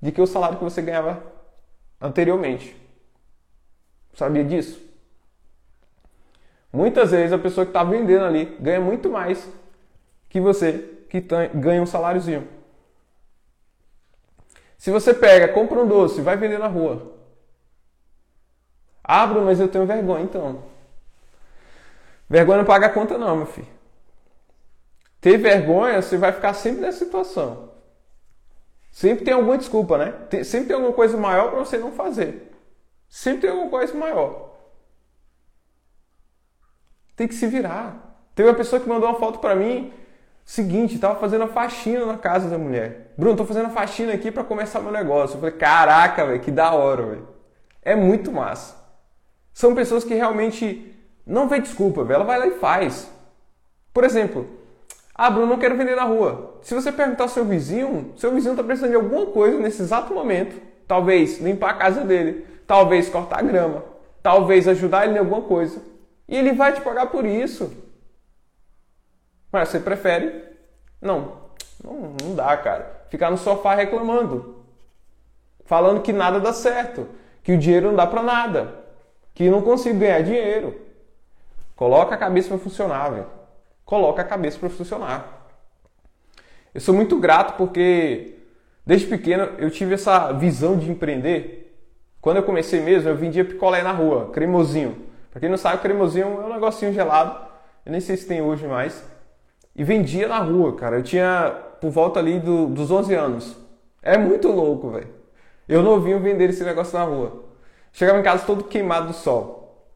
do 0.02 0.12
que 0.12 0.22
o 0.22 0.26
salário 0.26 0.58
que 0.58 0.63
você 0.63 0.82
ganhava 0.82 1.22
anteriormente. 2.02 2.76
Sabia 4.13 4.43
disso? 4.43 4.83
Muitas 6.74 7.12
vezes 7.12 7.32
a 7.32 7.38
pessoa 7.38 7.66
que 7.66 7.70
está 7.70 7.84
vendendo 7.84 8.26
ali 8.26 8.46
ganha 8.60 8.82
muito 8.82 9.08
mais 9.08 9.48
que 10.28 10.42
você 10.42 10.90
que 11.08 11.22
ganha 11.54 11.80
um 11.80 11.86
saláriozinho. 11.86 12.48
Se 14.76 14.90
você 14.90 15.14
pega, 15.14 15.48
compra 15.48 15.80
um 15.80 15.88
doce, 15.88 16.20
vai 16.20 16.36
vender 16.36 16.58
na 16.58 16.66
rua. 16.66 17.14
Abro, 19.04 19.44
mas 19.44 19.60
eu 19.60 19.68
tenho 19.68 19.86
vergonha, 19.86 20.24
então. 20.24 20.64
Vergonha 22.28 22.58
não 22.58 22.66
paga 22.66 22.88
a 22.88 22.90
conta 22.90 23.16
não, 23.16 23.38
meu 23.38 23.46
filho. 23.46 23.68
Ter 25.22 25.38
vergonha, 25.38 26.02
você 26.02 26.18
vai 26.18 26.32
ficar 26.32 26.56
sempre 26.56 26.82
nessa 26.82 27.06
situação. 27.06 27.70
Sempre 28.92 29.24
tem 29.24 29.36
alguma 29.36 29.58
desculpa, 29.58 30.00
né? 30.00 30.44
Sempre 30.44 30.70
tem 30.70 30.76
alguma 30.76 30.94
coisa 30.94 31.16
maior 31.16 31.52
para 31.52 31.60
você 31.60 31.78
não 31.78 31.92
fazer. 31.92 32.52
Sempre 33.08 33.42
tem 33.42 33.50
alguma 33.52 33.70
coisa 33.70 33.94
maior. 33.94 34.53
Tem 37.15 37.28
que 37.28 37.36
se 37.36 37.47
virar. 37.47 38.28
Teve 38.36 38.49
uma 38.49 38.56
pessoa 38.56 38.82
que 38.82 38.89
mandou 38.89 39.10
uma 39.10 39.19
foto 39.19 39.39
para 39.39 39.56
mim, 39.56 39.93
seguinte, 40.43 40.97
tava 40.97 41.19
fazendo 41.19 41.43
a 41.43 41.47
faxina 41.47 42.06
na 42.06 42.17
casa 42.17 42.49
da 42.49 42.58
mulher. 42.58 43.13
Bruno, 43.17 43.38
tô 43.38 43.45
fazendo 43.45 43.67
a 43.67 43.69
faxina 43.69 44.13
aqui 44.13 44.32
para 44.32 44.43
começar 44.43 44.80
meu 44.80 44.91
negócio. 44.91 45.36
Eu 45.36 45.39
falei, 45.39 45.56
caraca, 45.56 46.26
velho, 46.26 46.39
que 46.39 46.52
da 46.52 46.71
hora, 46.73 47.04
velho. 47.04 47.28
É 47.82 47.95
muito 47.95 48.32
massa. 48.32 48.76
São 49.54 49.76
pessoas 49.76 50.04
que 50.04 50.13
realmente 50.13 50.95
não 51.26 51.47
vê 51.47 51.60
desculpa, 51.60 52.04
velho. 52.04 52.15
Ela 52.15 52.26
vai 52.26 52.39
lá 52.39 52.47
e 52.47 52.60
faz. 52.60 53.12
Por 53.93 54.04
exemplo, 54.04 54.47
ah, 55.13 55.30
Bruno, 55.30 55.47
não 55.47 55.60
quero 55.60 55.78
vender 55.78 55.95
na 55.95 56.04
rua. 56.04 56.58
Se 56.63 56.73
você 56.73 56.91
perguntar 56.91 57.26
ao 57.26 57.30
seu 57.30 57.45
vizinho, 57.45 58.13
seu 58.17 58.34
vizinho 58.34 58.54
está 58.54 58.63
precisando 58.63 58.89
de 58.89 58.95
alguma 58.95 59.28
coisa 59.28 59.60
nesse 59.60 59.84
exato 59.84 60.12
momento. 60.13 60.60
Talvez 60.88 61.39
limpar 61.39 61.71
a 61.71 61.73
casa 61.76 62.02
dele, 62.02 62.45
talvez 62.65 63.10
cortar 63.10 63.39
a 63.39 63.43
grama, 63.43 63.84
talvez 64.23 64.67
ajudar 64.67 65.06
ele 65.06 65.15
em 65.15 65.19
alguma 65.19 65.41
coisa. 65.41 65.80
E 66.34 66.38
ele 66.38 66.54
vai 66.54 66.74
te 66.74 66.82
pagar 66.82 67.06
por 67.06 67.26
isso. 67.26 67.72
Mas 69.52 69.69
você 69.69 69.80
prefere? 69.80 70.43
Não, 71.00 71.43
não, 71.84 72.15
não 72.22 72.36
dá, 72.36 72.58
cara. 72.58 73.06
Ficar 73.10 73.30
no 73.30 73.38
sofá 73.38 73.76
reclamando. 73.76 74.65
Falando 75.65 76.02
que 76.02 76.12
nada 76.12 76.39
dá 76.39 76.52
certo, 76.52 77.08
que 77.43 77.54
o 77.54 77.58
dinheiro 77.58 77.89
não 77.89 77.96
dá 77.96 78.08
para 78.08 78.24
nada, 78.24 78.84
que 79.34 79.50
não 79.50 79.62
consigo 79.62 80.00
ganhar 80.00 80.22
dinheiro. 80.24 80.82
Coloca 81.76 82.15
a 82.15 82.17
cabeça 82.17 82.50
para 82.50 82.58
funcionar, 82.58 83.10
velho 83.12 83.43
coloca 83.86 84.22
a 84.22 84.26
cabeça 84.26 84.58
para 84.58 84.69
funcionar. 84.69 85.48
Eu 86.74 86.82
sou 86.82 86.93
muito 86.93 87.19
grato 87.19 87.58
porque 87.58 88.36
desde 88.86 89.08
pequeno 89.08 89.43
eu 89.58 89.69
tive 89.69 89.93
essa 89.93 90.32
visão 90.32 90.78
de 90.78 90.89
empreender. 90.89 91.78
Quando 92.19 92.38
eu 92.38 92.43
comecei 92.43 92.82
mesmo, 92.82 93.10
eu 93.10 93.15
vendia 93.15 93.46
picolé 93.46 93.84
na 93.84 93.91
rua, 93.91 94.32
cremosinho. 94.32 95.12
Para 95.34 95.39
quem 95.39 95.50
não 95.50 95.58
sabe, 95.58 95.82
cremosinho 95.82 96.28
é 96.28 96.46
um 96.46 96.54
negocinho 96.54 96.93
gelado. 96.93 97.48
Eu 97.84 97.91
nem 97.91 98.00
sei 98.00 98.15
se 98.15 98.28
tem 98.28 98.39
hoje 98.39 98.67
mais. 98.67 99.04
E 99.76 99.84
vendia 99.84 100.28
na 100.28 100.38
rua, 100.38 100.76
cara. 100.76 100.97
Eu 100.97 101.03
tinha 101.03 101.49
por 101.82 101.89
volta 101.89 102.20
ali 102.20 102.39
do, 102.39 102.68
dos 102.68 102.91
11 102.91 103.16
anos. 103.16 103.58
É 104.03 104.16
muito 104.16 104.47
louco, 104.49 104.91
velho. 104.91 105.10
Eu 105.68 105.82
novinho 105.82 106.20
vender 106.20 106.51
esse 106.51 106.64
negócio 106.64 106.95
na 106.95 107.03
rua. 107.03 107.45
Chegava 107.91 108.20
em 108.20 108.24
casa 108.24 108.45
todo 108.45 108.66
queimado 108.66 109.08
do 109.08 109.14
sol. 109.14 109.89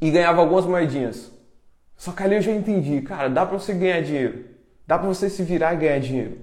E 0.00 0.08
ganhava 0.08 0.40
algumas 0.40 0.64
moedinhas. 0.64 1.32
Só 1.96 2.12
que 2.12 2.22
ali 2.22 2.36
eu 2.36 2.42
já 2.42 2.52
entendi, 2.52 3.00
cara, 3.00 3.28
dá 3.28 3.44
para 3.44 3.58
você 3.58 3.74
ganhar 3.74 4.00
dinheiro. 4.02 4.44
Dá 4.86 4.96
para 4.96 5.08
você 5.08 5.28
se 5.28 5.42
virar 5.42 5.74
e 5.74 5.78
ganhar 5.78 5.98
dinheiro. 5.98 6.38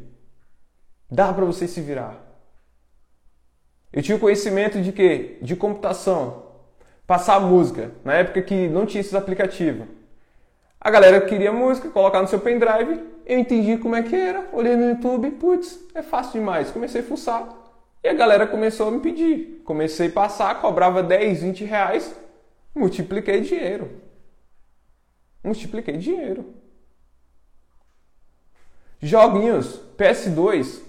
Dá 1.10 1.32
para 1.32 1.46
você 1.46 1.66
se 1.66 1.80
virar. 1.80 2.22
Eu 3.94 4.04
tinha 4.04 4.20
conhecimento 4.20 4.82
de 4.82 4.92
quê? 4.92 5.38
De 5.42 5.56
computação. 5.56 6.43
Passar 7.06 7.40
música, 7.40 7.92
na 8.04 8.14
época 8.14 8.42
que 8.42 8.68
não 8.68 8.86
tinha 8.86 9.02
esses 9.02 9.14
aplicativos. 9.14 9.88
A 10.80 10.90
galera 10.90 11.22
queria 11.22 11.52
música, 11.52 11.90
colocar 11.90 12.22
no 12.22 12.28
seu 12.28 12.40
pendrive, 12.40 13.02
eu 13.26 13.40
entendi 13.40 13.78
como 13.78 13.96
é 13.96 14.04
que 14.04 14.16
era, 14.16 14.50
olhei 14.52 14.76
no 14.76 14.90
YouTube, 14.90 15.32
putz, 15.32 15.80
é 15.96 16.02
fácil 16.02 16.34
demais. 16.34 16.72
Comecei 16.72 17.02
a 17.02 17.04
fuçar 17.04 17.48
e 18.04 18.10
a 18.10 18.14
galera 18.14 18.46
começou 18.46 18.90
a 18.90 18.92
me 18.92 19.00
pedir. 19.00 19.62
Comecei 19.64 20.08
a 20.08 20.12
passar, 20.12 20.60
cobrava 20.60 21.02
10, 21.02 21.42
20 21.42 21.64
reais, 21.64 22.16
multipliquei 22.76 23.42
dinheiro. 23.42 23.90
Multipliquei 25.44 25.98
dinheiro. 25.98 26.54
Joguinhos, 29.02 29.82
PS2. 29.98 30.82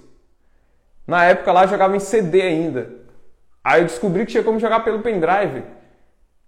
Na 1.07 1.25
época 1.25 1.53
lá 1.53 1.67
jogava 1.67 1.97
em 1.97 2.01
CD 2.01 2.43
ainda. 2.43 2.91
Aí 3.63 3.83
eu 3.83 3.87
descobri 3.87 4.25
que 4.25 4.33
tinha 4.33 4.45
como 4.45 4.61
jogar 4.61 4.81
pelo 4.81 5.03
pendrive. 5.03 5.65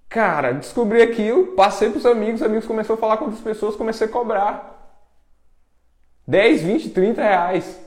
Cara, 0.09 0.53
descobri 0.53 1.03
aquilo, 1.03 1.49
passei 1.49 1.91
para 1.91 1.99
os 1.99 2.07
amigos, 2.07 2.41
os 2.41 2.47
amigos 2.47 2.67
começaram 2.67 2.95
a 2.95 3.01
falar 3.01 3.17
com 3.17 3.25
outras 3.25 3.43
pessoas, 3.43 3.77
comecei 3.77 4.07
a 4.07 4.11
cobrar. 4.11 4.75
10, 6.27 6.63
20, 6.63 6.91
30 6.91 7.23
reais. 7.23 7.81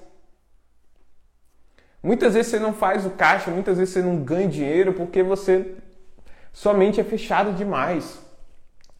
Muitas 2.01 2.33
vezes 2.33 2.51
você 2.51 2.59
não 2.59 2.73
faz 2.73 3.05
o 3.05 3.11
caixa, 3.11 3.51
muitas 3.51 3.77
vezes 3.77 3.93
você 3.93 4.01
não 4.01 4.17
ganha 4.17 4.47
dinheiro 4.47 4.93
porque 4.93 5.21
você 5.21 5.75
sua 6.53 6.73
mente 6.73 6.99
é 6.99 7.03
fechada 7.03 7.51
demais. 7.51 8.19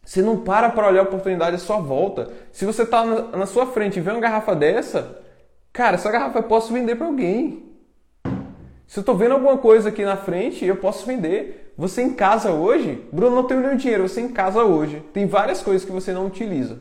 Você 0.04 0.22
não 0.22 0.38
para 0.38 0.70
para 0.70 0.88
olhar 0.88 1.00
a 1.00 1.04
oportunidade 1.04 1.56
à 1.56 1.58
sua 1.58 1.78
volta. 1.78 2.30
Se 2.52 2.64
você 2.64 2.82
está 2.82 3.04
na, 3.04 3.22
na, 3.38 3.46
sua 3.46 3.66
frente 3.66 3.98
e 3.98 4.02
vê 4.02 4.10
uma 4.10 4.20
garrafa 4.20 4.54
dessa, 4.54 5.22
cara, 5.72 5.96
essa 5.96 6.10
garrafa 6.10 6.38
eu 6.38 6.42
posso 6.44 6.72
vender 6.72 6.96
para 6.96 7.06
alguém. 7.06 7.70
Se 8.86 8.98
eu 8.98 9.02
estou 9.02 9.14
vendo 9.16 9.32
alguma 9.32 9.58
coisa 9.58 9.90
aqui 9.90 10.04
na 10.04 10.16
frente, 10.16 10.64
eu 10.64 10.76
posso 10.76 11.06
vender. 11.06 11.69
Você 11.80 12.02
em 12.02 12.12
casa 12.12 12.50
hoje, 12.50 13.08
Bruno, 13.10 13.36
não 13.36 13.44
tem 13.44 13.56
nenhum 13.56 13.74
dinheiro. 13.74 14.06
Você 14.06 14.20
em 14.20 14.28
casa 14.28 14.62
hoje 14.62 15.02
tem 15.14 15.26
várias 15.26 15.62
coisas 15.62 15.82
que 15.82 15.90
você 15.90 16.12
não 16.12 16.26
utiliza. 16.26 16.78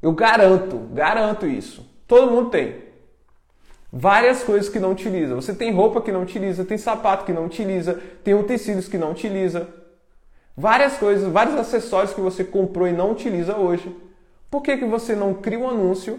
Eu 0.00 0.10
garanto, 0.12 0.78
garanto 0.94 1.46
isso. 1.46 1.86
Todo 2.06 2.30
mundo 2.30 2.48
tem. 2.48 2.76
Várias 3.92 4.42
coisas 4.42 4.70
que 4.70 4.78
não 4.78 4.92
utiliza. 4.92 5.34
Você 5.34 5.52
tem 5.54 5.70
roupa 5.70 6.00
que 6.00 6.10
não 6.10 6.22
utiliza, 6.22 6.64
tem 6.64 6.78
sapato 6.78 7.26
que 7.26 7.32
não 7.32 7.44
utiliza, 7.44 8.00
tem 8.24 8.32
utensílios 8.32 8.88
que 8.88 8.96
não 8.96 9.10
utiliza. 9.10 9.68
Várias 10.56 10.96
coisas, 10.96 11.30
vários 11.30 11.56
acessórios 11.56 12.14
que 12.14 12.22
você 12.22 12.42
comprou 12.42 12.88
e 12.88 12.92
não 12.92 13.12
utiliza 13.12 13.54
hoje. 13.54 13.94
Por 14.50 14.62
que, 14.62 14.78
que 14.78 14.86
você 14.86 15.14
não 15.14 15.34
cria 15.34 15.58
um 15.58 15.68
anúncio? 15.68 16.18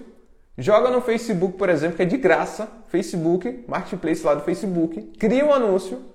Joga 0.56 0.92
no 0.92 1.02
Facebook, 1.02 1.58
por 1.58 1.68
exemplo, 1.68 1.98
que 1.98 2.04
é 2.04 2.06
de 2.06 2.18
graça, 2.18 2.70
Facebook, 2.90 3.66
Marketplace 3.68 4.24
lá 4.24 4.36
do 4.36 4.44
Facebook, 4.44 5.02
cria 5.18 5.44
um 5.44 5.52
anúncio 5.52 6.11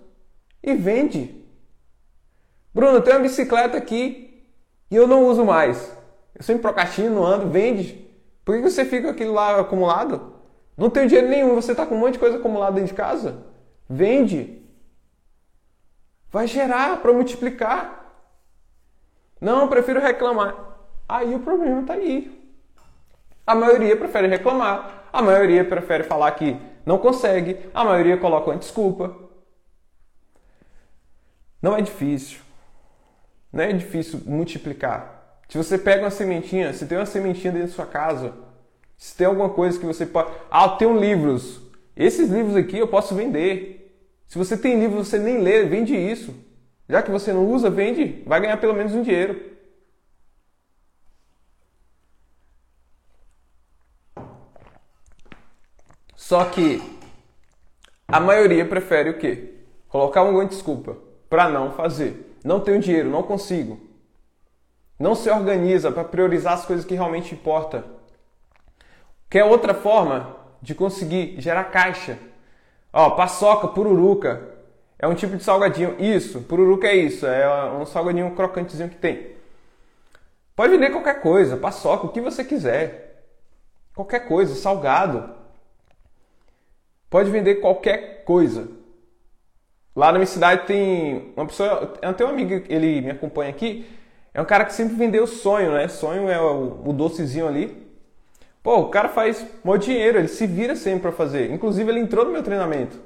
e 0.67 0.75
vende. 0.75 1.47
Bruno, 2.75 2.99
eu 2.99 3.03
tenho 3.03 3.17
uma 3.17 3.23
bicicleta 3.23 3.79
aqui 3.79 4.45
e 4.91 4.97
eu 4.97 5.07
não 5.07 5.27
uso 5.27 5.45
mais. 5.45 5.97
Eu 6.35 6.43
sempre 6.43 6.63
procrastino, 6.63 7.25
ando, 7.25 7.49
vende. 7.49 8.07
Por 8.45 8.57
que 8.57 8.63
você 8.63 8.85
fica 8.85 9.11
aquilo 9.11 9.33
lá 9.33 9.61
acumulado? 9.61 10.35
Não 10.77 10.91
tem 10.91 11.07
dinheiro 11.07 11.29
nenhum, 11.29 11.55
você 11.55 11.73
está 11.73 11.87
com 11.87 11.95
um 11.95 11.99
monte 11.99 12.15
de 12.15 12.19
coisa 12.19 12.37
acumulada 12.37 12.73
dentro 12.73 12.89
de 12.89 12.95
casa? 12.95 13.45
Vende. 13.89 14.63
Vai 16.31 16.47
gerar 16.47 17.01
para 17.01 17.13
multiplicar. 17.13 18.05
Não, 19.41 19.63
eu 19.63 19.69
prefiro 19.69 20.01
reclamar. 20.01 20.55
Aí 21.09 21.35
o 21.35 21.41
problema 21.41 21.81
está 21.81 21.95
aí. 21.95 22.37
A 23.47 23.55
maioria 23.55 23.97
prefere 23.97 24.27
reclamar, 24.27 25.09
a 25.13 25.23
maioria 25.23 25.65
prefere 25.65 26.03
falar 26.03 26.33
que 26.33 26.57
não 26.85 26.99
consegue, 26.99 27.59
a 27.73 27.85
maioria 27.85 28.17
coloca 28.17 28.51
uma 28.51 28.57
desculpa. 28.57 29.26
Não 31.67 31.77
é 31.77 31.83
difícil. 31.83 32.39
Não 33.53 33.65
é 33.65 33.73
difícil 33.73 34.21
multiplicar. 34.25 35.41
Se 35.49 35.59
você 35.59 35.77
pega 35.77 36.05
uma 36.05 36.13
sementinha, 36.13 36.73
se 36.73 36.87
tem 36.87 36.97
uma 36.97 37.05
sementinha 37.05 37.53
dentro 37.53 37.67
da 37.71 37.75
sua 37.75 37.87
casa, 37.87 38.33
se 38.97 39.17
tem 39.17 39.27
alguma 39.27 39.49
coisa 39.51 39.77
que 39.77 39.85
você 39.85 40.07
pode. 40.07 40.31
Ah, 40.49 40.67
eu 40.67 40.77
tenho 40.77 40.97
livros. 40.97 41.61
Esses 41.97 42.31
livros 42.31 42.55
aqui 42.55 42.79
eu 42.79 42.87
posso 42.87 43.17
vender. 43.17 44.01
Se 44.29 44.39
você 44.39 44.57
tem 44.57 44.79
livro 44.79 45.03
você 45.05 45.19
nem 45.19 45.39
lê, 45.43 45.65
vende 45.65 45.93
isso. 45.97 46.33
Já 46.89 47.03
que 47.03 47.11
você 47.11 47.33
não 47.33 47.45
usa, 47.45 47.69
vende, 47.69 48.23
vai 48.25 48.41
ganhar 48.41 48.59
pelo 48.59 48.73
menos 48.73 48.95
um 48.95 49.03
dinheiro. 49.03 49.57
Só 56.15 56.45
que 56.45 56.81
a 58.07 58.21
maioria 58.21 58.65
prefere 58.65 59.11
o 59.11 59.19
quê? 59.19 59.55
Colocar 59.89 60.23
uma 60.23 60.47
desculpa 60.47 61.06
para 61.29 61.49
não 61.49 61.73
fazer. 61.73 62.37
Não 62.45 62.61
tenho 62.61 62.81
dinheiro, 62.81 63.11
não 63.11 63.23
consigo 63.23 63.87
não 64.99 65.15
se 65.15 65.31
organiza 65.31 65.93
para 65.93 66.05
priorizar 66.05 66.55
as 66.55 66.65
coisas 66.65 66.85
que 66.85 66.95
realmente 66.95 67.35
importam. 67.35 67.85
Quer 69.29 69.45
outra 69.45 69.75
forma 69.75 70.37
de 70.63 70.75
conseguir 70.75 71.41
gerar 71.41 71.65
caixa? 71.65 72.19
Ó, 72.93 73.11
paçoca, 73.11 73.69
pururuca, 73.69 74.55
é 74.99 75.07
um 75.07 75.15
tipo 75.15 75.37
de 75.37 75.45
salgadinho. 75.45 75.97
Isso, 76.01 76.41
pururuca 76.43 76.87
é 76.87 76.97
isso, 76.97 77.27
é 77.27 77.71
um 77.73 77.85
salgadinho 77.85 78.35
crocantezinho 78.35 78.89
que 78.89 78.97
tem. 78.97 79.37
Pode 80.55 80.73
vender 80.73 80.91
qualquer 80.91 81.21
coisa, 81.21 81.57
paçoca, 81.57 82.07
o 82.07 82.13
que 82.13 82.21
você 82.21 82.43
quiser. 82.43 83.25
Qualquer 83.95 84.21
coisa, 84.21 84.55
salgado. 84.55 85.35
Pode 87.11 87.31
vender 87.31 87.57
qualquer 87.57 88.25
coisa. 88.25 88.69
Lá 89.97 90.13
na 90.13 90.19
minha 90.19 90.27
cidade 90.27 90.67
tem 90.67 91.33
uma 91.35 91.47
pessoa, 91.47 91.95
eu 92.03 92.13
tenho 92.13 92.29
um 92.29 92.33
amigo, 92.35 92.67
ele 92.69 93.01
me 93.01 93.11
acompanha 93.13 93.49
aqui, 93.49 93.89
é 94.35 94.43
um 94.43 94.45
cara 94.45 94.67
que 94.67 94.75
sempre 94.75 94.95
vendeu 94.95 95.27
sonho, 95.27 95.73
né? 95.73 95.89
Sonho 95.89 96.29
é 96.29 96.39
o, 96.39 96.83
o 96.85 96.93
docezinho 96.93 97.49
ali. 97.49 97.87
Pô, 98.63 98.81
o 98.81 98.89
cara 98.91 99.09
faz 99.09 99.43
mó 99.65 99.77
dinheiro, 99.79 100.19
ele 100.19 100.29
se 100.29 100.47
vira 100.47 100.77
sempre 100.77 101.01
para 101.01 101.13
fazer. 101.13 101.51
Inclusive, 101.51 101.91
ele 101.91 102.01
entrou 102.01 102.27
no 102.27 102.33
meu 102.33 102.43
treinamento. 102.43 103.01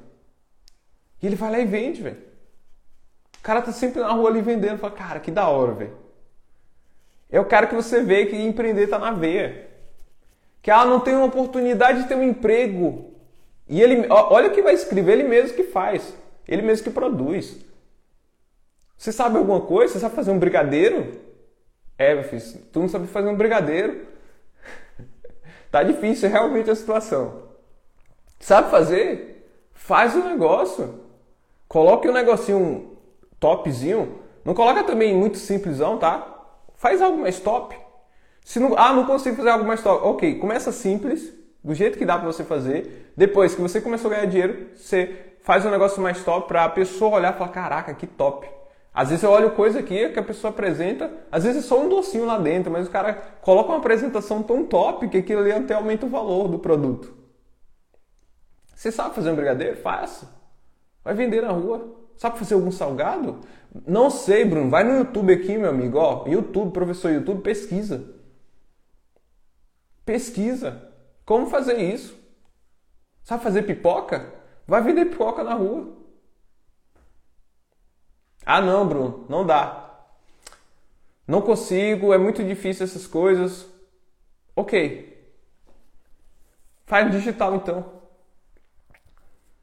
E 1.23 1.27
ele 1.27 1.37
vai 1.37 1.53
lá 1.53 1.61
e 1.61 1.65
vende, 1.65 2.03
velho. 2.03 2.17
O 3.39 3.43
cara 3.43 3.63
tá 3.63 3.71
sempre 3.71 4.01
na 4.01 4.11
rua 4.11 4.29
ali 4.29 4.41
vendendo. 4.41 4.79
Fala, 4.79 4.93
cara, 4.93 5.21
que 5.21 5.31
da 5.31 5.49
hora, 5.49 5.73
velho. 5.73 5.97
É 7.31 7.39
o 7.39 7.45
cara 7.45 7.69
que 7.69 7.75
você 7.75 8.03
vê 8.03 8.27
que 8.27 8.35
empreender 8.35 8.89
tá 8.89 8.99
na 8.99 9.13
veia. 9.13 9.69
Que 10.61 10.71
ah, 10.71 10.85
não 10.85 10.99
tem 10.99 11.15
uma 11.15 11.27
oportunidade 11.27 12.03
de 12.03 12.09
ter 12.09 12.17
um 12.17 12.25
emprego. 12.25 13.13
E 13.69 13.81
ele, 13.81 14.07
olha 14.11 14.49
o 14.49 14.53
que 14.53 14.63
vai 14.63 14.75
escrever, 14.75 15.13
ele 15.13 15.29
mesmo 15.29 15.55
que 15.55 15.63
faz. 15.63 16.13
Ele 16.51 16.63
mesmo 16.63 16.83
que 16.83 16.91
produz. 16.91 17.57
Você 18.99 19.13
sabe 19.13 19.39
alguma 19.39 19.61
coisa? 19.61 19.93
Você 19.93 20.01
sabe 20.01 20.17
fazer 20.17 20.33
um 20.33 20.39
brigadeiro? 20.39 21.13
É, 21.97 22.15
meu 22.15 22.25
filho, 22.25 22.43
tu 22.73 22.81
não 22.81 22.89
sabe 22.89 23.07
fazer 23.07 23.29
um 23.29 23.37
brigadeiro. 23.37 24.07
tá 25.71 25.85
difícil 25.85 26.29
realmente 26.29 26.69
a 26.69 26.75
situação. 26.75 27.45
Sabe 28.41 28.71
fazer? 28.71 29.49
Faz 29.73 30.17
o 30.17 30.25
negócio. 30.25 31.01
Coloque 31.69 32.09
um 32.09 32.13
negocinho 32.13 32.99
topzinho. 33.39 34.19
Não 34.45 34.53
coloca 34.53 34.83
também 34.83 35.17
muito 35.17 35.39
simplesão, 35.39 35.99
tá? 35.99 36.27
Faz 36.75 37.01
algo 37.01 37.19
mais 37.19 37.39
top. 37.39 37.79
Se 38.45 38.59
não, 38.59 38.77
ah, 38.77 38.93
não 38.93 39.07
consigo 39.07 39.37
fazer 39.37 39.51
algo 39.51 39.65
mais 39.65 39.83
top. 39.83 40.05
Ok, 40.05 40.39
começa 40.41 40.73
simples, 40.73 41.33
do 41.63 41.75
jeito 41.75 41.97
que 41.97 42.05
dá 42.05 42.19
para 42.19 42.27
você 42.27 42.43
fazer. 42.43 43.13
Depois 43.17 43.55
que 43.55 43.61
você 43.61 43.81
começou 43.81 44.11
a 44.11 44.15
ganhar 44.15 44.27
dinheiro, 44.27 44.71
você 44.75 45.30
faz 45.51 45.67
um 45.67 45.71
negócio 45.71 46.01
mais 46.01 46.23
top 46.23 46.47
para 46.47 46.65
a 46.65 46.69
pessoa 46.69 47.17
olhar 47.17 47.35
e 47.35 47.37
falar: 47.37 47.51
caraca, 47.51 47.93
que 47.93 48.07
top. 48.07 48.49
Às 48.95 49.09
vezes 49.09 49.25
eu 49.25 49.31
olho 49.31 49.51
coisa 49.51 49.81
aqui 49.81 50.09
que 50.11 50.19
a 50.21 50.23
pessoa 50.23 50.53
apresenta, 50.53 51.13
às 51.31 51.43
vezes 51.43 51.65
é 51.65 51.67
só 51.67 51.81
um 51.81 51.89
docinho 51.89 52.25
lá 52.25 52.39
dentro, 52.39 52.71
mas 52.71 52.87
o 52.87 52.91
cara 52.91 53.15
coloca 53.41 53.71
uma 53.71 53.79
apresentação 53.79 54.45
tão 54.45 54.65
top 54.65 55.09
que 55.09 55.19
aquilo 55.19 55.41
ali 55.41 55.51
até 55.51 55.75
aumenta 55.75 56.07
o 56.07 56.09
valor 56.09 56.47
do 56.47 56.61
produto. 56.61 57.13
Você 58.77 58.93
sabe 58.93 59.13
fazer 59.13 59.33
um 59.33 59.35
brigadeiro? 59.35 59.77
Faça. 59.79 60.33
Vai 61.03 61.15
vender 61.15 61.43
na 61.43 61.51
rua. 61.51 61.97
Sabe 62.17 62.39
fazer 62.39 62.55
algum 62.55 62.71
salgado? 62.71 63.41
Não 63.85 64.09
sei, 64.09 64.45
Bruno. 64.45 64.71
Vai 64.71 64.85
no 64.85 64.99
YouTube 64.99 65.33
aqui, 65.33 65.59
meu 65.59 65.71
amigo. 65.71 65.99
Ó, 65.99 66.29
YouTube, 66.29 66.73
professor 66.73 67.11
YouTube, 67.11 67.43
pesquisa. 67.43 68.05
Pesquisa. 70.05 70.93
Como 71.25 71.47
fazer 71.47 71.79
isso? 71.79 72.17
Sabe 73.25 73.43
fazer 73.43 73.63
pipoca? 73.63 74.40
Vai 74.71 74.83
vender 74.83 75.07
pipoca 75.07 75.43
na 75.43 75.55
rua. 75.55 75.89
Ah, 78.47 78.61
não, 78.61 78.87
Bruno, 78.87 79.27
não 79.29 79.45
dá. 79.45 79.99
Não 81.27 81.43
consigo, 81.43 82.15
é 82.15 82.19
muito 82.19 82.45
difícil 82.45 82.85
essas 82.85 83.05
coisas. 83.05 83.69
Ok. 84.55 85.29
Faz 86.87 87.11
digital 87.11 87.57
então. 87.57 87.85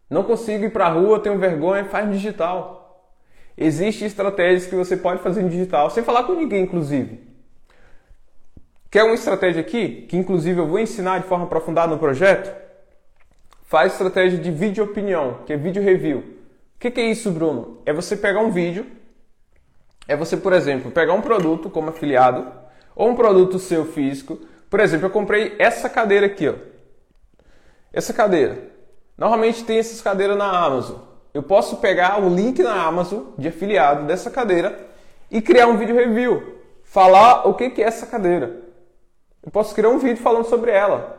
Não 0.10 0.26
consigo 0.26 0.66
ir 0.66 0.74
para 0.74 0.88
a 0.88 0.91
rua, 0.91 1.22
tenho 1.22 1.39
vergonha, 1.39 1.86
faz 1.86 2.05
no 2.05 2.12
digital. 2.12 3.10
Existem 3.58 4.08
estratégias 4.08 4.68
que 4.68 4.76
você 4.76 4.97
pode 4.97 5.24
fazer 5.24 5.41
no 5.41 5.49
digital, 5.49 5.89
sem 5.89 6.03
falar 6.03 6.26
com 6.26 6.34
ninguém, 6.34 6.64
inclusive. 6.64 7.26
Quer 8.91 9.05
uma 9.05 9.16
estratégia 9.16 9.62
aqui, 9.62 10.01
que 10.01 10.18
inclusive 10.18 10.60
eu 10.60 10.68
vou 10.68 10.80
ensinar 10.80 11.22
de 11.22 11.28
forma 11.28 11.45
aprofundada 11.45 11.93
no 11.93 11.97
projeto? 11.97 12.66
Faz 13.68 13.91
estratégia 13.91 14.39
de 14.39 14.49
vídeo 14.49 14.82
opinião, 14.82 15.39
que 15.45 15.51
é 15.51 15.57
vídeo 15.57 15.84
review. 15.84 16.20
O 16.20 16.80
que, 16.80 16.89
que, 16.89 17.01
é 17.01 17.11
isso, 17.11 17.30
Bruno? 17.30 17.82
É 17.86 17.91
você 17.91 18.15
pegar 18.15 18.39
um 18.39 18.49
vídeo, 18.49 18.86
é 20.07 20.15
você, 20.15 20.38
por 20.38 20.53
exemplo, 20.53 20.89
pegar 20.89 21.13
um 21.13 21.22
produto 21.22 21.70
como 21.70 21.89
afiliado, 21.89 22.49
ou 22.95 23.09
um 23.09 23.15
produto 23.15 23.59
seu 23.59 23.86
físico, 23.86 24.39
Por 24.70 24.80
exemplo, 24.80 25.07
eu 25.07 25.09
comprei 25.09 25.55
essa 25.59 25.89
cadeira 25.89 26.26
aqui, 26.26 26.47
ó. 26.47 26.53
Essa 27.91 28.13
cadeira. 28.13 28.57
Normalmente 29.18 29.63
tem 29.63 29.80
essas 29.80 30.01
cadeiras 30.01 30.38
na 30.38 30.49
Amazon. 30.49 30.99
Eu 31.34 31.43
posso 31.43 31.78
pegar 31.78 32.22
o 32.22 32.34
link 32.34 32.61
na 32.61 32.86
Amazon 32.86 33.32
de 33.38 33.47
afiliado 33.49 34.05
dessa 34.05 34.30
cadeira 34.30 34.78
e 35.30 35.41
criar 35.41 35.68
um 35.68 35.78
vídeo 35.78 35.95
review. 35.95 36.61
Falar 36.84 37.47
o 37.47 37.53
que 37.53 37.82
é 37.82 37.82
essa 37.82 38.05
cadeira. 38.05 38.61
Eu 39.41 39.51
posso 39.51 39.74
criar 39.74 39.89
um 39.89 39.99
vídeo 39.99 40.22
falando 40.22 40.45
sobre 40.45 40.72
ela. 40.72 41.16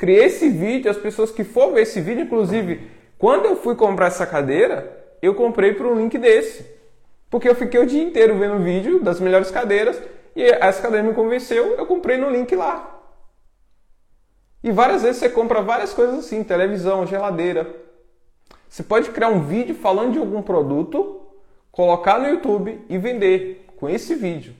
Criei 0.00 0.24
esse 0.24 0.48
vídeo, 0.48 0.90
as 0.90 0.96
pessoas 0.96 1.30
que 1.30 1.44
for 1.44 1.74
ver 1.74 1.82
esse 1.82 2.00
vídeo, 2.00 2.24
inclusive, 2.24 2.90
quando 3.18 3.44
eu 3.44 3.54
fui 3.54 3.76
comprar 3.76 4.06
essa 4.06 4.26
cadeira, 4.26 4.90
eu 5.20 5.34
comprei 5.34 5.74
por 5.74 5.84
um 5.84 5.94
link 5.94 6.16
desse. 6.16 6.64
Porque 7.28 7.46
eu 7.46 7.54
fiquei 7.54 7.78
o 7.78 7.84
dia 7.84 8.02
inteiro 8.02 8.38
vendo 8.38 8.64
vídeo 8.64 9.02
das 9.02 9.20
melhores 9.20 9.50
cadeiras 9.50 10.00
e 10.34 10.42
essa 10.42 10.80
cadeira 10.80 11.06
me 11.06 11.12
convenceu, 11.12 11.76
eu 11.76 11.84
comprei 11.84 12.16
no 12.16 12.30
link 12.30 12.56
lá. 12.56 12.98
E 14.64 14.72
várias 14.72 15.02
vezes 15.02 15.18
você 15.18 15.28
compra 15.28 15.60
várias 15.60 15.92
coisas 15.92 16.20
assim, 16.20 16.42
televisão, 16.42 17.06
geladeira. 17.06 17.70
Você 18.70 18.82
pode 18.82 19.10
criar 19.10 19.28
um 19.28 19.42
vídeo 19.42 19.74
falando 19.74 20.12
de 20.14 20.18
algum 20.18 20.40
produto, 20.40 21.20
colocar 21.70 22.18
no 22.18 22.26
YouTube 22.26 22.82
e 22.88 22.96
vender 22.96 23.66
com 23.76 23.86
esse 23.86 24.14
vídeo. 24.14 24.54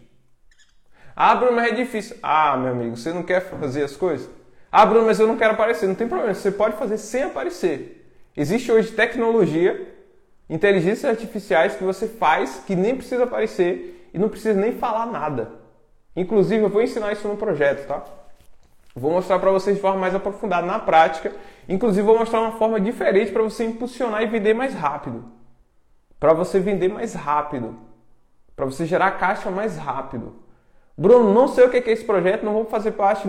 Ah, 1.17 1.35
Bruno, 1.35 1.57
mas 1.57 1.73
é 1.73 1.75
difícil. 1.75 2.19
Ah, 2.23 2.59
meu 2.59 2.73
amigo, 2.73 2.95
você 2.95 3.11
não 3.11 3.23
quer 3.23 3.41
fazer 3.41 3.85
as 3.85 3.97
coisas? 3.97 4.29
Ah, 4.71 4.87
Bruno, 4.87 5.07
mas 5.07 5.19
eu 5.19 5.27
não 5.27 5.37
quero 5.37 5.55
aparecer. 5.55 5.87
Não 5.87 5.95
tem 5.95 6.09
problema, 6.09 6.35
você 6.35 6.51
pode 6.51 6.77
fazer 6.77 6.99
sem 6.99 7.25
aparecer. 7.25 8.07
Existe 8.37 8.71
hoje 8.71 8.93
tecnologia, 8.93 9.95
inteligências 10.49 11.05
artificiais 11.05 11.75
que 11.75 11.85
você 11.85 12.07
faz 12.07 12.63
que 12.67 12.77
nem 12.77 12.97
precisa 12.97 13.25
aparecer 13.25 14.09
e 14.15 14.19
não 14.19 14.29
precisa 14.29 14.59
nem 14.59 14.73
falar 14.73 15.07
nada. 15.07 15.53
Inclusive, 16.15 16.63
eu 16.63 16.69
vou 16.69 16.83
ensinar 16.83 17.13
isso 17.13 17.27
no 17.27 17.37
projeto, 17.37 17.87
tá? 17.87 18.05
Vou 18.95 19.13
mostrar 19.13 19.39
para 19.39 19.51
vocês 19.51 19.77
de 19.77 19.83
forma 19.83 19.99
mais 19.99 20.15
aprofundada 20.15 20.67
na 20.67 20.79
prática. 20.79 21.33
Inclusive, 21.69 22.05
vou 22.05 22.19
mostrar 22.19 22.41
uma 22.41 22.53
forma 22.53 22.81
diferente 22.81 23.31
para 23.31 23.43
você 23.43 23.65
impulsionar 23.65 24.23
e 24.23 24.27
vender 24.27 24.55
mais 24.55 24.75
rápido. 24.75 25.25
Para 26.19 26.33
você 26.33 26.59
vender 26.59 26.89
mais 26.89 27.15
rápido. 27.15 27.77
Para 28.57 28.67
você 28.67 28.85
gerar 28.85 29.13
caixa 29.13 29.51
mais 29.51 29.77
rápido. 29.77 30.35
Bruno, 30.99 31.33
não 31.33 31.49
sei 31.49 31.65
o 31.65 31.71
que 31.71 31.79
é 31.79 31.93
esse 31.93 32.05
projeto, 32.05 32.45
não 32.45 32.53
vou 32.53 32.67
fazer 32.67 32.91
parte, 32.93 33.27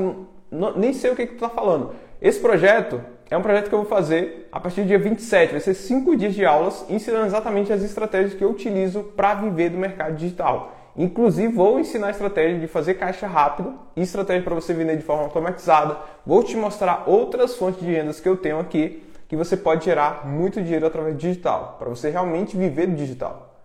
não, 0.52 0.78
nem 0.78 0.93
sei 0.93 1.12
o 1.12 1.16
que, 1.16 1.26
que 1.26 1.36
tu 1.36 1.45
está 1.45 1.49
falando. 1.49 1.93
Esse 2.22 2.39
projeto 2.39 3.02
é 3.30 3.38
um 3.38 3.41
projeto 3.41 3.70
que 3.70 3.74
eu 3.74 3.80
vou 3.80 3.88
fazer 3.88 4.49
a 4.52 4.60
partir 4.60 4.82
do 4.82 4.88
dia 4.88 4.99
27. 4.99 5.52
Vai 5.52 5.62
ser 5.62 5.74
cinco 5.74 6.16
dias 6.16 6.36
de 6.36 6.45
aulas 6.45 6.86
ensinando 6.89 7.26
exatamente 7.26 7.72
as 7.72 7.82
estratégias 7.82 8.34
que 8.34 8.43
eu 8.43 8.52
utilizo 8.52 9.04
para 9.16 9.34
viver 9.36 9.70
do 9.70 9.78
mercado 9.78 10.16
digital. 10.16 10.76
Inclusive, 10.97 11.54
vou 11.54 11.80
ensinar 11.80 12.08
a 12.08 12.12
estratégia 12.12 12.60
de 12.60 12.68
fazer 12.68 12.95
caixa 12.95 13.26
rápido 13.26 13.74
e 13.95 14.02
estratégia 14.02 14.43
para 14.43 14.54
você 14.54 14.74
vender 14.74 14.97
de 14.97 15.04
forma 15.04 15.24
automatizada. 15.24 15.97
Vou 16.26 16.43
te 16.43 16.58
mostrar 16.58 17.06
outras 17.08 17.56
fontes 17.56 17.80
de 17.80 17.89
rendas 17.89 18.20
que 18.20 18.28
eu 18.28 18.36
tenho 18.36 18.60
aqui 18.60 19.02
que 19.30 19.38
você 19.38 19.56
pode 19.56 19.86
gerar 19.86 20.28
muito 20.28 20.62
dinheiro 20.62 20.86
através 20.86 21.16
do 21.16 21.18
digital, 21.18 21.78
para 21.80 21.88
você 21.88 22.10
realmente 22.10 22.58
viver 22.58 22.88
do 22.88 22.97
digital. 22.97 23.56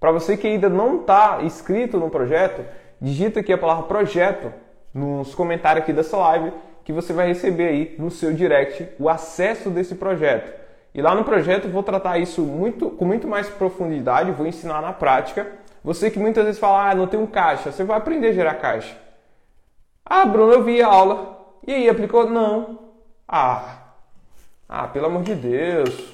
Para 0.00 0.10
você 0.10 0.36
que 0.36 0.48
ainda 0.48 0.68
não 0.68 1.02
está 1.02 1.38
inscrito 1.44 1.96
no 1.96 2.10
projeto, 2.10 2.64
digita 3.00 3.38
aqui 3.38 3.52
a 3.52 3.58
palavra 3.58 3.84
projeto 3.84 4.52
nos 4.94 5.34
comentários 5.34 5.82
aqui 5.82 5.92
dessa 5.92 6.16
live 6.16 6.52
que 6.84 6.92
você 6.92 7.12
vai 7.12 7.28
receber 7.28 7.68
aí 7.68 7.96
no 7.98 8.10
seu 8.10 8.32
direct 8.32 8.88
o 8.98 9.08
acesso 9.08 9.70
desse 9.70 9.94
projeto. 9.94 10.52
E 10.94 11.00
lá 11.00 11.14
no 11.14 11.24
projeto 11.24 11.64
eu 11.64 11.70
vou 11.70 11.82
tratar 11.82 12.18
isso 12.18 12.42
muito, 12.42 12.90
com 12.90 13.04
muito 13.04 13.26
mais 13.26 13.48
profundidade, 13.48 14.30
vou 14.32 14.46
ensinar 14.46 14.82
na 14.82 14.92
prática 14.92 15.46
você 15.82 16.10
que 16.10 16.18
muitas 16.18 16.44
vezes 16.44 16.60
fala, 16.60 16.90
ah, 16.90 16.94
não 16.94 17.06
tem 17.06 17.18
um 17.18 17.26
caixa, 17.26 17.72
você 17.72 17.82
vai 17.82 17.96
aprender 17.96 18.28
a 18.28 18.32
gerar 18.32 18.54
caixa. 18.54 18.96
Ah, 20.04 20.24
Bruno, 20.24 20.52
eu 20.52 20.62
vi 20.62 20.80
a 20.80 20.86
aula. 20.86 21.38
E 21.66 21.72
aí, 21.72 21.88
aplicou? 21.88 22.28
Não. 22.28 22.90
Ah, 23.26 23.78
ah, 24.68 24.86
pelo 24.88 25.06
amor 25.06 25.22
de 25.22 25.34
Deus. 25.34 26.10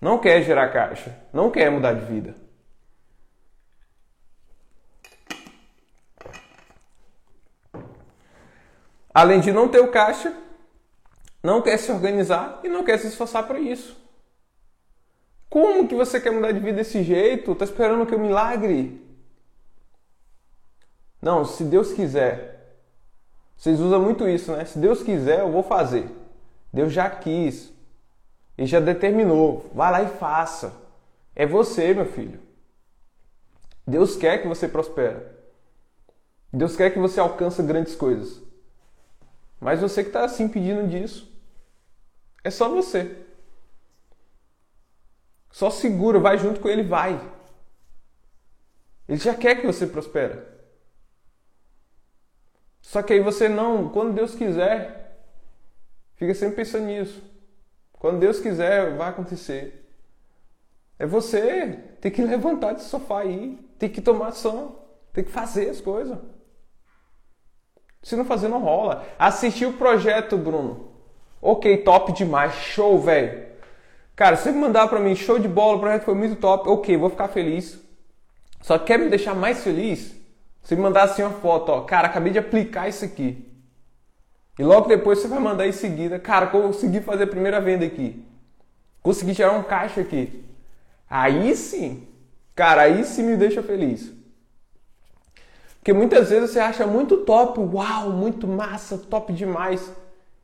Não 0.00 0.18
quer 0.18 0.42
gerar 0.42 0.68
caixa. 0.68 1.14
Não 1.32 1.50
quer 1.50 1.70
mudar 1.70 1.92
de 1.92 2.04
vida. 2.04 2.34
Além 9.14 9.38
de 9.38 9.52
não 9.52 9.68
ter 9.68 9.78
o 9.78 9.92
caixa, 9.92 10.36
não 11.40 11.62
quer 11.62 11.78
se 11.78 11.92
organizar 11.92 12.60
e 12.64 12.68
não 12.68 12.82
quer 12.82 12.98
se 12.98 13.06
esforçar 13.06 13.46
para 13.46 13.60
isso. 13.60 13.96
Como 15.48 15.86
que 15.86 15.94
você 15.94 16.20
quer 16.20 16.32
mudar 16.32 16.50
de 16.50 16.58
vida 16.58 16.78
desse 16.78 17.04
jeito? 17.04 17.54
Tá 17.54 17.64
esperando 17.64 18.04
que 18.04 18.12
eu 18.12 18.18
milagre? 18.18 19.00
Não, 21.22 21.44
se 21.44 21.62
Deus 21.62 21.92
quiser. 21.92 22.76
Vocês 23.56 23.78
usam 23.78 24.02
muito 24.02 24.28
isso, 24.28 24.50
né? 24.50 24.64
Se 24.64 24.78
Deus 24.78 25.00
quiser, 25.00 25.40
eu 25.40 25.52
vou 25.52 25.62
fazer. 25.62 26.10
Deus 26.72 26.92
já 26.92 27.08
quis. 27.08 27.72
E 28.58 28.66
já 28.66 28.80
determinou. 28.80 29.70
Vai 29.72 29.92
lá 29.92 30.02
e 30.02 30.08
faça. 30.18 30.74
É 31.36 31.46
você, 31.46 31.94
meu 31.94 32.06
filho. 32.06 32.40
Deus 33.86 34.16
quer 34.16 34.42
que 34.42 34.48
você 34.48 34.66
prospere. 34.66 35.22
Deus 36.52 36.74
quer 36.74 36.90
que 36.90 36.98
você 36.98 37.20
alcance 37.20 37.62
grandes 37.62 37.94
coisas. 37.94 38.42
Mas 39.60 39.80
você 39.80 40.02
que 40.02 40.10
está 40.10 40.24
assim 40.24 40.48
pedindo 40.48 40.88
disso. 40.88 41.32
É 42.42 42.50
só 42.50 42.68
você. 42.68 43.24
Só 45.50 45.70
segura, 45.70 46.18
vai 46.18 46.36
junto 46.36 46.60
com 46.60 46.68
ele, 46.68 46.82
vai. 46.82 47.20
Ele 49.08 49.18
já 49.18 49.34
quer 49.34 49.56
que 49.56 49.66
você 49.66 49.86
prospere. 49.86 50.40
Só 52.82 53.02
que 53.02 53.12
aí 53.12 53.20
você 53.20 53.48
não, 53.48 53.88
quando 53.88 54.14
Deus 54.14 54.34
quiser, 54.34 55.24
fica 56.16 56.34
sempre 56.34 56.56
pensando 56.56 56.86
nisso. 56.86 57.22
Quando 57.92 58.20
Deus 58.20 58.40
quiser, 58.40 58.94
vai 58.96 59.08
acontecer. 59.08 59.88
É 60.98 61.06
você 61.06 61.78
tem 62.00 62.10
que 62.10 62.20
levantar 62.24 62.72
desse 62.74 62.88
sofá 62.88 63.20
aí, 63.20 63.58
tem 63.78 63.88
que 63.88 64.02
tomar 64.02 64.28
ação, 64.28 64.78
tem 65.12 65.24
que 65.24 65.30
fazer 65.30 65.70
as 65.70 65.80
coisas. 65.80 66.18
Se 68.04 68.14
não 68.14 68.24
fazer, 68.24 68.48
não 68.48 68.60
rola. 68.60 69.06
Assistir 69.18 69.64
o 69.64 69.72
projeto, 69.72 70.36
Bruno. 70.36 70.90
Ok, 71.40 71.78
top 71.78 72.12
demais, 72.12 72.54
show, 72.54 73.00
velho. 73.00 73.46
Cara, 74.14 74.36
se 74.36 74.44
você 74.44 74.52
mandar 74.52 74.88
para 74.88 75.00
mim 75.00 75.16
show 75.16 75.38
de 75.38 75.48
bola, 75.48 75.78
o 75.78 75.80
projeto 75.80 76.04
foi 76.04 76.14
muito 76.14 76.36
top, 76.36 76.68
ok, 76.68 76.96
vou 76.98 77.08
ficar 77.08 77.28
feliz. 77.28 77.78
Só 78.60 78.78
quer 78.78 78.98
me 78.98 79.08
deixar 79.08 79.34
mais 79.34 79.64
feliz? 79.64 80.14
Você 80.62 80.76
me 80.76 80.82
mandar 80.82 81.04
assim 81.04 81.22
uma 81.22 81.32
foto, 81.32 81.70
ó, 81.70 81.80
cara, 81.80 82.06
acabei 82.06 82.30
de 82.30 82.38
aplicar 82.38 82.88
isso 82.88 83.04
aqui. 83.04 83.50
E 84.58 84.62
logo 84.62 84.86
depois 84.86 85.18
você 85.18 85.28
vai 85.28 85.40
mandar 85.40 85.66
em 85.66 85.72
seguida, 85.72 86.18
cara, 86.18 86.46
consegui 86.46 87.00
fazer 87.00 87.24
a 87.24 87.26
primeira 87.26 87.60
venda 87.60 87.84
aqui. 87.84 88.22
Consegui 89.02 89.32
gerar 89.32 89.52
um 89.52 89.62
caixa 89.62 90.02
aqui. 90.02 90.44
Aí 91.08 91.56
sim, 91.56 92.06
cara, 92.54 92.82
aí 92.82 93.02
sim 93.04 93.22
me 93.22 93.36
deixa 93.36 93.62
feliz. 93.62 94.12
Porque 95.84 95.92
muitas 95.92 96.30
vezes 96.30 96.50
você 96.50 96.60
acha 96.60 96.86
muito 96.86 97.18
top, 97.18 97.60
uau, 97.60 98.08
muito 98.08 98.48
massa, 98.48 98.96
top 98.96 99.34
demais, 99.34 99.94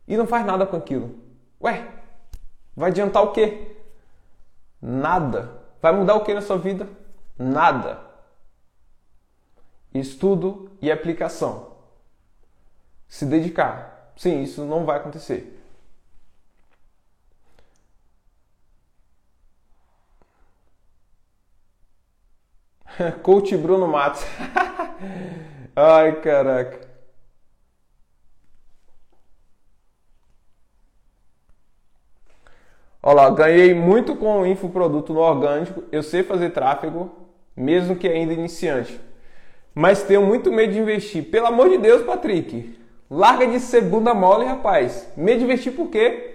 e 0.07 0.15
não 0.15 0.27
faz 0.27 0.45
nada 0.45 0.67
com 0.67 0.77
aquilo. 0.77 1.15
Ué, 1.59 1.89
Vai 2.77 2.91
adiantar 2.91 3.23
o 3.23 3.33
quê? 3.33 3.77
Nada. 4.81 5.61
Vai 5.83 5.93
mudar 5.93 6.15
o 6.15 6.25
que 6.25 6.33
na 6.33 6.41
sua 6.41 6.57
vida? 6.57 6.89
Nada. 7.39 8.01
Estudo 9.93 10.71
e 10.81 10.91
aplicação. 10.91 11.77
Se 13.07 13.27
dedicar. 13.27 14.13
Sim, 14.17 14.43
isso 14.43 14.65
não 14.65 14.87
vai 14.87 14.97
acontecer. 14.97 15.60
Coach 23.23 23.57
Bruno 23.57 23.87
Matos. 23.87 24.25
Ai, 25.75 26.21
caraca. 26.21 26.89
Olha 33.03 33.15
lá, 33.15 33.31
ganhei 33.31 33.73
muito 33.73 34.15
com 34.15 34.43
o 34.43 34.47
infoproduto 34.47 35.15
no 35.15 35.21
orgânico. 35.21 35.85
Eu 35.91 36.03
sei 36.03 36.23
fazer 36.23 36.51
tráfego, 36.51 37.11
mesmo 37.57 37.97
que 37.97 38.07
ainda 38.07 38.35
iniciante. 38.35 39.01
Mas 39.75 40.03
tenho 40.03 40.23
muito 40.23 40.53
medo 40.53 40.73
de 40.73 40.79
investir. 40.79 41.25
Pelo 41.31 41.47
amor 41.47 41.71
de 41.71 41.79
Deus, 41.79 42.03
Patrick. 42.03 42.79
Larga 43.11 43.47
de 43.47 43.59
ser 43.59 43.83
bunda 43.83 44.13
mole, 44.13 44.45
rapaz. 44.45 45.11
Medo 45.17 45.39
de 45.39 45.45
investir 45.45 45.73
por 45.73 45.89
quê? 45.89 46.30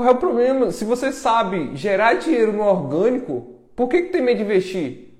Qual 0.00 0.08
é 0.08 0.12
o 0.12 0.16
problema? 0.16 0.70
Se 0.70 0.82
você 0.82 1.12
sabe 1.12 1.76
gerar 1.76 2.14
dinheiro 2.14 2.54
no 2.54 2.62
orgânico, 2.62 3.54
por 3.76 3.86
que, 3.86 4.00
que 4.00 4.08
tem 4.08 4.22
medo 4.22 4.38
de 4.38 4.44
investir? 4.44 5.10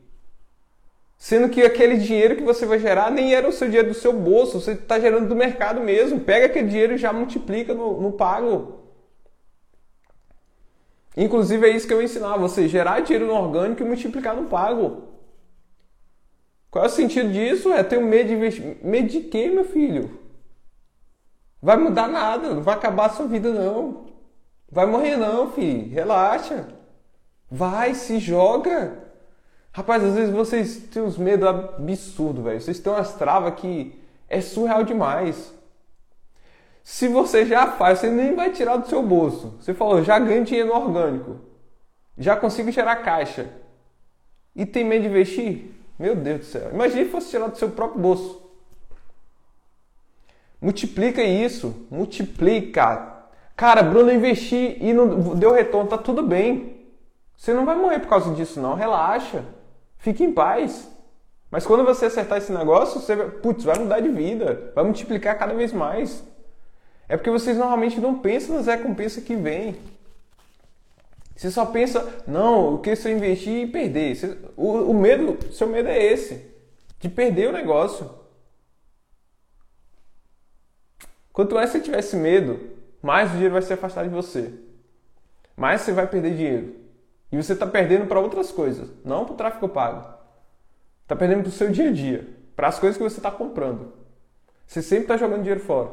Sendo 1.18 1.50
que 1.50 1.60
aquele 1.60 1.98
dinheiro 1.98 2.34
que 2.34 2.42
você 2.42 2.64
vai 2.64 2.78
gerar 2.78 3.10
nem 3.10 3.34
era 3.34 3.46
o 3.46 3.52
seu 3.52 3.68
dinheiro 3.68 3.88
do 3.88 3.94
seu 3.94 4.10
bolso, 4.10 4.58
você 4.58 4.72
está 4.72 4.98
gerando 4.98 5.28
do 5.28 5.36
mercado 5.36 5.82
mesmo. 5.82 6.20
Pega 6.20 6.46
aquele 6.46 6.68
dinheiro 6.68 6.94
e 6.94 6.96
já 6.96 7.12
multiplica 7.12 7.74
no, 7.74 8.00
no 8.00 8.12
pago. 8.12 8.80
Inclusive 11.14 11.68
é 11.68 11.76
isso 11.76 11.86
que 11.86 11.92
eu 11.92 11.98
vou 11.98 12.04
ensinar, 12.04 12.38
você 12.38 12.66
gerar 12.66 13.00
dinheiro 13.00 13.26
no 13.26 13.34
orgânico 13.34 13.82
e 13.82 13.86
multiplicar 13.86 14.34
no 14.34 14.48
pago. 14.48 15.08
Qual 16.70 16.82
é 16.82 16.88
o 16.88 16.90
sentido 16.90 17.30
disso? 17.30 17.70
É 17.70 17.82
ter 17.82 18.00
medo 18.00 18.28
de 18.28 18.34
investir. 18.34 18.78
Medo 18.82 19.08
de 19.08 19.20
quê, 19.20 19.50
meu 19.50 19.64
filho? 19.64 20.18
Vai 21.60 21.76
mudar 21.76 22.08
nada, 22.08 22.54
não 22.54 22.62
vai 22.62 22.76
acabar 22.76 23.04
a 23.04 23.10
sua 23.10 23.26
vida, 23.26 23.52
não. 23.52 24.08
Vai 24.70 24.86
morrer, 24.86 25.16
não, 25.16 25.50
filho. 25.50 25.92
Relaxa. 25.92 26.68
Vai, 27.50 27.94
se 27.94 28.18
joga. 28.18 28.98
Rapaz, 29.72 30.02
às 30.02 30.14
vezes 30.14 30.32
vocês 30.32 30.76
têm 30.90 31.02
uns 31.02 31.18
medos 31.18 31.48
absurdos, 31.48 32.44
velho. 32.44 32.60
Vocês 32.60 32.78
têm 32.78 32.92
umas 32.92 33.14
travas 33.14 33.54
que 33.54 34.00
é 34.28 34.40
surreal 34.40 34.84
demais. 34.84 35.52
Se 36.82 37.08
você 37.08 37.44
já 37.44 37.72
faz, 37.72 37.98
você 37.98 38.10
nem 38.10 38.34
vai 38.34 38.50
tirar 38.50 38.76
do 38.76 38.88
seu 38.88 39.02
bolso. 39.02 39.56
Você 39.60 39.74
falou, 39.74 40.02
já 40.02 40.18
ganho 40.18 40.44
dinheiro 40.44 40.74
orgânico. 40.74 41.36
Já 42.16 42.36
consigo 42.36 42.70
gerar 42.70 42.96
caixa. 42.96 43.48
E 44.54 44.66
tem 44.66 44.84
medo 44.84 45.02
de 45.02 45.08
investir? 45.08 45.70
Meu 45.98 46.14
Deus 46.16 46.40
do 46.40 46.44
céu. 46.46 46.70
Imagine 46.72 47.04
se 47.04 47.10
fosse 47.10 47.30
tirar 47.30 47.48
do 47.48 47.58
seu 47.58 47.70
próprio 47.70 48.00
bolso. 48.00 48.42
Multiplica 50.60 51.22
isso. 51.22 51.86
Multiplica. 51.90 53.09
Cara, 53.60 53.82
Bruno, 53.82 54.10
investi 54.10 54.78
e 54.80 54.90
não 54.94 55.36
deu 55.36 55.52
retorno. 55.52 55.86
Tá 55.86 55.98
tudo 55.98 56.22
bem. 56.22 56.78
Você 57.36 57.52
não 57.52 57.66
vai 57.66 57.76
morrer 57.76 57.98
por 57.98 58.08
causa 58.08 58.32
disso, 58.32 58.58
não. 58.58 58.72
Relaxa. 58.72 59.44
Fique 59.98 60.24
em 60.24 60.32
paz. 60.32 60.90
Mas 61.50 61.66
quando 61.66 61.84
você 61.84 62.06
acertar 62.06 62.38
esse 62.38 62.50
negócio, 62.52 62.98
você 62.98 63.14
vai, 63.14 63.28
putz, 63.28 63.62
vai 63.62 63.78
mudar 63.78 64.00
de 64.00 64.08
vida. 64.08 64.72
Vai 64.74 64.82
multiplicar 64.82 65.38
cada 65.38 65.52
vez 65.52 65.74
mais. 65.74 66.24
É 67.06 67.18
porque 67.18 67.28
vocês 67.28 67.58
normalmente 67.58 68.00
não 68.00 68.18
pensam 68.18 68.56
nas 68.56 68.64
recompensas 68.64 69.22
que 69.22 69.36
vem. 69.36 69.76
Você 71.36 71.50
só 71.50 71.66
pensa, 71.66 72.22
não, 72.26 72.76
o 72.76 72.78
que 72.78 72.96
se 72.96 73.10
eu 73.10 73.14
investir 73.14 73.64
e 73.64 73.66
perder? 73.66 74.16
Você, 74.16 74.38
o, 74.56 74.90
o 74.90 74.94
medo, 74.94 75.36
seu 75.52 75.66
medo 75.66 75.90
é 75.90 76.02
esse, 76.02 76.50
de 76.98 77.10
perder 77.10 77.50
o 77.50 77.52
negócio. 77.52 78.08
Quanto 81.30 81.54
mais 81.54 81.68
você 81.68 81.80
tiver 81.80 81.98
esse 81.98 82.16
medo, 82.16 82.69
mais 83.02 83.30
o 83.30 83.32
dinheiro 83.32 83.54
vai 83.54 83.62
se 83.62 83.72
afastar 83.72 84.04
de 84.04 84.10
você. 84.10 84.52
Mais 85.56 85.80
você 85.80 85.92
vai 85.92 86.06
perder 86.06 86.34
dinheiro. 86.34 86.74
E 87.32 87.36
você 87.36 87.52
está 87.52 87.66
perdendo 87.66 88.06
para 88.06 88.20
outras 88.20 88.50
coisas, 88.50 88.90
não 89.04 89.24
para 89.24 89.34
o 89.34 89.36
tráfego 89.36 89.68
pago. 89.68 90.06
Está 91.02 91.14
perdendo 91.14 91.42
para 91.42 91.48
o 91.48 91.52
seu 91.52 91.70
dia 91.70 91.88
a 91.88 91.92
dia, 91.92 92.28
para 92.56 92.68
as 92.68 92.78
coisas 92.78 92.96
que 92.96 93.02
você 93.02 93.18
está 93.18 93.30
comprando. 93.30 93.92
Você 94.66 94.82
sempre 94.82 95.04
está 95.04 95.16
jogando 95.16 95.40
dinheiro 95.40 95.60
fora. 95.60 95.90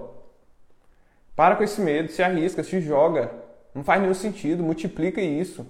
Para 1.36 1.56
com 1.56 1.64
esse 1.64 1.80
medo, 1.80 2.12
se 2.12 2.24
arrisca, 2.24 2.64
se 2.64 2.82
joga. 2.82 3.32
Não 3.74 3.84
faz 3.84 4.02
nenhum 4.02 4.14
sentido, 4.14 4.64
multiplica 4.64 5.22
isso. 5.22 5.66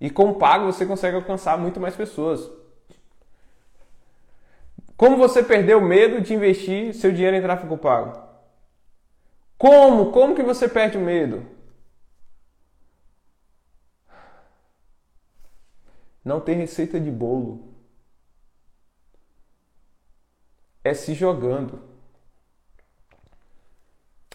E 0.00 0.08
com 0.08 0.30
o 0.30 0.34
pago 0.34 0.66
você 0.66 0.86
consegue 0.86 1.16
alcançar 1.16 1.58
muito 1.58 1.78
mais 1.78 1.94
pessoas. 1.94 2.50
Como 4.96 5.16
você 5.16 5.42
perdeu 5.42 5.78
o 5.78 5.82
medo 5.82 6.20
de 6.20 6.34
investir 6.34 6.94
seu 6.94 7.12
dinheiro 7.12 7.36
em 7.36 7.42
tráfego 7.42 7.76
pago? 7.76 8.29
Como? 9.60 10.10
Como 10.10 10.34
que 10.34 10.42
você 10.42 10.66
perde 10.66 10.96
o 10.96 11.00
medo? 11.02 11.46
Não 16.24 16.40
tem 16.40 16.56
receita 16.56 16.98
de 16.98 17.10
bolo. 17.10 17.62
É 20.82 20.94
se 20.94 21.12
jogando 21.12 21.90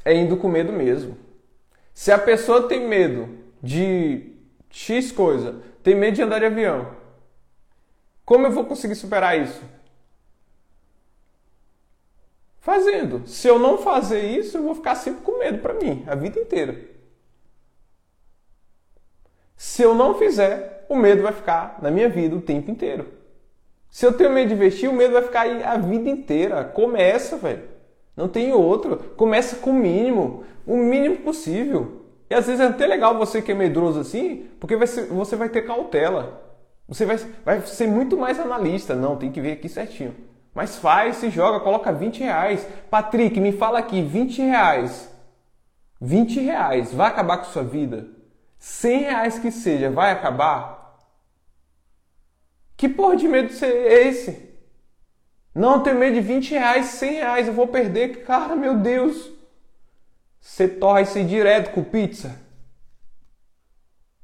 é 0.05 0.13
indo 0.13 0.37
com 0.37 0.47
medo 0.47 0.71
mesmo. 0.71 1.17
Se 1.91 2.11
a 2.11 2.19
pessoa 2.19 2.67
tem 2.67 2.87
medo 2.87 3.27
de 3.63 4.33
X 4.69 5.11
coisa, 5.11 5.59
tem 5.81 5.95
medo 5.95 6.13
de 6.15 6.21
andar 6.21 6.37
de 6.37 6.45
avião, 6.45 6.95
como 8.23 8.45
eu 8.45 8.51
vou 8.51 8.65
conseguir 8.65 8.95
superar 8.95 9.39
isso? 9.39 9.61
Fazendo. 12.65 13.21
Se 13.27 13.47
eu 13.47 13.59
não 13.59 13.77
fazer 13.77 14.21
isso, 14.21 14.57
eu 14.57 14.63
vou 14.63 14.73
ficar 14.73 14.95
sempre 14.95 15.21
com 15.21 15.37
medo 15.37 15.59
para 15.59 15.75
mim, 15.75 16.03
a 16.07 16.15
vida 16.15 16.39
inteira. 16.39 16.75
Se 19.55 19.83
eu 19.83 19.93
não 19.93 20.15
fizer, 20.15 20.83
o 20.89 20.95
medo 20.95 21.21
vai 21.21 21.31
ficar 21.31 21.77
na 21.79 21.91
minha 21.91 22.09
vida 22.09 22.35
o 22.35 22.41
tempo 22.41 22.71
inteiro. 22.71 23.05
Se 23.87 24.03
eu 24.03 24.13
tenho 24.13 24.31
medo 24.31 24.47
de 24.47 24.55
investir, 24.55 24.89
o 24.89 24.93
medo 24.93 25.13
vai 25.13 25.21
ficar 25.21 25.41
aí 25.41 25.63
a 25.63 25.77
vida 25.77 26.09
inteira. 26.09 26.63
Começa, 26.63 27.37
velho. 27.37 27.69
Não 28.17 28.27
tem 28.27 28.51
outro. 28.51 28.97
Começa 29.15 29.57
com 29.57 29.69
o 29.69 29.73
mínimo, 29.75 30.43
o 30.65 30.75
mínimo 30.75 31.17
possível. 31.17 32.01
E 32.27 32.33
às 32.33 32.47
vezes 32.47 32.61
é 32.61 32.65
até 32.65 32.87
legal 32.87 33.15
você 33.15 33.43
que 33.43 33.51
é 33.51 33.55
medroso 33.55 33.99
assim, 33.99 34.47
porque 34.59 34.75
vai 34.75 34.87
ser, 34.87 35.05
você 35.05 35.35
vai 35.35 35.49
ter 35.49 35.67
cautela. 35.67 36.41
Você 36.87 37.05
vai, 37.05 37.17
vai 37.45 37.61
ser 37.61 37.85
muito 37.85 38.17
mais 38.17 38.39
analista. 38.39 38.95
Não, 38.95 39.17
tem 39.17 39.31
que 39.31 39.39
ver 39.39 39.51
aqui 39.51 39.69
certinho. 39.69 40.15
Mas 40.55 40.77
faz, 40.77 41.17
se 41.17 41.29
joga, 41.29 41.59
coloca 41.59 41.91
20 41.91 42.19
reais. 42.21 42.65
Patrick, 42.89 43.37
me 43.41 43.51
fala 43.51 43.77
aqui, 43.77 44.01
20 44.01 44.41
reais. 44.41 45.13
20 45.99 46.39
reais, 46.39 46.93
vai 46.93 47.09
acabar 47.09 47.39
com 47.39 47.51
sua 47.51 47.63
vida? 47.63 48.07
100 48.57 48.99
reais 48.99 49.37
que 49.37 49.51
seja, 49.51 49.91
vai 49.91 50.11
acabar? 50.11 50.97
Que 52.77 52.87
porra 52.87 53.17
de 53.17 53.27
medo 53.27 53.53
é 53.65 54.07
esse? 54.07 54.55
Não, 55.53 55.83
tenho 55.83 55.99
medo 55.99 56.15
de 56.15 56.21
20 56.21 56.51
reais, 56.51 56.85
100 56.85 57.13
reais, 57.13 57.47
eu 57.47 57.53
vou 57.53 57.67
perder. 57.67 58.23
Cara, 58.23 58.55
meu 58.55 58.77
Deus. 58.77 59.29
Você 60.39 60.69
torra 60.69 61.01
isso 61.01 61.21
direto 61.25 61.73
com 61.73 61.83
pizza? 61.83 62.39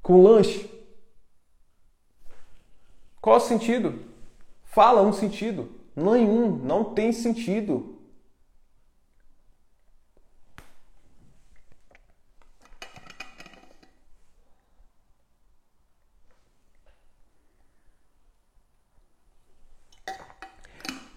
Com 0.01 0.21
lanche? 0.21 0.69
Qual 3.19 3.37
o 3.37 3.39
sentido? 3.39 3.99
Fala 4.63 5.01
um 5.01 5.11
sentido. 5.11 5.80
Nenhum, 5.95 6.57
não 6.57 6.83
tem 6.83 7.11
sentido. 7.11 7.97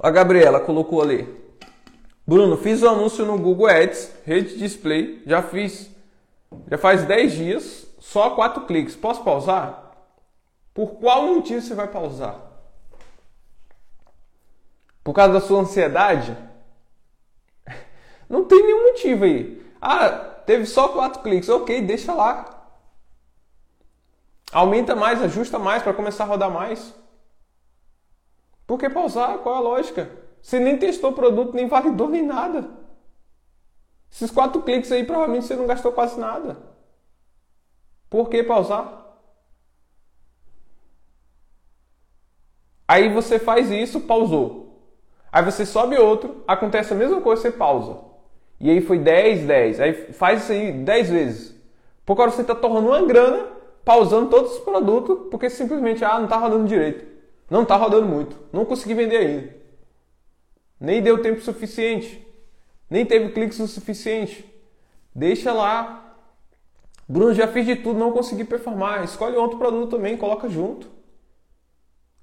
A 0.04 0.10
Gabriela 0.10 0.60
colocou 0.60 1.00
ali. 1.00 1.26
Bruno, 2.26 2.58
fiz 2.58 2.82
o 2.82 2.86
um 2.86 2.90
anúncio 2.90 3.24
no 3.24 3.38
Google 3.38 3.68
Ads, 3.68 4.12
rede 4.26 4.58
display, 4.58 5.22
já 5.24 5.42
fiz. 5.42 5.90
Já 6.70 6.76
faz 6.76 7.04
10 7.04 7.32
dias, 7.32 7.86
só 8.00 8.34
4 8.34 8.66
cliques. 8.66 8.94
Posso 8.94 9.24
pausar? 9.24 9.92
Por 10.74 10.96
qual 10.96 11.26
motivo 11.26 11.62
você 11.62 11.74
vai 11.74 11.88
pausar? 11.88 12.53
Por 15.04 15.12
causa 15.12 15.34
da 15.34 15.40
sua 15.40 15.60
ansiedade? 15.60 16.34
Não 18.28 18.46
tem 18.46 18.62
nenhum 18.62 18.84
motivo 18.84 19.24
aí. 19.24 19.62
Ah, 19.80 20.08
teve 20.46 20.64
só 20.64 20.88
4 20.88 21.22
cliques. 21.22 21.50
Ok, 21.50 21.82
deixa 21.82 22.14
lá. 22.14 22.50
Aumenta 24.50 24.96
mais, 24.96 25.22
ajusta 25.22 25.58
mais 25.58 25.82
para 25.82 25.92
começar 25.92 26.24
a 26.24 26.28
rodar 26.28 26.50
mais. 26.50 26.94
Por 28.66 28.78
que 28.78 28.88
pausar? 28.88 29.38
Qual 29.38 29.54
é 29.54 29.58
a 29.58 29.60
lógica? 29.60 30.10
Você 30.40 30.58
nem 30.58 30.78
testou 30.78 31.10
o 31.10 31.14
produto, 31.14 31.54
nem 31.54 31.68
validou, 31.68 32.08
nem 32.08 32.22
nada. 32.22 32.70
Esses 34.10 34.30
quatro 34.30 34.62
cliques 34.62 34.90
aí 34.90 35.04
provavelmente 35.04 35.46
você 35.46 35.56
não 35.56 35.66
gastou 35.66 35.92
quase 35.92 36.18
nada. 36.18 36.56
Por 38.08 38.28
que 38.28 38.42
pausar? 38.42 39.04
Aí 42.86 43.12
você 43.12 43.38
faz 43.38 43.70
isso, 43.70 44.00
pausou. 44.02 44.63
Aí 45.34 45.44
você 45.44 45.66
sobe 45.66 45.96
outro, 45.98 46.44
acontece 46.46 46.92
a 46.92 46.96
mesma 46.96 47.20
coisa, 47.20 47.42
você 47.42 47.50
pausa. 47.50 47.98
E 48.60 48.70
aí 48.70 48.80
foi 48.80 49.00
10, 49.00 49.44
10. 49.44 49.80
Aí 49.80 49.92
faz 50.12 50.44
isso 50.44 50.52
aí 50.52 50.70
10 50.70 51.10
vezes. 51.10 51.60
Porque 52.06 52.22
agora 52.22 52.30
você 52.30 52.42
está 52.42 52.54
torrando 52.54 52.86
uma 52.86 53.02
grana, 53.04 53.48
pausando 53.84 54.30
todos 54.30 54.52
os 54.52 54.58
produtos, 54.60 55.26
porque 55.32 55.50
simplesmente 55.50 56.04
ah, 56.04 56.18
não 56.18 56.26
está 56.26 56.36
rodando 56.36 56.68
direito. 56.68 57.04
Não 57.50 57.64
está 57.64 57.74
rodando 57.74 58.06
muito. 58.06 58.36
Não 58.52 58.64
consegui 58.64 58.94
vender 58.94 59.16
ainda. 59.16 59.56
Nem 60.78 61.02
deu 61.02 61.20
tempo 61.20 61.40
suficiente. 61.40 62.24
Nem 62.88 63.04
teve 63.04 63.30
cliques 63.30 63.58
o 63.58 63.66
suficiente. 63.66 64.48
Deixa 65.12 65.52
lá. 65.52 66.16
Bruno, 67.08 67.34
já 67.34 67.48
fiz 67.48 67.66
de 67.66 67.74
tudo, 67.74 67.98
não 67.98 68.12
consegui 68.12 68.44
performar. 68.44 69.02
Escolhe 69.02 69.34
outro 69.34 69.58
produto 69.58 69.90
também, 69.96 70.16
coloca 70.16 70.48
junto. 70.48 70.88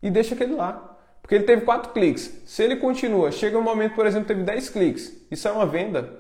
E 0.01 0.09
deixa 0.09 0.34
aquele 0.34 0.55
lá. 0.55 0.90
Porque 1.22 1.36
ele 1.36 1.43
teve 1.43 1.63
4 1.63 1.93
cliques. 1.93 2.41
Se 2.45 2.63
ele 2.63 2.76
continua, 2.76 3.32
chega 3.32 3.57
um 3.57 3.61
momento, 3.61 3.95
por 3.95 4.05
exemplo, 4.05 4.28
teve 4.28 4.43
10 4.43 4.69
cliques. 4.69 5.26
Isso 5.30 5.47
é 5.47 5.51
uma 5.51 5.65
venda. 5.65 6.19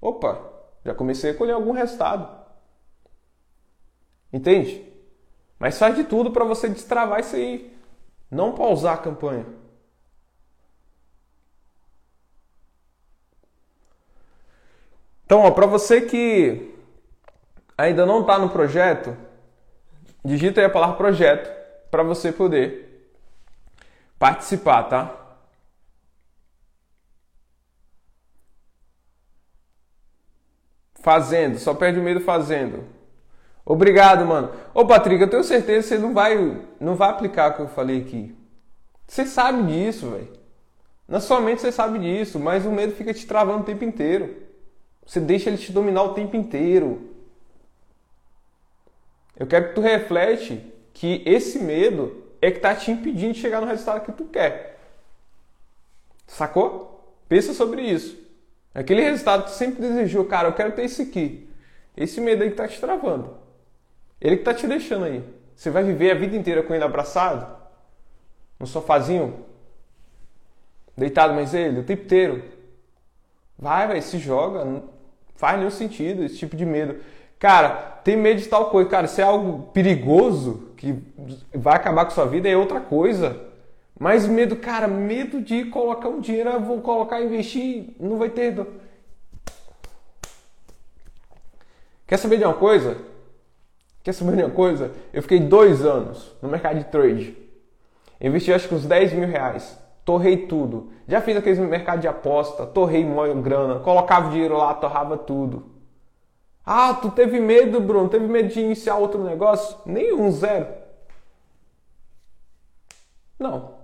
Opa, 0.00 0.40
já 0.84 0.94
comecei 0.94 1.30
a 1.30 1.34
colher 1.34 1.52
algum 1.52 1.72
resultado. 1.72 2.40
Entende? 4.32 4.84
Mas 5.58 5.78
faz 5.78 5.94
de 5.94 6.04
tudo 6.04 6.30
para 6.30 6.44
você 6.44 6.68
destravar 6.68 7.20
isso 7.20 7.36
aí. 7.36 7.76
Não 8.30 8.54
pausar 8.54 8.94
a 8.94 8.98
campanha. 8.98 9.44
Então, 15.24 15.52
para 15.52 15.66
você 15.66 16.00
que 16.00 16.74
ainda 17.78 18.04
não 18.04 18.22
está 18.22 18.38
no 18.38 18.50
projeto, 18.50 19.16
digita 20.24 20.60
aí 20.60 20.66
a 20.66 20.70
palavra 20.70 20.96
projeto 20.96 21.48
para 21.88 22.02
você 22.02 22.32
poder 22.32 22.89
participar, 24.20 24.82
tá? 24.84 25.16
Fazendo, 30.96 31.58
só 31.58 31.72
perde 31.72 31.98
o 31.98 32.02
medo 32.02 32.20
fazendo. 32.20 32.84
Obrigado, 33.64 34.26
mano. 34.26 34.52
Ô, 34.74 34.86
Patrick, 34.86 35.22
eu 35.22 35.30
tenho 35.30 35.42
certeza 35.42 35.88
que 35.88 35.94
você 35.94 35.98
não 35.98 36.12
vai, 36.12 36.62
não 36.78 36.94
vai 36.94 37.08
aplicar 37.08 37.50
o 37.50 37.54
que 37.54 37.62
eu 37.62 37.68
falei 37.68 38.02
aqui. 38.02 38.36
Você 39.06 39.24
sabe 39.24 39.62
disso, 39.62 40.10
velho. 40.10 40.28
Na 41.08 41.16
é 41.16 41.20
sua 41.20 41.40
mente 41.40 41.62
você 41.62 41.72
sabe 41.72 41.98
disso, 41.98 42.38
mas 42.38 42.66
o 42.66 42.70
medo 42.70 42.92
fica 42.92 43.14
te 43.14 43.26
travando 43.26 43.62
o 43.62 43.66
tempo 43.66 43.84
inteiro. 43.84 44.36
Você 45.06 45.18
deixa 45.18 45.48
ele 45.48 45.56
te 45.56 45.72
dominar 45.72 46.02
o 46.02 46.14
tempo 46.14 46.36
inteiro. 46.36 47.08
Eu 49.34 49.46
quero 49.46 49.68
que 49.68 49.74
tu 49.74 49.80
reflete 49.80 50.62
que 50.92 51.22
esse 51.24 51.58
medo 51.58 52.29
é 52.40 52.50
que 52.50 52.60
tá 52.60 52.74
te 52.74 52.90
impedindo 52.90 53.34
de 53.34 53.40
chegar 53.40 53.60
no 53.60 53.66
resultado 53.66 54.04
que 54.04 54.12
tu 54.12 54.24
quer. 54.24 54.78
Sacou? 56.26 57.14
Pensa 57.28 57.52
sobre 57.52 57.82
isso. 57.82 58.18
Aquele 58.74 59.02
resultado 59.02 59.44
que 59.44 59.50
tu 59.50 59.56
sempre 59.56 59.80
desejou, 59.82 60.24
cara, 60.24 60.48
eu 60.48 60.52
quero 60.52 60.72
ter 60.72 60.84
esse 60.84 61.02
aqui. 61.02 61.48
Esse 61.96 62.20
medo 62.20 62.42
aí 62.42 62.50
que 62.50 62.56
tá 62.56 62.68
te 62.68 62.80
travando. 62.80 63.36
Ele 64.20 64.36
que 64.36 64.44
tá 64.44 64.54
te 64.54 64.66
deixando 64.66 65.04
aí. 65.04 65.24
Você 65.54 65.70
vai 65.70 65.82
viver 65.82 66.12
a 66.12 66.14
vida 66.14 66.36
inteira 66.36 66.62
com 66.62 66.74
ele 66.74 66.84
abraçado? 66.84 67.56
No 68.58 68.66
sofazinho? 68.66 69.44
Deitado 70.96 71.34
mais 71.34 71.52
ele? 71.52 71.80
O 71.80 71.84
tempo 71.84 72.04
inteiro? 72.04 72.44
Vai, 73.58 73.86
vai, 73.86 74.00
se 74.00 74.18
joga. 74.18 74.64
Não 74.64 74.88
faz 75.34 75.58
nenhum 75.58 75.70
sentido 75.70 76.24
esse 76.24 76.38
tipo 76.38 76.56
de 76.56 76.64
medo. 76.64 77.00
Cara, 77.38 77.70
tem 78.04 78.16
medo 78.16 78.40
de 78.40 78.48
tal 78.48 78.70
coisa. 78.70 78.88
Cara, 78.88 79.06
se 79.06 79.20
é 79.20 79.24
algo 79.24 79.70
perigoso 79.72 80.69
que 80.80 80.98
vai 81.54 81.76
acabar 81.76 82.06
com 82.06 82.10
sua 82.10 82.24
vida, 82.24 82.48
é 82.48 82.56
outra 82.56 82.80
coisa. 82.80 83.38
Mas 83.98 84.26
medo, 84.26 84.56
cara, 84.56 84.88
medo 84.88 85.42
de 85.42 85.66
colocar 85.66 86.08
um 86.08 86.20
dinheiro, 86.20 86.58
vou 86.58 86.80
colocar, 86.80 87.20
investir, 87.20 87.94
não 88.00 88.16
vai 88.16 88.30
ter. 88.30 88.66
Quer 92.06 92.16
saber 92.16 92.38
de 92.38 92.44
uma 92.44 92.54
coisa? 92.54 92.96
Quer 94.02 94.14
saber 94.14 94.36
de 94.36 94.42
uma 94.42 94.54
coisa? 94.54 94.90
Eu 95.12 95.20
fiquei 95.20 95.38
dois 95.38 95.84
anos 95.84 96.34
no 96.40 96.48
mercado 96.48 96.78
de 96.78 96.84
trade. 96.84 97.36
Investi 98.18 98.50
acho 98.50 98.66
que 98.66 98.74
uns 98.74 98.86
10 98.86 99.12
mil 99.12 99.28
reais. 99.28 99.78
Torrei 100.02 100.46
tudo. 100.46 100.92
Já 101.06 101.20
fiz 101.20 101.36
aqueles 101.36 101.58
mercado 101.58 102.00
de 102.00 102.08
aposta, 102.08 102.64
torrei 102.64 103.04
uma 103.04 103.28
grana, 103.34 103.80
colocava 103.80 104.30
dinheiro 104.30 104.56
lá, 104.56 104.72
torrava 104.72 105.18
tudo. 105.18 105.79
Ah, 106.72 106.94
tu 106.94 107.10
teve 107.10 107.40
medo, 107.40 107.80
Bruno? 107.80 108.08
Teve 108.08 108.28
medo 108.28 108.48
de 108.48 108.60
iniciar 108.60 108.96
outro 108.96 109.24
negócio? 109.24 109.76
Nenhum, 109.84 110.30
zero. 110.30 110.68
Não. 113.36 113.74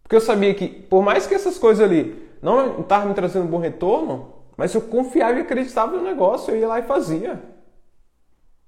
Porque 0.00 0.14
eu 0.14 0.20
sabia 0.20 0.54
que, 0.54 0.68
por 0.68 1.02
mais 1.02 1.26
que 1.26 1.34
essas 1.34 1.58
coisas 1.58 1.84
ali 1.84 2.30
não 2.40 2.82
estavam 2.82 3.08
me 3.08 3.14
trazendo 3.14 3.48
bom 3.48 3.58
retorno, 3.58 4.32
mas 4.56 4.72
eu 4.76 4.80
confiava 4.80 5.36
e 5.36 5.42
acreditava 5.42 5.96
no 5.96 6.04
negócio, 6.04 6.54
eu 6.54 6.60
ia 6.60 6.68
lá 6.68 6.78
e 6.78 6.84
fazia. 6.84 7.42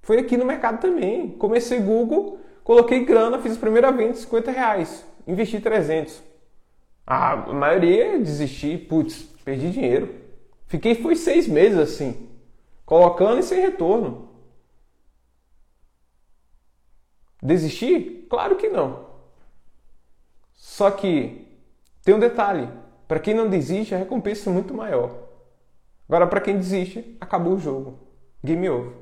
Foi 0.03 0.19
aqui 0.19 0.37
no 0.37 0.45
mercado 0.45 0.81
também. 0.81 1.31
Comecei 1.39 1.79
Google, 1.79 2.41
coloquei 2.65 3.05
grana, 3.05 3.39
fiz 3.39 3.57
a 3.57 3.61
primeira 3.61 3.93
venda 3.93 4.15
de 4.15 4.19
50 4.19 4.51
reais, 4.51 5.07
investi 5.25 5.61
300. 5.61 6.21
A 7.07 7.37
maioria 7.53 8.19
desisti, 8.19 8.77
putz, 8.77 9.23
perdi 9.45 9.71
dinheiro. 9.71 10.18
Fiquei, 10.69 10.95
foi 10.95 11.17
seis 11.17 11.49
meses 11.49 11.79
assim, 11.79 12.29
colocando 12.85 13.41
e 13.41 13.43
sem 13.43 13.61
retorno. 13.61 14.29
Desisti? 17.43 18.27
Claro 18.29 18.57
que 18.57 18.69
não. 18.69 19.09
Só 20.55 20.91
que 20.91 21.49
tem 22.05 22.15
um 22.15 22.19
detalhe: 22.19 22.69
para 23.07 23.19
quem 23.19 23.35
não 23.35 23.49
desiste, 23.49 23.95
a 23.95 23.99
recompensa 23.99 24.51
é 24.51 24.53
muito 24.53 24.75
maior. 24.75 25.29
Agora, 26.07 26.27
para 26.27 26.41
quem 26.41 26.57
desiste, 26.57 27.17
acabou 27.21 27.55
o 27.55 27.59
jogo. 27.59 27.99
Game 28.45 28.69
over. 28.69 28.93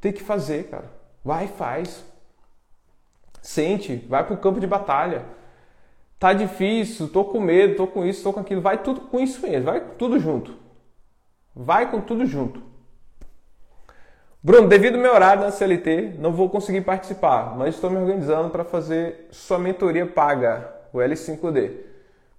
Tem 0.00 0.12
que 0.12 0.22
fazer, 0.22 0.68
cara. 0.70 0.90
Vai 1.24 1.48
faz. 1.48 2.04
Sente, 3.42 3.96
vai 4.08 4.26
pro 4.26 4.36
campo 4.36 4.58
de 4.58 4.66
batalha. 4.66 5.24
Tá 6.18 6.32
difícil, 6.32 7.08
tô 7.08 7.24
com 7.24 7.40
medo, 7.40 7.76
tô 7.76 7.86
com 7.86 8.04
isso, 8.04 8.22
tô 8.22 8.32
com 8.32 8.40
aquilo. 8.40 8.60
Vai 8.60 8.82
tudo 8.82 9.02
com 9.02 9.20
isso 9.20 9.42
mesmo, 9.42 9.64
vai 9.64 9.80
tudo 9.98 10.18
junto. 10.18 10.54
Vai 11.54 11.90
com 11.90 12.00
tudo 12.00 12.24
junto. 12.24 12.62
Bruno, 14.42 14.68
devido 14.68 14.94
ao 14.94 15.00
meu 15.00 15.12
horário 15.12 15.42
na 15.42 15.50
CLT, 15.50 16.14
não 16.18 16.32
vou 16.32 16.48
conseguir 16.48 16.82
participar, 16.82 17.56
mas 17.56 17.74
estou 17.74 17.90
me 17.90 17.96
organizando 17.96 18.48
para 18.48 18.64
fazer 18.64 19.26
sua 19.30 19.58
mentoria 19.58 20.06
paga, 20.06 20.72
o 20.92 20.98
L5D. 20.98 21.72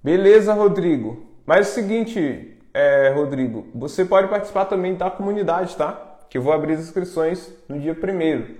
Beleza, 0.02 0.54
Rodrigo. 0.54 1.26
Mas 1.46 1.68
é 1.68 1.70
o 1.70 1.74
seguinte, 1.74 2.58
é, 2.74 3.10
Rodrigo, 3.10 3.68
você 3.76 4.06
pode 4.06 4.28
participar 4.30 4.66
também 4.66 4.96
da 4.96 5.12
comunidade, 5.12 5.76
tá? 5.76 6.20
Que 6.30 6.38
eu 6.38 6.42
vou 6.42 6.54
abrir 6.54 6.74
as 6.74 6.80
inscrições 6.80 7.54
no 7.68 7.80
dia 7.80 7.94
primeiro. 7.94 8.56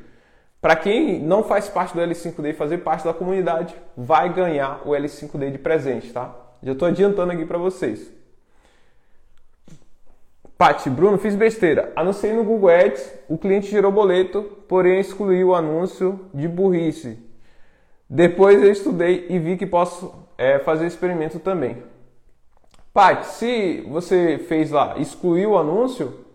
Para 0.62 0.76
quem 0.76 1.20
não 1.20 1.44
faz 1.44 1.70
parte 1.70 1.94
do 1.94 2.02
L5D 2.02 2.50
e 2.50 2.54
fazer 2.54 2.80
parte 2.80 3.06
da 3.06 3.14
comunidade, 3.14 3.76
vai 3.96 4.34
ganhar 4.34 4.82
o 4.86 4.92
L5D 4.92 5.52
de 5.52 5.58
presente, 5.58 6.12
tá? 6.12 6.34
Já 6.64 6.72
estou 6.72 6.88
adiantando 6.88 7.32
aqui 7.32 7.46
para 7.46 7.58
vocês. 7.58 8.12
Pati, 10.58 10.90
Bruno, 10.90 11.20
fiz 11.20 11.36
besteira. 11.36 11.92
Anunciei 11.96 12.34
no 12.34 12.44
Google 12.44 12.70
Ads, 12.70 13.14
o 13.30 13.38
cliente 13.38 13.70
gerou 13.70 13.92
boleto, 13.92 14.42
porém 14.68 15.00
excluiu 15.00 15.50
o 15.50 15.56
anúncio 15.56 16.28
de 16.34 16.48
burrice. 16.48 17.20
Depois 18.10 18.62
eu 18.62 18.72
estudei 18.72 19.28
e 19.30 19.38
vi 19.38 19.56
que 19.56 19.68
posso 19.68 20.12
é, 20.36 20.58
fazer 20.58 20.88
experimento 20.88 21.38
também. 21.40 21.84
Pati, 22.92 23.28
se 23.28 23.82
você 23.82 24.40
fez 24.48 24.72
lá, 24.72 24.98
excluiu 24.98 25.52
o 25.52 25.58
anúncio, 25.60 26.26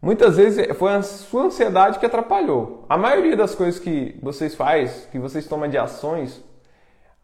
muitas 0.00 0.36
vezes 0.36 0.76
foi 0.76 0.92
a 0.92 1.02
sua 1.02 1.44
ansiedade 1.44 1.98
que 1.98 2.06
atrapalhou. 2.06 2.84
A 2.88 2.96
maioria 2.96 3.36
das 3.36 3.54
coisas 3.54 3.80
que 3.80 4.18
vocês 4.22 4.54
fazem, 4.54 5.08
que 5.10 5.18
vocês 5.18 5.46
tomam 5.46 5.68
de 5.68 5.78
ações, 5.78 6.42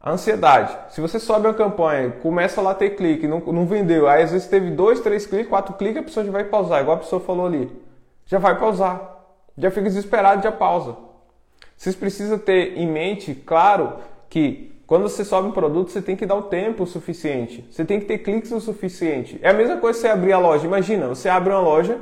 a 0.00 0.12
ansiedade. 0.12 0.76
Se 0.90 1.00
você 1.00 1.18
sobe 1.18 1.46
uma 1.46 1.54
campanha, 1.54 2.10
começa 2.22 2.60
lá 2.60 2.70
a 2.70 2.74
ter 2.74 2.90
clique, 2.90 3.26
não, 3.26 3.40
não 3.40 3.66
vendeu, 3.66 4.08
aí 4.08 4.22
às 4.22 4.30
vezes 4.30 4.46
teve 4.46 4.70
dois, 4.70 5.00
três 5.00 5.26
cliques, 5.26 5.48
quatro 5.48 5.74
cliques, 5.74 5.98
a 5.98 6.02
pessoa 6.02 6.24
já 6.24 6.32
vai 6.32 6.44
pausar, 6.44 6.80
igual 6.80 6.96
a 6.96 7.00
pessoa 7.00 7.20
falou 7.20 7.46
ali. 7.46 7.70
Já 8.26 8.38
vai 8.38 8.58
pausar. 8.58 9.16
Já 9.58 9.70
fica 9.70 9.84
desesperado, 9.84 10.42
já 10.42 10.52
pausa. 10.52 10.96
Vocês 11.76 11.96
precisam 11.96 12.38
ter 12.38 12.76
em 12.78 12.86
mente, 12.86 13.34
claro, 13.34 13.94
que 14.28 14.80
quando 14.86 15.02
você 15.02 15.24
sobe 15.24 15.48
um 15.48 15.52
produto, 15.52 15.90
você 15.90 16.00
tem 16.00 16.14
que 16.14 16.24
dar 16.24 16.36
o 16.36 16.42
tempo 16.42 16.86
suficiente. 16.86 17.66
Você 17.70 17.84
tem 17.84 17.98
que 17.98 18.06
ter 18.06 18.18
cliques 18.18 18.52
o 18.52 18.60
suficiente. 18.60 19.38
É 19.42 19.50
a 19.50 19.52
mesma 19.52 19.78
coisa 19.78 19.98
você 19.98 20.08
abrir 20.08 20.32
a 20.32 20.38
loja. 20.38 20.66
Imagina, 20.66 21.08
você 21.08 21.28
abre 21.28 21.52
uma 21.52 21.60
loja, 21.60 21.98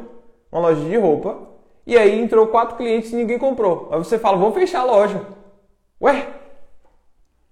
uma 0.55 0.69
loja 0.69 0.89
de 0.89 0.97
roupa, 0.97 1.49
e 1.85 1.99
aí 1.99 2.19
entrou 2.21 2.47
quatro 2.47 2.77
clientes 2.77 3.13
e 3.13 3.17
ninguém 3.17 3.39
comprou. 3.39 3.89
Aí 3.91 3.99
você 3.99 4.19
fala, 4.19 4.39
vamos 4.39 4.55
fechar 4.55 4.81
a 4.81 4.85
loja. 4.85 5.27
Ué, 6.01 6.33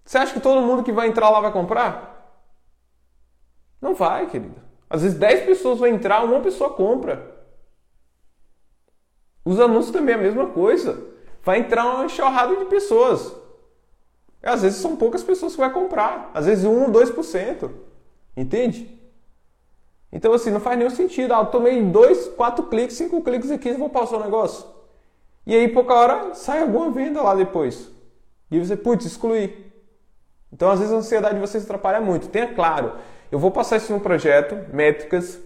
você 0.05 0.18
acha 0.18 0.32
que 0.32 0.40
todo 0.40 0.62
mundo 0.62 0.84
que 0.84 0.92
vai 0.92 1.09
entrar 1.09 1.28
lá 1.28 1.40
vai 1.40 1.53
comprar? 1.53 2.38
Não 3.80 3.92
vai, 3.92 4.28
querido. 4.28 4.55
Às 4.88 5.03
vezes 5.03 5.18
10 5.18 5.46
pessoas 5.46 5.80
vão 5.80 5.88
entrar, 5.88 6.22
uma 6.24 6.40
pessoa 6.40 6.70
compra. 6.70 7.32
Os 9.44 9.59
anúncios 9.59 9.92
também 9.92 10.14
é 10.14 10.18
a 10.18 10.22
mesma 10.22 10.46
coisa. 10.46 11.05
Vai 11.42 11.59
entrar 11.59 11.84
uma 11.84 12.05
enxurrada 12.05 12.55
de 12.55 12.66
pessoas. 12.66 13.34
E 14.40 14.46
às 14.46 14.62
vezes 14.62 14.80
são 14.80 14.94
poucas 14.94 15.24
pessoas 15.24 15.55
que 15.55 15.61
vai 15.61 15.72
comprar. 15.72 16.30
Às 16.32 16.46
vezes 16.46 16.64
1 16.64 16.82
ou 16.82 16.88
2%. 16.88 17.68
Entende? 18.36 19.01
Então 20.12 20.32
assim, 20.32 20.50
não 20.50 20.60
faz 20.60 20.76
nenhum 20.76 20.90
sentido. 20.90 21.32
Ah, 21.32 21.38
eu 21.38 21.46
tomei 21.46 21.82
2, 21.82 22.28
4 22.28 22.64
cliques, 22.64 22.96
5 22.96 23.22
cliques 23.22 23.50
aqui 23.50 23.70
e 23.70 23.74
vou 23.74 23.88
passar 23.88 24.18
o 24.18 24.24
negócio. 24.24 24.66
E 25.46 25.56
aí, 25.56 25.68
pouca 25.68 25.94
hora, 25.94 26.34
sai 26.34 26.60
alguma 26.60 26.90
venda 26.90 27.20
lá 27.20 27.34
depois. 27.34 27.90
E 28.50 28.58
você, 28.58 28.76
putz, 28.76 29.04
excluir. 29.04 29.72
Então, 30.52 30.70
às 30.70 30.78
vezes, 30.78 30.94
a 30.94 30.98
ansiedade 30.98 31.34
de 31.34 31.40
vocês 31.40 31.64
atrapalha 31.64 32.00
muito. 32.00 32.28
Tenha 32.28 32.54
claro, 32.54 32.92
eu 33.30 33.38
vou 33.38 33.50
passar 33.50 33.78
isso 33.78 33.92
no 33.92 33.98
projeto, 33.98 34.56
métricas, 34.72 35.40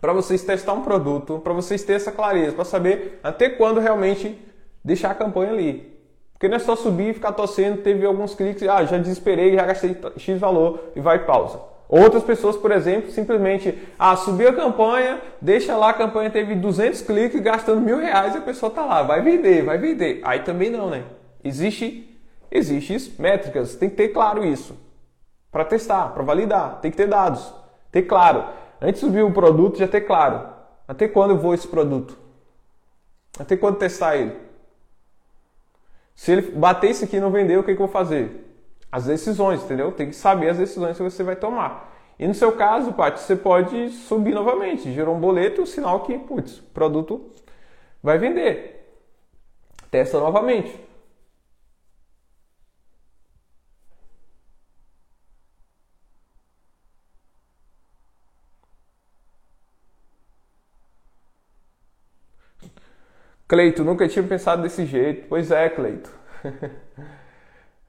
para 0.00 0.12
vocês 0.12 0.42
testar 0.42 0.72
um 0.72 0.82
produto, 0.82 1.38
para 1.38 1.52
vocês 1.52 1.82
terem 1.82 1.96
essa 1.96 2.10
clareza, 2.10 2.54
para 2.54 2.64
saber 2.64 3.20
até 3.22 3.48
quando 3.48 3.78
realmente 3.78 4.38
deixar 4.82 5.10
a 5.10 5.14
campanha 5.14 5.52
ali. 5.52 5.94
Porque 6.32 6.48
não 6.48 6.56
é 6.56 6.58
só 6.58 6.74
subir 6.74 7.10
e 7.10 7.14
ficar 7.14 7.32
torcendo, 7.32 7.82
teve 7.82 8.04
alguns 8.04 8.34
cliques, 8.34 8.66
ah, 8.68 8.84
já 8.84 8.98
desesperei, 8.98 9.54
já 9.54 9.64
gastei 9.64 9.96
X 10.16 10.40
valor 10.40 10.92
e 10.96 11.00
vai 11.00 11.24
pausa. 11.24 11.60
Outras 11.96 12.24
pessoas, 12.24 12.56
por 12.56 12.72
exemplo, 12.72 13.12
simplesmente, 13.12 13.78
ah, 13.96 14.16
subiu 14.16 14.48
a 14.48 14.52
campanha, 14.52 15.20
deixa 15.40 15.76
lá, 15.76 15.90
a 15.90 15.94
campanha 15.94 16.28
teve 16.28 16.56
200 16.56 17.02
cliques, 17.02 17.40
gastando 17.40 17.80
mil 17.80 18.00
reais 18.00 18.34
e 18.34 18.38
a 18.38 18.40
pessoa 18.40 18.68
tá 18.72 18.84
lá, 18.84 19.04
vai 19.04 19.22
vender, 19.22 19.62
vai 19.62 19.78
vender. 19.78 20.20
Aí 20.24 20.40
também 20.40 20.70
não, 20.70 20.90
né? 20.90 21.04
Existe 21.44 22.10
Existem 22.50 22.98
métricas, 23.16 23.76
tem 23.76 23.88
que 23.88 23.94
ter 23.94 24.08
claro 24.08 24.44
isso. 24.44 24.76
Para 25.52 25.64
testar, 25.64 26.08
para 26.08 26.24
validar, 26.24 26.80
tem 26.80 26.90
que 26.90 26.96
ter 26.96 27.06
dados. 27.06 27.54
Ter 27.92 28.02
claro. 28.02 28.44
Antes 28.80 29.00
de 29.00 29.06
subir 29.06 29.22
o 29.22 29.32
produto, 29.32 29.78
já 29.78 29.86
ter 29.86 30.00
claro. 30.00 30.48
Até 30.88 31.06
quando 31.06 31.30
eu 31.30 31.38
vou 31.38 31.54
esse 31.54 31.68
produto? 31.68 32.18
Até 33.38 33.56
quando 33.56 33.78
testar 33.78 34.16
ele? 34.16 34.36
Se 36.16 36.32
ele 36.32 36.42
bater 36.50 36.90
isso 36.90 37.04
aqui 37.04 37.18
e 37.18 37.20
não 37.20 37.30
vender, 37.30 37.56
o 37.56 37.62
que, 37.62 37.74
que 37.74 37.80
eu 37.80 37.86
vou 37.86 37.88
fazer? 37.88 38.53
As 38.94 39.06
decisões, 39.06 39.60
entendeu? 39.60 39.90
Tem 39.90 40.08
que 40.08 40.14
saber 40.14 40.50
as 40.50 40.58
decisões 40.58 40.96
que 40.96 41.02
você 41.02 41.24
vai 41.24 41.34
tomar. 41.34 41.92
E 42.16 42.28
no 42.28 42.32
seu 42.32 42.52
caso, 42.52 42.92
Paty, 42.92 43.18
você 43.20 43.34
pode 43.34 43.88
subir 43.90 44.32
novamente. 44.32 44.92
Gerou 44.92 45.16
um 45.16 45.20
boleto, 45.20 45.62
o 45.62 45.66
sinal 45.66 46.04
que, 46.04 46.16
putz, 46.16 46.60
o 46.60 46.62
produto 46.66 47.32
vai 48.00 48.18
vender. 48.18 48.86
Testa 49.90 50.20
novamente. 50.20 50.78
Cleito, 63.48 63.82
nunca 63.82 64.06
tinha 64.08 64.22
pensado 64.24 64.62
desse 64.62 64.86
jeito. 64.86 65.26
Pois 65.28 65.50
é, 65.50 65.68
Cleito. 65.68 66.10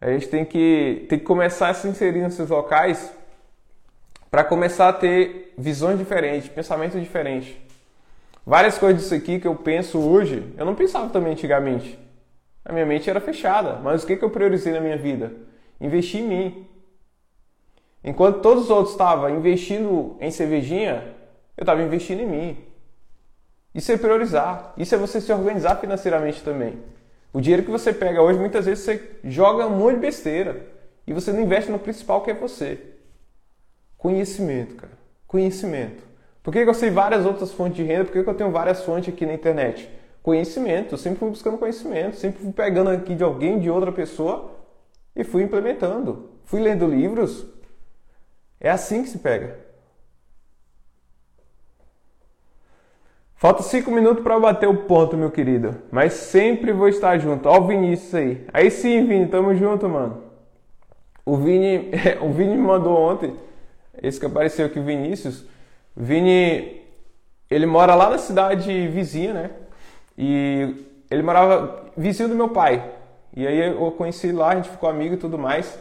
a 0.05 0.11
gente 0.11 0.27
tem 0.27 0.45
que, 0.45 1.07
tem 1.09 1.17
que 1.17 1.25
começar 1.25 1.69
a 1.69 1.73
se 1.73 1.87
inserir 1.87 2.21
nesses 2.21 2.47
locais 2.47 3.11
para 4.29 4.43
começar 4.43 4.87
a 4.87 4.93
ter 4.93 5.51
visões 5.57 5.97
diferentes, 5.97 6.47
pensamentos 6.47 7.01
diferentes. 7.01 7.55
Várias 8.45 8.77
coisas 8.77 9.01
disso 9.01 9.15
aqui 9.15 9.39
que 9.39 9.47
eu 9.47 9.55
penso 9.55 9.99
hoje, 9.99 10.53
eu 10.59 10.63
não 10.63 10.75
pensava 10.75 11.09
também 11.09 11.33
antigamente. 11.33 11.97
A 12.63 12.71
minha 12.71 12.85
mente 12.85 13.09
era 13.09 13.19
fechada, 13.19 13.79
mas 13.83 14.03
o 14.03 14.07
que, 14.07 14.15
que 14.15 14.23
eu 14.23 14.29
priorizei 14.29 14.73
na 14.73 14.79
minha 14.79 14.95
vida? 14.95 15.31
Investir 15.81 16.21
em 16.21 16.27
mim. 16.27 16.67
Enquanto 18.03 18.41
todos 18.41 18.65
os 18.65 18.69
outros 18.69 18.91
estavam 18.91 19.31
investindo 19.31 20.15
em 20.19 20.29
cervejinha, 20.29 21.15
eu 21.57 21.63
estava 21.63 21.81
investindo 21.81 22.19
em 22.19 22.27
mim. 22.27 22.57
Isso 23.73 23.91
é 23.91 23.97
priorizar. 23.97 24.71
Isso 24.77 24.93
é 24.93 24.99
você 24.99 25.19
se 25.19 25.33
organizar 25.33 25.77
financeiramente 25.77 26.43
também. 26.43 26.77
O 27.36 27.41
dinheiro 27.41 27.63
que 27.63 27.69
você 27.69 27.91
pega 27.91 28.21
hoje, 28.21 28.39
muitas 28.39 28.65
vezes 28.65 28.86
você 28.86 29.11
joga 29.25 29.67
um 29.67 29.77
monte 29.77 29.95
de 29.95 29.99
besteira 29.99 30.67
e 31.05 31.11
você 31.11 31.33
não 31.33 31.41
investe 31.41 31.69
no 31.69 31.77
principal 31.77 32.21
que 32.21 32.31
é 32.31 32.33
você. 32.33 32.79
Conhecimento, 33.97 34.75
cara. 34.75 34.93
Conhecimento. 35.27 36.01
Por 36.41 36.53
que 36.53 36.59
eu 36.59 36.73
sei 36.73 36.89
várias 36.89 37.25
outras 37.25 37.51
fontes 37.51 37.75
de 37.75 37.83
renda? 37.83 38.05
Por 38.05 38.13
que 38.13 38.29
eu 38.29 38.33
tenho 38.33 38.51
várias 38.51 38.86
fontes 38.86 39.13
aqui 39.13 39.25
na 39.25 39.33
internet? 39.33 39.89
Conhecimento. 40.23 40.93
Eu 40.93 40.97
sempre 40.97 41.19
fui 41.19 41.29
buscando 41.29 41.57
conhecimento, 41.57 42.15
sempre 42.15 42.41
fui 42.41 42.53
pegando 42.53 42.89
aqui 42.89 43.13
de 43.13 43.23
alguém, 43.25 43.59
de 43.59 43.69
outra 43.69 43.91
pessoa 43.91 44.55
e 45.13 45.25
fui 45.25 45.43
implementando. 45.43 46.29
Fui 46.45 46.61
lendo 46.61 46.88
livros. 46.88 47.45
É 48.61 48.69
assim 48.69 49.03
que 49.03 49.09
se 49.09 49.17
pega. 49.17 49.59
Falta 53.45 53.61
cinco 53.61 53.91
minutos 53.91 54.23
para 54.23 54.39
bater 54.39 54.67
o 54.67 54.75
ponto, 54.75 55.15
meu 55.15 55.29
querido. 55.29 55.75
Mas 55.91 56.13
sempre 56.13 56.71
vou 56.71 56.89
estar 56.89 57.15
junto. 57.19 57.47
Ó 57.47 57.59
o 57.59 57.67
Vinícius 57.67 58.15
aí. 58.15 58.47
Aí 58.51 58.71
sim, 58.71 59.05
Vini, 59.05 59.27
tamo 59.27 59.53
junto, 59.53 59.87
mano. 59.87 60.23
O 61.23 61.37
Vini, 61.37 61.91
o 62.21 62.31
Vini 62.31 62.55
me 62.55 62.63
mandou 62.63 62.97
ontem, 62.99 63.35
esse 64.01 64.19
que 64.19 64.25
apareceu 64.25 64.65
aqui, 64.65 64.79
Vinícius. 64.79 65.45
Vini, 65.95 66.81
ele 67.47 67.67
mora 67.67 67.93
lá 67.93 68.09
na 68.09 68.17
cidade 68.17 68.87
vizinha, 68.87 69.31
né? 69.35 69.51
E 70.17 70.83
ele 71.11 71.21
morava 71.21 71.83
vizinho 71.95 72.29
do 72.29 72.33
meu 72.33 72.49
pai. 72.49 72.83
E 73.37 73.45
aí 73.45 73.59
eu 73.59 73.91
conheci 73.91 74.31
lá, 74.31 74.53
a 74.53 74.55
gente 74.55 74.69
ficou 74.69 74.89
amigo 74.89 75.13
e 75.13 75.17
tudo 75.17 75.37
mais. 75.37 75.77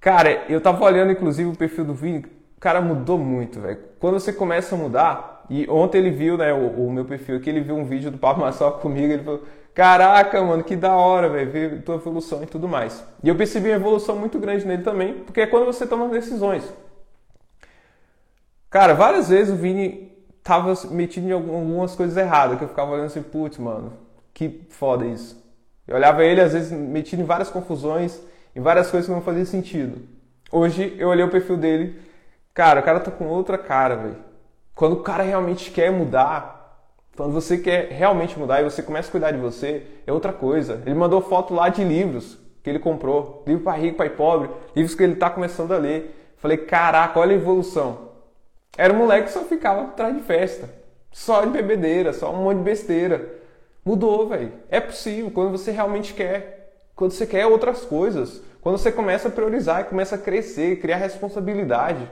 Cara, 0.00 0.46
eu 0.48 0.62
tava 0.62 0.82
olhando 0.82 1.12
inclusive 1.12 1.50
o 1.50 1.54
perfil 1.54 1.84
do 1.84 1.92
Vini, 1.92 2.24
o 2.56 2.58
cara 2.58 2.80
mudou 2.80 3.18
muito, 3.18 3.60
velho. 3.60 3.80
Quando 3.98 4.18
você 4.18 4.32
começa 4.32 4.74
a 4.74 4.78
mudar, 4.78 5.39
e 5.50 5.68
ontem 5.68 5.98
ele 5.98 6.10
viu, 6.10 6.38
né, 6.38 6.54
o, 6.54 6.86
o 6.86 6.92
meu 6.92 7.04
perfil 7.04 7.36
aqui, 7.36 7.50
ele 7.50 7.60
viu 7.60 7.76
um 7.76 7.84
vídeo 7.84 8.08
do 8.08 8.16
Pablo 8.16 8.42
Marçal 8.44 8.74
comigo, 8.78 9.12
ele 9.12 9.24
falou, 9.24 9.42
caraca, 9.74 10.40
mano, 10.40 10.62
que 10.62 10.76
da 10.76 10.94
hora, 10.94 11.28
velho, 11.28 11.50
ver 11.50 11.82
tua 11.82 11.96
evolução 11.96 12.40
e 12.44 12.46
tudo 12.46 12.68
mais. 12.68 13.04
E 13.20 13.28
eu 13.28 13.34
percebi 13.34 13.68
uma 13.68 13.74
evolução 13.74 14.16
muito 14.16 14.38
grande 14.38 14.64
nele 14.64 14.84
também, 14.84 15.14
porque 15.14 15.40
é 15.40 15.46
quando 15.48 15.66
você 15.66 15.84
toma 15.84 16.08
decisões. 16.08 16.72
Cara, 18.70 18.94
várias 18.94 19.28
vezes 19.28 19.52
o 19.52 19.56
Vini 19.56 20.12
tava 20.44 20.72
metido 20.92 21.26
em 21.26 21.32
algumas 21.32 21.96
coisas 21.96 22.16
erradas, 22.16 22.56
que 22.56 22.62
eu 22.62 22.68
ficava 22.68 22.92
olhando 22.92 23.06
assim, 23.06 23.22
putz, 23.22 23.58
mano, 23.58 23.92
que 24.32 24.64
foda 24.70 25.04
isso. 25.04 25.36
Eu 25.84 25.96
olhava 25.96 26.24
ele, 26.24 26.40
às 26.40 26.52
vezes, 26.52 26.70
metido 26.70 27.22
em 27.22 27.24
várias 27.24 27.50
confusões, 27.50 28.20
em 28.54 28.60
várias 28.60 28.88
coisas 28.88 29.08
que 29.08 29.12
não 29.12 29.20
faziam 29.20 29.44
sentido. 29.44 30.00
Hoje, 30.52 30.94
eu 30.96 31.08
olhei 31.08 31.24
o 31.24 31.30
perfil 31.30 31.56
dele, 31.56 32.00
cara, 32.54 32.78
o 32.78 32.84
cara 32.84 33.00
tá 33.00 33.10
com 33.10 33.26
outra 33.26 33.58
cara, 33.58 33.96
velho 33.96 34.29
quando 34.74 34.94
o 34.94 35.02
cara 35.02 35.22
realmente 35.22 35.70
quer 35.70 35.90
mudar, 35.90 36.60
quando 37.16 37.32
você 37.32 37.58
quer 37.58 37.88
realmente 37.90 38.38
mudar 38.38 38.60
e 38.60 38.64
você 38.64 38.82
começa 38.82 39.08
a 39.08 39.10
cuidar 39.10 39.30
de 39.30 39.38
você, 39.38 39.86
é 40.06 40.12
outra 40.12 40.32
coisa. 40.32 40.82
Ele 40.86 40.94
mandou 40.94 41.20
foto 41.20 41.52
lá 41.52 41.68
de 41.68 41.84
livros 41.84 42.38
que 42.62 42.70
ele 42.70 42.78
comprou, 42.78 43.42
livro 43.46 43.64
para 43.64 43.76
rico, 43.76 43.96
para 43.96 44.10
pobre, 44.10 44.50
livros 44.74 44.94
que 44.94 45.02
ele 45.02 45.14
está 45.14 45.28
começando 45.28 45.72
a 45.72 45.78
ler. 45.78 46.34
Falei, 46.36 46.56
caraca, 46.56 47.18
olha 47.18 47.32
a 47.32 47.38
evolução. 47.38 48.10
Era 48.76 48.92
um 48.92 48.96
moleque 48.96 49.26
que 49.26 49.32
só 49.32 49.40
ficava 49.40 49.82
atrás 49.82 50.14
de 50.14 50.22
festa, 50.22 50.70
só 51.12 51.44
de 51.44 51.50
bebedeira, 51.50 52.12
só 52.12 52.32
um 52.32 52.44
monte 52.44 52.58
de 52.58 52.64
besteira. 52.64 53.28
Mudou, 53.84 54.28
velho. 54.28 54.52
É 54.70 54.80
possível 54.80 55.30
quando 55.30 55.50
você 55.50 55.70
realmente 55.70 56.14
quer. 56.14 56.72
Quando 56.94 57.12
você 57.12 57.26
quer 57.26 57.46
outras 57.46 57.84
coisas. 57.84 58.42
Quando 58.60 58.78
você 58.78 58.92
começa 58.92 59.28
a 59.28 59.30
priorizar 59.30 59.80
e 59.80 59.84
começa 59.84 60.14
a 60.14 60.18
crescer, 60.18 60.80
criar 60.80 60.96
responsabilidade. 60.96 62.10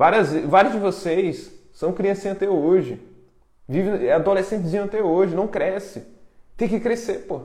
Várias, 0.00 0.32
vários 0.32 0.72
de 0.72 0.78
vocês 0.78 1.52
são 1.74 1.92
criancinhas 1.92 2.34
até 2.34 2.48
hoje. 2.48 2.98
Vive 3.68 4.06
é 4.06 4.14
adolescentezinho 4.14 4.84
até 4.84 5.02
hoje, 5.02 5.34
não 5.34 5.46
cresce. 5.46 6.06
Tem 6.56 6.66
que 6.66 6.80
crescer, 6.80 7.26
pô. 7.26 7.42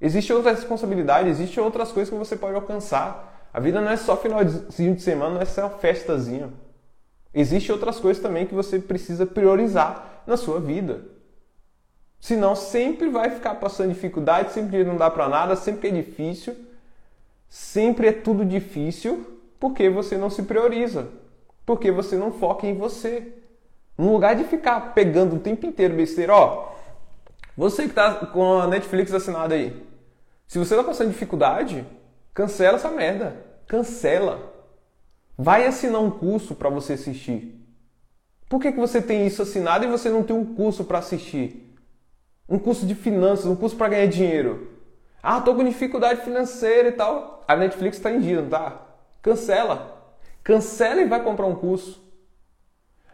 Existe 0.00 0.32
outra 0.32 0.52
responsabilidade, 0.52 1.28
existe 1.28 1.58
outras 1.58 1.90
coisas 1.90 2.12
que 2.12 2.16
você 2.16 2.36
pode 2.36 2.54
alcançar. 2.54 3.48
A 3.52 3.58
vida 3.58 3.80
não 3.80 3.90
é 3.90 3.96
só 3.96 4.16
finalzinho 4.16 4.94
de 4.94 5.02
semana, 5.02 5.34
não 5.34 5.40
é 5.40 5.44
só 5.44 5.68
festazinha. 5.68 6.48
Existem 7.34 7.74
outras 7.74 7.98
coisas 7.98 8.22
também 8.22 8.46
que 8.46 8.54
você 8.54 8.78
precisa 8.78 9.26
priorizar 9.26 10.22
na 10.28 10.36
sua 10.36 10.60
vida. 10.60 11.06
Senão 12.20 12.54
sempre 12.54 13.10
vai 13.10 13.30
ficar 13.30 13.56
passando 13.56 13.92
dificuldade, 13.92 14.52
sempre 14.52 14.84
não 14.84 14.96
dá 14.96 15.10
para 15.10 15.28
nada, 15.28 15.56
sempre 15.56 15.88
é 15.88 15.90
difícil, 15.90 16.54
sempre 17.48 18.06
é 18.06 18.12
tudo 18.12 18.44
difícil 18.44 19.40
porque 19.58 19.90
você 19.90 20.16
não 20.16 20.30
se 20.30 20.44
prioriza. 20.44 21.08
Porque 21.68 21.90
você 21.90 22.16
não 22.16 22.32
foca 22.32 22.66
em 22.66 22.72
você. 22.72 23.30
No 23.98 24.10
lugar 24.10 24.34
de 24.34 24.44
ficar 24.44 24.94
pegando 24.94 25.36
o 25.36 25.38
tempo 25.38 25.66
inteiro 25.66 25.94
besteira, 25.94 26.34
ó. 26.34 26.72
Você 27.54 27.86
que 27.86 27.92
tá 27.92 28.14
com 28.14 28.58
a 28.58 28.66
Netflix 28.66 29.12
assinada 29.12 29.54
aí. 29.54 29.86
Se 30.46 30.58
você 30.58 30.74
tá 30.74 30.82
passando 30.82 31.10
dificuldade, 31.10 31.84
cancela 32.32 32.76
essa 32.76 32.90
merda. 32.90 33.36
Cancela. 33.66 34.50
Vai 35.36 35.66
assinar 35.66 36.00
um 36.00 36.10
curso 36.10 36.54
para 36.54 36.70
você 36.70 36.94
assistir. 36.94 37.62
Por 38.48 38.62
que, 38.62 38.72
que 38.72 38.80
você 38.80 39.02
tem 39.02 39.26
isso 39.26 39.42
assinado 39.42 39.84
e 39.84 39.88
você 39.88 40.08
não 40.08 40.22
tem 40.22 40.34
um 40.34 40.54
curso 40.54 40.84
para 40.84 41.00
assistir? 41.00 41.76
Um 42.48 42.58
curso 42.58 42.86
de 42.86 42.94
finanças, 42.94 43.44
um 43.44 43.54
curso 43.54 43.76
para 43.76 43.90
ganhar 43.90 44.06
dinheiro. 44.06 44.68
Ah, 45.22 45.38
tô 45.42 45.54
com 45.54 45.62
dificuldade 45.62 46.22
financeira 46.22 46.88
e 46.88 46.92
tal. 46.92 47.44
A 47.46 47.54
Netflix 47.54 47.98
está 47.98 48.10
em 48.10 48.20
dia, 48.20 48.40
não 48.40 48.48
tá? 48.48 48.86
Cancela. 49.20 49.97
Cancela 50.42 51.00
e 51.00 51.06
vai 51.06 51.22
comprar 51.22 51.46
um 51.46 51.54
curso. 51.54 52.02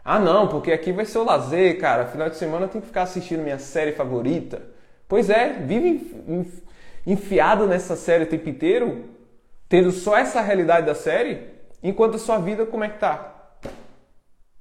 Ah, 0.03 0.19
não, 0.19 0.47
porque 0.47 0.71
aqui 0.71 0.91
vai 0.91 1.05
ser 1.05 1.17
o 1.17 1.23
lazer, 1.23 1.79
cara. 1.79 2.05
Final 2.05 2.29
de 2.29 2.37
semana 2.37 2.65
eu 2.65 2.69
tenho 2.69 2.81
que 2.81 2.87
ficar 2.87 3.03
assistindo 3.03 3.41
minha 3.41 3.57
série 3.57 3.91
favorita. 3.91 4.61
Pois 5.07 5.29
é, 5.29 5.53
vive 5.53 6.53
enfiado 7.05 7.67
nessa 7.67 7.95
série 7.95 8.23
o 8.23 8.27
tempo 8.27 8.49
inteiro, 8.49 9.05
tendo 9.67 9.91
só 9.91 10.17
essa 10.17 10.41
realidade 10.41 10.85
da 10.85 10.95
série, 10.95 11.49
enquanto 11.81 12.15
a 12.15 12.19
sua 12.19 12.37
vida 12.37 12.65
como 12.65 12.83
é 12.83 12.89
que 12.89 12.99
tá? 12.99 13.35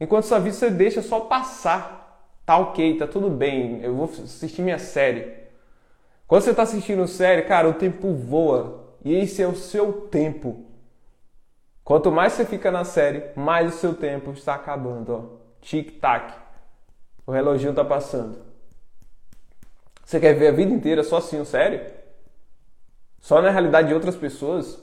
Enquanto 0.01 0.25
a 0.25 0.29
sua 0.29 0.39
vida 0.39 0.55
você 0.55 0.71
deixa 0.71 1.03
só 1.03 1.21
passar. 1.21 2.03
Tá 2.45 2.59
ok, 2.59 2.99
tá 2.99 3.07
tudo 3.07 3.31
bem, 3.31 3.81
eu 3.83 3.95
vou 3.95 4.05
assistir 4.05 4.61
minha 4.61 4.79
série. 4.79 5.33
Quando 6.27 6.43
você 6.43 6.51
está 6.51 6.62
assistindo 6.62 7.07
série, 7.07 7.43
cara, 7.43 7.69
o 7.69 7.75
tempo 7.75 8.12
voa. 8.15 8.97
E 9.05 9.15
esse 9.15 9.43
é 9.43 9.47
o 9.47 9.55
seu 9.55 9.93
tempo. 9.93 10.64
Quanto 11.85 12.11
mais 12.11 12.32
você 12.32 12.47
fica 12.47 12.70
na 12.70 12.82
série, 12.82 13.22
mais 13.37 13.74
o 13.74 13.78
seu 13.78 13.95
tempo 13.95 14.32
está 14.32 14.55
acabando. 14.55 15.12
Ó. 15.12 15.45
Tic-tac. 15.61 16.35
O 17.26 17.30
reloginho 17.30 17.70
está 17.70 17.85
passando. 17.85 18.39
Você 20.03 20.18
quer 20.18 20.32
ver 20.35 20.49
a 20.49 20.53
vida 20.53 20.72
inteira 20.72 21.05
só 21.05 21.18
assim, 21.18 21.45
série? 21.45 21.82
Só 23.20 23.41
na 23.43 23.51
realidade 23.51 23.89
de 23.89 23.95
outras 23.95 24.16
pessoas? 24.16 24.82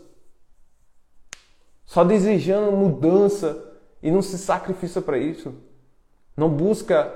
Só 1.86 2.04
desejando 2.04 2.72
mudança 2.72 3.72
e 4.02 4.12
não 4.12 4.22
se 4.22 4.38
sacrifica 4.38 5.02
para 5.02 5.18
isso? 5.18 5.54
Não 6.38 6.50
busca 6.50 7.12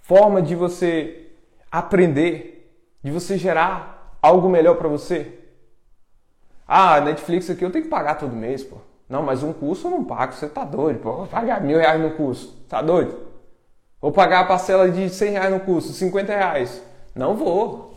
forma 0.00 0.42
de 0.42 0.54
você 0.54 1.32
aprender, 1.70 2.76
de 3.02 3.10
você 3.10 3.38
gerar 3.38 4.16
algo 4.20 4.48
melhor 4.48 4.76
para 4.76 4.88
você? 4.88 5.38
Ah, 6.66 7.00
Netflix 7.00 7.48
aqui 7.50 7.64
eu 7.64 7.70
tenho 7.70 7.84
que 7.84 7.90
pagar 7.90 8.16
todo 8.16 8.34
mês, 8.34 8.62
pô. 8.62 8.78
Não, 9.12 9.22
mas 9.22 9.42
um 9.42 9.52
curso 9.52 9.88
eu 9.88 9.90
não 9.90 10.02
pago, 10.02 10.32
você 10.32 10.48
tá 10.48 10.64
doido, 10.64 11.00
pô. 11.00 11.12
Vou 11.12 11.26
pagar 11.26 11.60
mil 11.60 11.76
reais 11.76 12.00
no 12.00 12.12
curso, 12.12 12.56
tá 12.66 12.80
doido? 12.80 13.14
Vou 14.00 14.10
pagar 14.10 14.40
a 14.40 14.44
parcela 14.46 14.90
de 14.90 15.10
100 15.10 15.32
reais 15.32 15.52
no 15.52 15.60
curso, 15.60 15.92
50 15.92 16.34
reais. 16.34 16.82
Não 17.14 17.36
vou. 17.36 17.94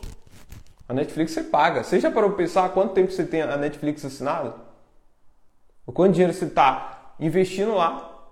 A 0.89 0.93
Netflix 0.93 1.31
você 1.31 1.43
paga. 1.43 1.85
Você 1.85 2.01
já 2.01 2.11
parou 2.11 2.31
para 2.31 2.39
pensar 2.39 2.67
quanto 2.73 2.93
tempo 2.93 3.13
você 3.13 3.23
tem 3.23 3.41
a 3.41 3.55
Netflix 3.55 4.03
assinada? 4.03 4.55
O 5.85 5.93
quanto 5.93 6.11
dinheiro 6.11 6.33
você 6.33 6.49
tá 6.49 7.15
investindo 7.17 7.75
lá 7.75 8.29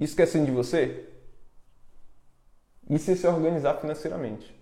e 0.00 0.04
esquecendo 0.04 0.46
de 0.46 0.52
você? 0.52 1.06
É 2.90 2.96
se 2.96 3.26
organizar 3.26 3.74
financeiramente. 3.74 4.58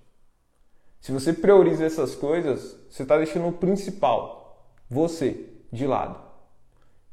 Se 1.00 1.12
você 1.12 1.32
prioriza 1.32 1.86
essas 1.86 2.16
coisas, 2.16 2.76
você 2.90 3.04
está 3.04 3.16
deixando 3.16 3.46
o 3.46 3.52
principal, 3.52 4.74
você, 4.90 5.48
de 5.72 5.86
lado. 5.86 6.25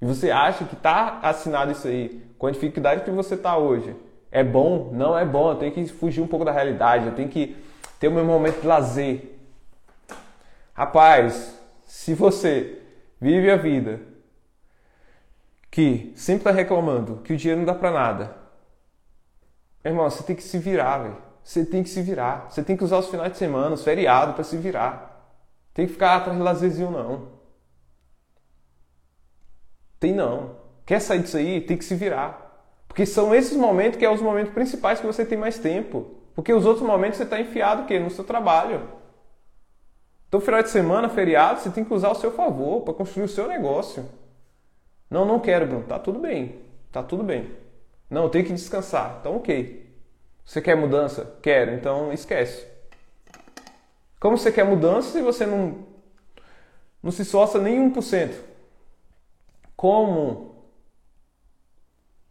E 0.03 0.05
você 0.05 0.29
acha 0.31 0.65
que 0.65 0.75
está 0.75 1.21
assinado 1.21 1.71
isso 1.71 1.87
aí, 1.87 2.21
com 2.37 2.45
a 2.45 2.51
dificuldade 2.51 3.05
que 3.05 3.09
você 3.09 3.35
está 3.35 3.55
hoje, 3.55 3.95
é 4.29 4.43
bom? 4.43 4.89
Não 4.91 5.17
é 5.17 5.23
bom, 5.23 5.51
eu 5.51 5.55
tenho 5.55 5.71
que 5.71 5.87
fugir 5.87 6.19
um 6.19 6.27
pouco 6.27 6.43
da 6.43 6.51
realidade, 6.51 7.05
eu 7.05 7.15
tenho 7.15 7.29
que 7.29 7.55
ter 8.01 8.09
o 8.09 8.11
meu 8.11 8.25
momento 8.25 8.59
de 8.59 8.67
lazer. 8.67 9.39
Rapaz, 10.73 11.57
se 11.85 12.13
você 12.13 12.81
vive 13.17 13.49
a 13.49 13.55
vida 13.55 14.01
que 15.71 16.11
sempre 16.17 16.41
está 16.41 16.51
reclamando 16.51 17.21
que 17.23 17.31
o 17.31 17.37
dinheiro 17.37 17.61
não 17.61 17.65
dá 17.65 17.73
para 17.73 17.89
nada, 17.89 18.35
irmão, 19.85 20.09
você 20.09 20.21
tem 20.21 20.35
que 20.35 20.43
se 20.43 20.57
virar, 20.57 20.97
velho. 20.97 21.17
Você 21.41 21.63
tem 21.65 21.81
que 21.81 21.87
se 21.87 22.01
virar. 22.01 22.47
Você 22.49 22.61
tem 22.61 22.75
que 22.75 22.83
usar 22.83 22.97
os 22.97 23.07
finais 23.07 23.31
de 23.31 23.37
semana, 23.37 23.73
os 23.73 23.85
feriados 23.85 24.35
para 24.35 24.43
se 24.43 24.57
virar. 24.57 25.31
Tem 25.73 25.87
que 25.87 25.93
ficar 25.93 26.17
atrás 26.17 26.37
de 26.37 26.43
lazerzinho, 26.43 26.91
não. 26.91 27.42
Tem 30.03 30.11
não. 30.11 30.57
Quer 30.85 30.99
sair 30.99 31.19
disso 31.19 31.37
aí? 31.37 31.61
Tem 31.61 31.77
que 31.77 31.85
se 31.85 31.95
virar. 31.95 32.67
Porque 32.89 33.05
são 33.05 33.33
esses 33.33 33.55
momentos 33.55 33.97
que 33.97 34.03
são 34.03 34.11
é 34.11 34.15
os 34.17 34.21
momentos 34.21 34.53
principais 34.53 34.99
que 34.99 35.07
você 35.07 35.23
tem 35.23 35.37
mais 35.37 35.57
tempo. 35.59 36.07
Porque 36.35 36.51
os 36.51 36.65
outros 36.65 36.85
momentos 36.85 37.15
você 37.15 37.23
está 37.23 37.39
enfiado 37.39 37.83
o 37.83 37.85
quê? 37.85 37.97
no 37.99 38.09
seu 38.09 38.25
trabalho. 38.25 38.81
Então, 40.27 40.41
final 40.41 40.61
de 40.61 40.69
semana, 40.69 41.07
feriado, 41.07 41.61
você 41.61 41.69
tem 41.69 41.85
que 41.85 41.93
usar 41.93 42.09
ao 42.09 42.15
seu 42.15 42.33
favor 42.33 42.81
para 42.81 42.93
construir 42.93 43.23
o 43.23 43.29
seu 43.29 43.47
negócio. 43.47 44.05
Não, 45.09 45.23
não 45.23 45.39
quero, 45.39 45.67
Bruno. 45.67 45.85
Tá 45.85 45.97
tudo 45.97 46.19
bem. 46.19 46.59
Tá 46.91 47.01
tudo 47.01 47.23
bem. 47.23 47.51
Não, 48.09 48.23
eu 48.23 48.29
tenho 48.29 48.43
que 48.43 48.51
descansar. 48.51 49.19
Então, 49.21 49.37
ok. 49.37 49.89
Você 50.43 50.61
quer 50.61 50.75
mudança? 50.75 51.37
Quero. 51.41 51.71
Então, 51.71 52.11
esquece. 52.11 52.67
Como 54.19 54.37
você 54.37 54.51
quer 54.51 54.65
mudança 54.65 55.11
se 55.11 55.21
você 55.21 55.45
não, 55.45 55.77
não 57.01 57.09
se 57.09 57.21
esforça 57.21 57.57
nem 57.57 57.89
1%? 57.89 58.51
Como? 59.75 60.53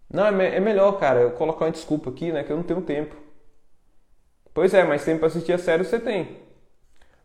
Não, 0.08 0.26
é, 0.26 0.56
é 0.56 0.60
melhor, 0.60 0.98
cara, 0.98 1.20
eu 1.20 1.32
colocar 1.32 1.64
uma 1.64 1.70
desculpa 1.70 2.10
aqui, 2.10 2.32
né? 2.32 2.44
Que 2.44 2.52
eu 2.52 2.56
não 2.56 2.62
tenho 2.62 2.82
tempo. 2.82 3.16
Pois 4.54 4.74
é, 4.74 4.84
mas 4.84 5.04
tempo 5.04 5.20
para 5.20 5.28
assistir 5.28 5.52
a 5.52 5.58
série 5.58 5.84
você 5.84 5.98
tem. 5.98 6.42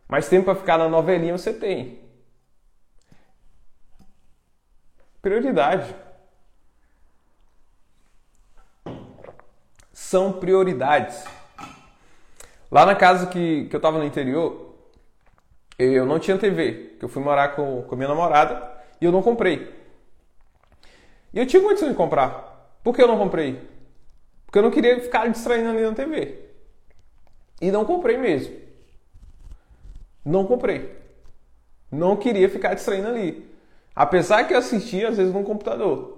Mais 0.08 0.30
tempo 0.30 0.46
para 0.46 0.56
ficar 0.56 0.78
na 0.78 0.88
novelinha 0.88 1.38
você 1.38 1.54
tem. 1.54 2.00
Prioridade. 5.22 5.94
São 9.92 10.32
prioridades. 10.40 11.26
Lá 12.72 12.86
na 12.86 12.96
casa 12.96 13.28
que, 13.28 13.66
que 13.66 13.76
eu 13.76 13.80
estava 13.80 13.98
no 13.98 14.06
interior, 14.06 14.74
eu 15.78 16.06
não 16.06 16.20
tinha 16.20 16.38
TV, 16.38 16.96
que 16.98 17.04
eu 17.04 17.10
fui 17.10 17.22
morar 17.22 17.56
com, 17.56 17.82
com 17.84 17.96
minha 17.96 18.08
namorada 18.08 18.72
e 19.02 19.06
eu 19.06 19.12
não 19.12 19.22
comprei. 19.22 19.77
E 21.34 21.40
eu 21.40 21.46
tinha 21.46 21.62
condição 21.62 21.90
de 21.90 21.96
comprar. 21.96 22.78
Por 22.84 22.96
que 22.96 23.02
eu 23.02 23.08
não 23.08 23.18
comprei? 23.18 23.62
Porque 24.46 24.60
eu 24.60 24.64
não 24.64 24.72
queria 24.72 25.00
ficar 25.02 25.28
distraindo 25.28 25.70
ali 25.70 25.82
na 25.82 25.94
TV. 25.94 26.40
E 27.62 27.72
não 27.72 27.86
comprei 27.86 28.18
mesmo. 28.18 28.56
Não 30.24 30.46
comprei. 30.46 30.96
Não 31.92 32.16
queria 32.16 32.50
ficar 32.50 32.74
distraindo 32.74 33.08
ali. 33.08 33.50
Apesar 33.96 34.46
que 34.46 34.54
eu 34.54 34.58
assistia 34.58 35.10
às 35.10 35.18
vezes 35.18 35.34
no 35.34 35.44
computador. 35.44 36.18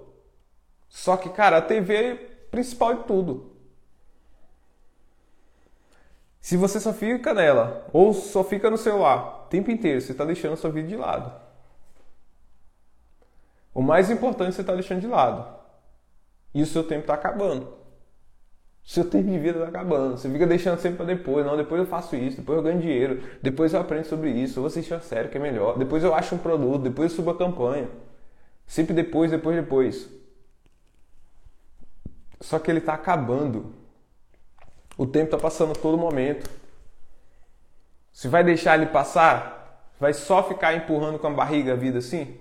Só 0.90 1.16
que, 1.16 1.30
cara, 1.30 1.58
a 1.58 1.62
TV 1.62 1.96
é 1.96 2.16
principal 2.52 2.96
de 2.96 3.04
tudo. 3.04 3.52
Se 6.42 6.58
você 6.58 6.80
só 6.80 6.94
fica 6.94 7.34
nela 7.34 7.88
ou 7.94 8.14
só 8.14 8.44
fica 8.44 8.70
no 8.70 8.78
celular 8.78 9.44
o 9.46 9.48
tempo 9.50 9.70
inteiro, 9.70 10.02
você 10.02 10.12
está 10.12 10.26
deixando 10.26 10.54
a 10.54 10.58
sua 10.58 10.72
vida 10.72 10.88
de 10.88 10.96
lado. 10.96 11.49
O 13.80 13.82
mais 13.82 14.12
importante 14.12 14.54
você 14.56 14.60
está 14.60 14.74
deixando 14.74 15.00
de 15.00 15.08
lado. 15.08 15.56
E 16.54 16.62
o 16.62 16.66
seu 16.66 16.84
tempo 16.84 17.00
está 17.00 17.14
acabando. 17.14 17.76
Seu 18.84 19.10
tempo 19.10 19.32
de 19.32 19.40
vida 19.40 19.60
está 19.60 19.70
acabando. 19.70 20.18
Você 20.18 20.30
fica 20.30 20.46
deixando 20.46 20.78
sempre 20.82 20.98
para 20.98 21.06
depois. 21.06 21.46
Não, 21.46 21.56
depois 21.56 21.80
eu 21.80 21.88
faço 21.88 22.14
isso, 22.18 22.36
depois 22.36 22.58
eu 22.58 22.64
ganho 22.64 22.82
dinheiro, 22.82 23.24
depois 23.42 23.74
eu 23.74 23.80
aprendo 23.80 24.04
sobre 24.04 24.32
isso, 24.32 24.60
eu 24.60 24.64
vou 24.64 24.68
assistir 24.68 24.94
a 24.94 25.00
série 25.00 25.30
que 25.30 25.38
é 25.38 25.40
melhor, 25.40 25.78
depois 25.78 26.04
eu 26.04 26.14
acho 26.14 26.36
um 26.36 26.38
produto, 26.38 26.82
depois 26.82 27.10
eu 27.10 27.16
subo 27.16 27.30
a 27.32 27.38
campanha. 27.38 27.88
Sempre 28.68 28.94
depois, 28.94 29.32
depois, 29.32 29.56
depois. 29.56 30.10
Só 32.42 32.60
que 32.60 32.70
ele 32.70 32.80
está 32.80 32.96
acabando. 32.96 33.74
O 34.98 35.06
tempo 35.06 35.28
está 35.28 35.38
passando 35.38 35.74
todo 35.74 35.98
momento. 35.98 36.50
Se 38.12 38.28
vai 38.28 38.44
deixar 38.44 38.76
ele 38.76 38.88
passar, 38.88 39.90
vai 39.98 40.12
só 40.14 40.44
ficar 40.44 40.76
empurrando 40.76 41.18
com 41.18 41.28
a 41.28 41.32
barriga 41.32 41.72
a 41.72 41.78
vida 41.78 42.00
assim? 42.00 42.38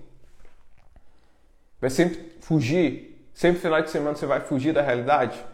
Vai 1.80 1.90
sempre 1.90 2.32
fugir? 2.40 3.28
Sempre 3.34 3.60
final 3.60 3.80
de 3.82 3.90
semana 3.90 4.16
você 4.16 4.26
vai 4.26 4.40
fugir 4.40 4.72
da 4.72 4.82
realidade? 4.82 5.44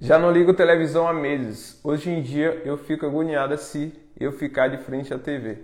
Já 0.00 0.18
não 0.18 0.30
ligo 0.30 0.52
televisão 0.52 1.08
há 1.08 1.12
meses. 1.12 1.80
Hoje 1.82 2.10
em 2.10 2.20
dia 2.22 2.62
eu 2.64 2.76
fico 2.76 3.06
agoniada 3.06 3.56
se 3.56 3.92
eu 4.18 4.32
ficar 4.32 4.68
de 4.68 4.78
frente 4.78 5.12
à 5.14 5.18
TV. 5.18 5.58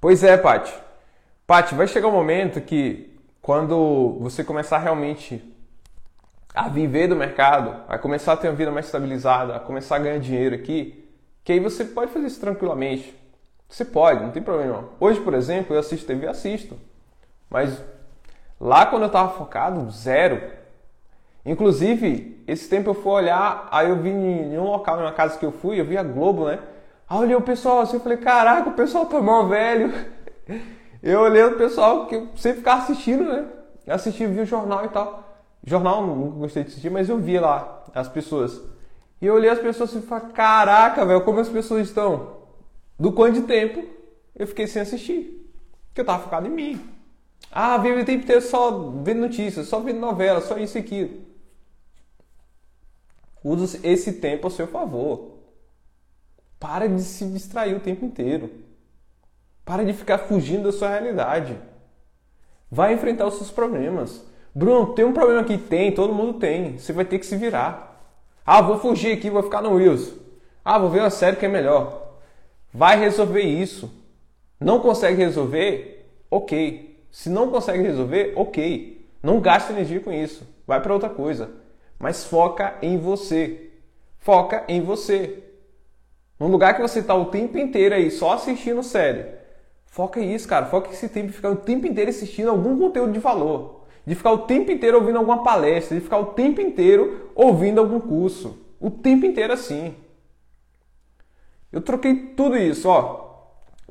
Pois 0.00 0.22
é, 0.22 0.36
Pati. 0.36 0.87
Pati, 1.48 1.74
vai 1.74 1.86
chegar 1.86 2.08
um 2.08 2.12
momento 2.12 2.60
que 2.60 3.18
quando 3.40 4.18
você 4.20 4.44
começar 4.44 4.76
realmente 4.76 5.42
a 6.54 6.68
viver 6.68 7.08
do 7.08 7.16
mercado, 7.16 7.84
a 7.88 7.96
começar 7.96 8.34
a 8.34 8.36
ter 8.36 8.48
uma 8.48 8.54
vida 8.54 8.70
mais 8.70 8.84
estabilizada, 8.84 9.56
a 9.56 9.58
começar 9.58 9.96
a 9.96 9.98
ganhar 9.98 10.18
dinheiro 10.18 10.54
aqui, 10.54 11.10
que 11.42 11.52
aí 11.52 11.58
você 11.58 11.86
pode 11.86 12.12
fazer 12.12 12.26
isso 12.26 12.38
tranquilamente. 12.38 13.16
Você 13.66 13.82
pode, 13.82 14.22
não 14.22 14.30
tem 14.30 14.42
problema. 14.42 14.90
Hoje, 15.00 15.22
por 15.22 15.32
exemplo, 15.32 15.74
eu 15.74 15.80
assisto 15.80 16.06
TV, 16.06 16.26
assisto. 16.26 16.76
Mas 17.48 17.82
lá 18.60 18.84
quando 18.84 19.04
eu 19.04 19.06
estava 19.06 19.30
focado, 19.30 19.90
zero. 19.90 20.42
Inclusive, 21.46 22.44
esse 22.46 22.68
tempo 22.68 22.90
eu 22.90 22.94
fui 22.94 23.12
olhar, 23.12 23.68
aí 23.70 23.88
eu 23.88 23.96
vi 23.96 24.10
em 24.10 24.58
um 24.58 24.64
local, 24.64 24.98
em 24.98 25.02
uma 25.02 25.12
casa 25.12 25.38
que 25.38 25.46
eu 25.46 25.52
fui, 25.52 25.80
eu 25.80 25.86
vi 25.86 25.96
a 25.96 26.02
Globo, 26.02 26.44
né? 26.44 26.58
Aí 27.08 27.16
eu 27.16 27.22
olhei 27.22 27.36
o 27.36 27.40
pessoal 27.40 27.80
assim, 27.80 27.96
eu 27.96 28.02
falei, 28.02 28.18
caraca, 28.18 28.68
o 28.68 28.74
pessoal 28.74 29.06
tá 29.06 29.18
mal 29.18 29.48
velho. 29.48 29.94
Eu 31.02 31.20
olhei 31.20 31.42
o 31.44 31.56
pessoal 31.56 32.06
que 32.06 32.14
eu 32.14 32.28
sempre 32.36 32.58
ficava 32.58 32.82
assistindo, 32.82 33.24
né? 33.24 33.46
Eu 33.86 33.94
assisti, 33.94 34.26
vi 34.26 34.40
o 34.40 34.46
jornal 34.46 34.84
e 34.84 34.88
tal. 34.88 35.24
Jornal, 35.64 36.06
nunca 36.06 36.38
gostei 36.38 36.62
de 36.62 36.70
assistir, 36.70 36.90
mas 36.90 37.08
eu 37.08 37.18
via 37.18 37.40
lá 37.40 37.84
as 37.94 38.08
pessoas. 38.08 38.60
E 39.20 39.26
eu 39.26 39.34
olhei 39.34 39.50
as 39.50 39.58
pessoas 39.58 39.92
e 39.94 40.00
falei, 40.00 40.30
caraca, 40.32 41.04
velho, 41.04 41.24
como 41.24 41.40
as 41.40 41.48
pessoas 41.48 41.88
estão? 41.88 42.38
Do 42.98 43.12
quanto 43.12 43.40
de 43.40 43.46
tempo 43.46 43.84
eu 44.34 44.46
fiquei 44.46 44.66
sem 44.66 44.82
assistir. 44.82 45.50
Porque 45.88 46.00
eu 46.00 46.04
tava 46.04 46.22
focado 46.22 46.46
em 46.46 46.50
mim. 46.50 46.80
Ah, 47.50 47.78
vive 47.78 48.02
o 48.02 48.04
tempo 48.04 48.24
inteiro 48.24 48.42
só 48.42 48.70
vendo 49.02 49.20
notícias, 49.20 49.68
só 49.68 49.80
vendo 49.80 50.00
novela, 50.00 50.40
só 50.40 50.58
isso 50.58 50.76
aquilo. 50.76 51.26
Use 53.42 53.80
esse 53.82 54.14
tempo 54.14 54.46
ao 54.46 54.50
seu 54.50 54.66
favor. 54.66 55.38
Para 56.58 56.88
de 56.88 57.02
se 57.02 57.24
distrair 57.26 57.74
o 57.74 57.80
tempo 57.80 58.04
inteiro. 58.04 58.50
Para 59.68 59.84
de 59.84 59.92
ficar 59.92 60.16
fugindo 60.16 60.64
da 60.64 60.72
sua 60.72 60.88
realidade. 60.88 61.54
Vai 62.70 62.94
enfrentar 62.94 63.26
os 63.26 63.34
seus 63.34 63.50
problemas. 63.50 64.24
Bruno, 64.54 64.94
tem 64.94 65.04
um 65.04 65.12
problema 65.12 65.42
aqui? 65.42 65.58
Tem, 65.58 65.92
todo 65.92 66.14
mundo 66.14 66.38
tem. 66.38 66.78
Você 66.78 66.92
vai 66.94 67.04
ter 67.04 67.18
que 67.18 67.26
se 67.26 67.36
virar. 67.36 68.02
Ah, 68.46 68.62
vou 68.62 68.78
fugir 68.78 69.12
aqui, 69.12 69.28
vou 69.28 69.42
ficar 69.42 69.60
no 69.60 69.74
Wills. 69.74 70.18
Ah, 70.64 70.78
vou 70.78 70.88
ver 70.88 71.00
uma 71.00 71.10
série 71.10 71.36
que 71.36 71.44
é 71.44 71.48
melhor. 71.50 72.14
Vai 72.72 72.98
resolver 72.98 73.42
isso. 73.42 73.92
Não 74.58 74.80
consegue 74.80 75.18
resolver? 75.18 76.10
Ok. 76.30 77.04
Se 77.10 77.28
não 77.28 77.50
consegue 77.50 77.82
resolver, 77.82 78.32
ok. 78.36 79.06
Não 79.22 79.38
gaste 79.38 79.70
energia 79.70 80.00
com 80.00 80.10
isso. 80.10 80.48
Vai 80.66 80.80
para 80.80 80.94
outra 80.94 81.10
coisa 81.10 81.68
mas 81.98 82.24
foca 82.24 82.76
em 82.80 82.96
você. 82.96 83.70
Foca 84.18 84.64
em 84.68 84.80
você. 84.80 85.42
Num 86.38 86.48
lugar 86.48 86.74
que 86.74 86.82
você 86.82 87.00
está 87.00 87.14
o 87.14 87.26
tempo 87.26 87.58
inteiro 87.58 87.94
aí 87.94 88.10
só 88.10 88.34
assistindo 88.34 88.82
série. 88.82 89.26
Foca 89.90 90.20
isso, 90.20 90.46
cara. 90.46 90.66
Foca 90.66 90.90
esse 90.90 91.08
tempo 91.08 91.28
de 91.28 91.32
ficar 91.32 91.50
o 91.50 91.56
tempo 91.56 91.86
inteiro 91.86 92.10
assistindo 92.10 92.50
algum 92.50 92.78
conteúdo 92.78 93.12
de 93.12 93.18
valor. 93.18 93.86
De 94.06 94.14
ficar 94.14 94.32
o 94.32 94.38
tempo 94.38 94.70
inteiro 94.70 94.98
ouvindo 94.98 95.18
alguma 95.18 95.42
palestra. 95.42 95.96
De 95.96 96.02
ficar 96.02 96.18
o 96.18 96.26
tempo 96.26 96.60
inteiro 96.60 97.30
ouvindo 97.34 97.80
algum 97.80 98.00
curso. 98.00 98.58
O 98.80 98.90
tempo 98.90 99.26
inteiro 99.26 99.52
assim. 99.52 99.94
Eu 101.72 101.80
troquei 101.80 102.14
tudo 102.36 102.56
isso, 102.56 102.88
ó. 102.88 103.28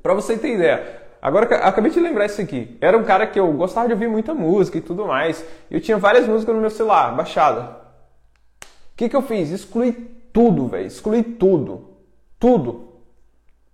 Para 0.01 0.13
você 0.13 0.37
ter 0.37 0.55
ideia. 0.55 1.03
Agora 1.21 1.57
acabei 1.57 1.91
de 1.91 1.99
lembrar 1.99 2.25
isso 2.25 2.41
aqui. 2.41 2.77
Era 2.79 2.97
um 2.97 3.03
cara 3.03 3.27
que 3.27 3.39
eu 3.39 3.51
gostava 3.53 3.87
de 3.87 3.93
ouvir 3.93 4.07
muita 4.07 4.33
música 4.33 4.77
e 4.77 4.81
tudo 4.81 5.05
mais. 5.05 5.43
Eu 5.69 5.81
tinha 5.81 5.97
várias 5.97 6.27
músicas 6.27 6.55
no 6.55 6.61
meu 6.61 6.69
celular, 6.69 7.15
baixada. 7.15 7.75
O 8.61 8.95
que, 8.95 9.09
que 9.09 9.15
eu 9.15 9.21
fiz? 9.21 9.49
Excluí 9.51 9.91
tudo, 10.31 10.67
velho. 10.67 10.87
Excluí 10.87 11.23
tudo. 11.23 11.97
Tudo. 12.39 12.93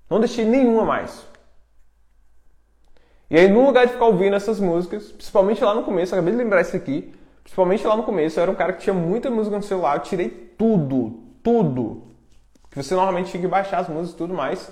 Não 0.10 0.20
deixei 0.20 0.46
nenhuma 0.46 0.86
mais. 0.86 1.26
E 3.30 3.38
aí, 3.38 3.48
no 3.48 3.66
lugar 3.66 3.86
de 3.86 3.94
ficar 3.94 4.06
ouvindo 4.06 4.36
essas 4.36 4.60
músicas, 4.60 5.12
principalmente 5.12 5.64
lá 5.64 5.74
no 5.74 5.84
começo, 5.84 6.14
acabei 6.14 6.34
de 6.34 6.38
lembrar 6.38 6.62
isso 6.62 6.76
aqui, 6.76 7.14
principalmente 7.44 7.86
lá 7.86 7.98
no 7.98 8.04
começo, 8.04 8.40
eu 8.40 8.44
era 8.44 8.52
um 8.52 8.56
cara 8.56 8.74
que 8.74 8.82
tinha 8.82 8.94
muita 8.94 9.30
música 9.30 9.56
no 9.56 9.64
celular, 9.64 9.98
eu 9.98 10.02
tirei 10.02 10.30
tudo, 10.30 11.20
tudo. 11.42 12.04
Que 12.70 12.82
você 12.82 12.94
normalmente 12.94 13.32
tinha 13.32 13.42
que 13.42 13.48
baixar 13.48 13.80
as 13.80 13.88
músicas 13.88 14.14
e 14.14 14.18
tudo 14.18 14.34
mais. 14.34 14.72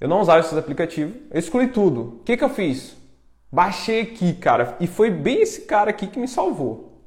Eu 0.00 0.08
não 0.08 0.20
usava 0.20 0.40
esses 0.40 0.56
aplicativos, 0.56 1.14
eu 1.30 1.38
excluí 1.38 1.68
tudo. 1.68 2.20
O 2.20 2.24
que, 2.24 2.36
que 2.36 2.44
eu 2.44 2.48
fiz? 2.48 2.96
Baixei 3.52 4.00
aqui, 4.02 4.32
cara, 4.34 4.76
e 4.80 4.86
foi 4.86 5.10
bem 5.10 5.42
esse 5.42 5.62
cara 5.62 5.90
aqui 5.90 6.06
que 6.06 6.18
me 6.18 6.28
salvou. 6.28 7.02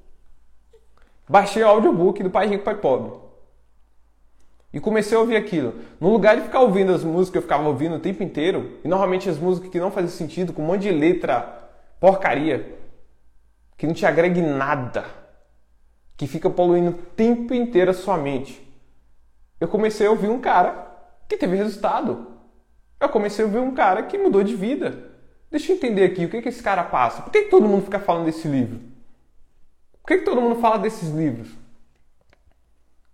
Baixei 1.28 1.64
o 1.64 1.68
audiobook 1.68 2.22
do 2.22 2.30
Pai 2.30 2.48
Rico, 2.48 2.64
Pai 2.64 2.76
Pobre. 2.76 3.23
E 4.74 4.80
comecei 4.80 5.16
a 5.16 5.22
ouvir 5.22 5.36
aquilo. 5.36 5.76
No 6.00 6.10
lugar 6.10 6.36
de 6.36 6.42
ficar 6.42 6.62
ouvindo 6.62 6.92
as 6.92 7.04
músicas 7.04 7.30
que 7.30 7.38
eu 7.38 7.42
ficava 7.44 7.68
ouvindo 7.68 7.96
o 7.96 8.00
tempo 8.00 8.24
inteiro, 8.24 8.80
e 8.84 8.88
normalmente 8.88 9.30
as 9.30 9.38
músicas 9.38 9.70
que 9.70 9.80
não 9.80 9.92
faziam 9.92 10.10
sentido, 10.10 10.52
com 10.52 10.64
um 10.64 10.66
monte 10.66 10.82
de 10.82 10.92
letra 10.92 11.70
porcaria, 12.00 12.76
que 13.78 13.86
não 13.86 13.94
te 13.94 14.06
agrega 14.06 14.40
em 14.40 14.42
nada, 14.46 15.06
que 16.18 16.26
fica 16.26 16.50
poluindo 16.50 16.90
o 16.90 16.94
tempo 16.94 17.54
inteiro 17.54 17.92
a 17.92 17.94
sua 17.94 18.18
mente. 18.18 18.62
Eu 19.60 19.68
comecei 19.68 20.08
a 20.08 20.10
ouvir 20.10 20.30
um 20.30 20.42
cara 20.42 20.92
que 21.30 21.38
teve 21.38 21.56
resultado. 21.56 22.28
Eu 23.00 23.10
comecei 23.10 23.46
a 23.46 23.48
ouvir 23.48 23.60
um 23.60 23.76
cara 23.76 24.04
que 24.04 24.18
mudou 24.18 24.44
de 24.44 24.56
vida. 24.56 25.12
Deixa 25.52 25.72
eu 25.72 25.76
entender 25.76 26.06
aqui 26.06 26.26
o 26.26 26.30
que, 26.30 26.42
que 26.42 26.50
esse 26.50 26.64
cara 26.64 26.84
passa. 26.84 27.22
Por 27.22 27.32
que, 27.32 27.44
que 27.44 27.50
todo 27.50 27.68
mundo 27.68 27.84
fica 27.86 28.00
falando 28.00 28.26
desse 28.26 28.48
livro? 28.48 28.80
Por 30.02 30.08
que, 30.08 30.18
que 30.18 30.26
todo 30.26 30.42
mundo 30.42 30.60
fala 30.60 30.80
desses 30.80 31.10
livros? 31.10 31.63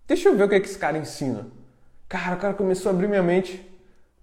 Deixa 0.09 0.27
eu 0.27 0.35
ver 0.35 0.45
o 0.45 0.49
que, 0.49 0.55
é 0.55 0.59
que 0.59 0.65
esse 0.65 0.79
cara 0.79 0.97
ensina. 0.97 1.45
Cara, 2.07 2.35
o 2.35 2.39
cara 2.39 2.55
começou 2.55 2.89
a 2.89 2.95
abrir 2.95 3.07
minha 3.07 3.21
mente. 3.21 3.63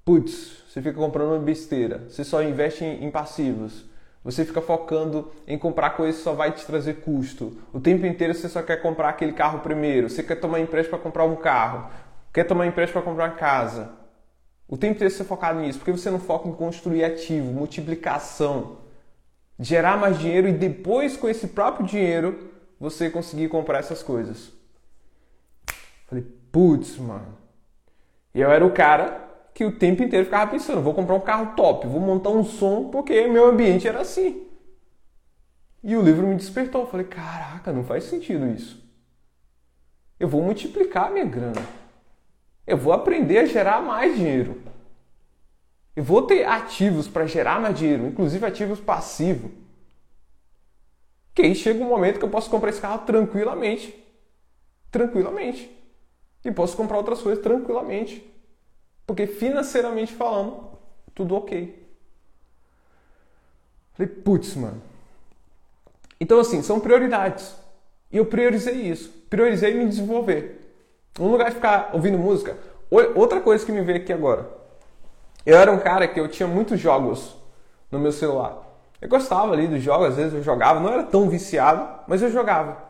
Putz, 0.05 0.64
você 0.68 0.82
fica 0.82 0.99
comprando 0.99 1.28
uma 1.28 1.39
besteira. 1.39 2.03
Você 2.09 2.24
só 2.24 2.43
investe 2.43 2.84
em, 2.84 3.09
passivos. 3.09 3.84
Você 4.24 4.45
fica 4.45 4.61
focando 4.61 5.30
em 5.47 5.57
comprar 5.57 5.91
coisas 5.91 6.16
que 6.16 6.24
só 6.24 6.32
vai 6.32 6.51
te 6.51 6.66
trazer 6.66 6.95
custo. 6.95 7.57
O 7.72 7.78
tempo 7.78 8.05
inteiro 8.05 8.34
você 8.34 8.49
só 8.49 8.62
quer 8.62 8.82
comprar 8.82 9.11
aquele 9.11 9.32
carro 9.32 9.61
primeiro. 9.61 10.11
Você 10.11 10.24
quer 10.24 10.34
tomar 10.34 10.59
empréstimo 10.59 10.99
para 10.99 11.05
comprar 11.05 11.24
um 11.24 11.37
carro. 11.37 11.89
Quer 12.32 12.43
tomar 12.43 12.66
empréstimo 12.66 13.01
para 13.01 13.09
comprar 13.09 13.30
uma 13.30 13.37
casa. 13.37 13.93
O 14.66 14.76
tempo 14.76 14.97
inteiro 14.97 15.14
você 15.14 15.22
é 15.22 15.24
focado 15.24 15.61
nisso. 15.61 15.78
Por 15.78 15.84
que 15.84 15.93
você 15.93 16.11
não 16.11 16.18
foca 16.18 16.49
em 16.49 16.53
construir 16.53 17.05
ativo, 17.05 17.53
multiplicação? 17.53 18.78
Gerar 19.57 19.97
mais 19.97 20.18
dinheiro 20.18 20.49
e 20.49 20.53
depois, 20.53 21.16
com 21.16 21.28
esse 21.28 21.47
próprio 21.47 21.87
dinheiro, 21.87 22.51
você 22.80 23.09
conseguir 23.09 23.49
comprar 23.49 23.78
essas 23.78 24.03
coisas. 24.03 24.55
Putz, 26.57 26.96
mano. 26.96 27.36
Eu 28.32 28.50
era 28.50 28.64
o 28.64 28.72
cara 28.72 29.28
que 29.52 29.62
o 29.62 29.76
tempo 29.76 30.02
inteiro 30.02 30.24
ficava 30.24 30.50
pensando, 30.50 30.80
vou 30.80 30.94
comprar 30.94 31.14
um 31.14 31.20
carro 31.20 31.54
top, 31.54 31.86
vou 31.86 32.00
montar 32.00 32.30
um 32.30 32.42
som, 32.42 32.88
porque 32.88 33.26
meu 33.26 33.46
ambiente 33.46 33.86
era 33.86 34.00
assim. 34.00 34.46
E 35.84 35.94
o 35.94 36.00
livro 36.00 36.26
me 36.26 36.34
despertou. 36.34 36.80
Eu 36.80 36.86
falei, 36.86 37.04
caraca, 37.04 37.74
não 37.74 37.84
faz 37.84 38.04
sentido 38.04 38.48
isso. 38.48 38.82
Eu 40.18 40.28
vou 40.28 40.42
multiplicar 40.42 41.11
minha 41.11 41.26
grana. 41.26 41.61
Eu 42.66 42.78
vou 42.78 42.94
aprender 42.94 43.36
a 43.40 43.44
gerar 43.44 43.82
mais 43.82 44.16
dinheiro. 44.16 44.62
Eu 45.94 46.04
vou 46.04 46.22
ter 46.22 46.46
ativos 46.46 47.07
para 47.07 47.26
gerar 47.26 47.61
mais 47.61 47.78
dinheiro, 47.78 48.07
inclusive 48.07 48.46
ativos 48.46 48.80
passivos. 48.80 49.50
Que 51.34 51.42
aí 51.42 51.54
chega 51.54 51.84
um 51.84 51.88
momento 51.90 52.18
que 52.18 52.24
eu 52.24 52.30
posso 52.30 52.48
comprar 52.48 52.70
esse 52.70 52.80
carro 52.80 53.04
tranquilamente. 53.04 53.94
Tranquilamente 54.90 55.76
e 56.49 56.53
posso 56.53 56.76
comprar 56.76 56.97
outras 56.97 57.20
coisas 57.20 57.42
tranquilamente. 57.42 58.24
Porque 59.07 59.26
financeiramente 59.26 60.12
falando, 60.12 60.68
tudo 61.14 61.36
ok. 61.36 61.86
Falei, 63.94 64.12
putz, 64.12 64.55
mano. 64.57 64.82
Então, 66.20 66.38
assim, 66.38 66.62
são 66.62 66.80
prioridades. 66.80 67.55
E 68.11 68.16
eu 68.16 68.26
priorizei 68.26 68.74
isso. 68.74 69.11
Priorizei 69.30 69.74
me 69.74 69.86
desenvolver. 69.86 70.61
No 71.18 71.28
lugar 71.28 71.49
de 71.49 71.57
ficar 71.57 71.90
ouvindo 71.92 72.18
música. 72.18 72.57
Outra 73.14 73.40
coisa 73.40 73.64
que 73.64 73.72
me 73.72 73.82
veio 73.82 73.99
aqui 73.99 74.12
agora. 74.12 74.51
Eu 75.44 75.57
era 75.57 75.70
um 75.70 75.78
cara 75.78 76.09
que 76.09 76.18
eu 76.18 76.28
tinha 76.28 76.49
muitos 76.49 76.78
jogos 76.80 77.36
no 77.90 77.99
meu 77.99 78.12
celular. 78.12 78.62
Eu 79.01 79.09
gostava 79.09 79.53
ali 79.53 79.68
dos 79.68 79.82
jogos, 79.82 80.09
às 80.09 80.16
vezes 80.16 80.34
eu 80.34 80.42
jogava, 80.42 80.80
não 80.80 80.90
era 80.90 81.03
tão 81.03 81.28
viciado, 81.28 82.01
mas 82.09 82.22
eu 82.22 82.30
jogava. 82.30 82.84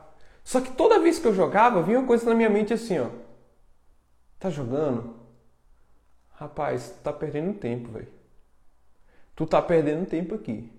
Só 0.45 0.61
que 0.61 0.71
toda 0.71 1.01
vez 1.01 1.19
que 1.19 1.27
eu 1.27 1.35
jogava, 1.35 1.83
vinha 1.83 1.99
uma 1.99 2.07
coisa 2.07 2.25
na 2.29 2.35
minha 2.35 2.49
mente 2.49 2.73
assim, 2.73 2.99
ó. 2.99 3.07
Tá 4.47 4.51
jogando? 4.51 5.17
Rapaz, 6.35 6.91
tu 6.91 7.03
tá 7.03 7.13
perdendo 7.13 7.59
tempo, 7.59 7.91
velho. 7.91 8.07
Tu 9.35 9.45
tá 9.45 9.61
perdendo 9.61 10.07
tempo 10.07 10.37
aqui. 10.37 10.71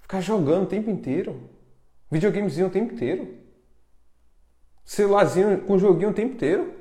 Ficar 0.00 0.20
jogando 0.20 0.62
o 0.62 0.68
tempo 0.68 0.88
inteiro. 0.88 1.50
Videogamezinho 2.08 2.68
o 2.68 2.70
tempo 2.70 2.94
inteiro. 2.94 3.36
Celularzinho 4.84 5.62
com 5.62 5.76
joguinho 5.76 6.10
o 6.10 6.14
tempo 6.14 6.34
inteiro. 6.34 6.74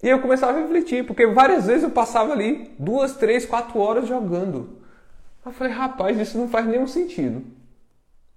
E 0.00 0.08
eu 0.08 0.22
começava 0.22 0.58
a 0.58 0.60
refletir, 0.60 1.04
porque 1.04 1.26
várias 1.26 1.66
vezes 1.66 1.82
eu 1.82 1.90
passava 1.90 2.32
ali 2.32 2.72
duas, 2.78 3.16
três, 3.16 3.44
quatro 3.44 3.80
horas 3.80 4.06
jogando. 4.06 4.80
Eu 5.44 5.50
falei, 5.50 5.72
rapaz, 5.72 6.16
isso 6.20 6.38
não 6.38 6.48
faz 6.48 6.68
nenhum 6.68 6.86
sentido. 6.86 7.44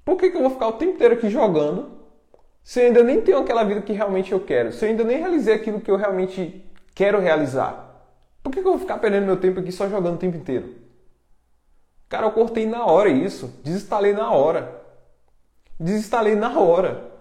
Por 0.04 0.18
que, 0.18 0.32
que 0.32 0.38
eu 0.38 0.42
vou 0.42 0.50
ficar 0.50 0.70
o 0.70 0.74
tempo 0.80 0.96
inteiro 0.96 1.14
aqui 1.14 1.30
jogando 1.30 2.01
se 2.64 2.80
eu 2.80 2.88
ainda 2.88 3.04
nem 3.04 3.22
tenho 3.22 3.40
aquela 3.40 3.64
vida 3.64 3.82
que 3.82 3.94
realmente 3.94 4.32
eu 4.32 4.40
quero, 4.40 4.72
se 4.72 4.86
eu 4.86 4.90
ainda 4.90 5.04
nem 5.04 5.18
realizei 5.18 5.54
aquilo 5.54 5.82
que 5.82 5.90
eu 5.90 5.96
realmente 5.96 6.64
quero 6.94 7.20
realizar, 7.20 7.92
por 8.44 8.52
que, 8.52 8.60
eu 8.60 8.64
vou 8.64 8.80
ficar 8.80 8.98
perdendo 8.98 9.26
meu 9.26 9.38
tempo 9.38 9.60
aqui 9.60 9.72
só 9.72 9.88
jogando 9.88 10.16
o 10.16 10.20
tempo 10.20 10.38
inteiro? 10.38 10.76
Cara, 12.10 12.26
eu 12.26 12.32
cortei 12.32 12.66
na 12.66 12.86
hora 12.86 13.10
isso, 13.10 13.54
desinstalei 13.64 14.14
na 14.14 14.32
hora. 14.32 14.82
Desinstalei 15.80 16.36
na 16.36 16.60
hora. 16.60 17.12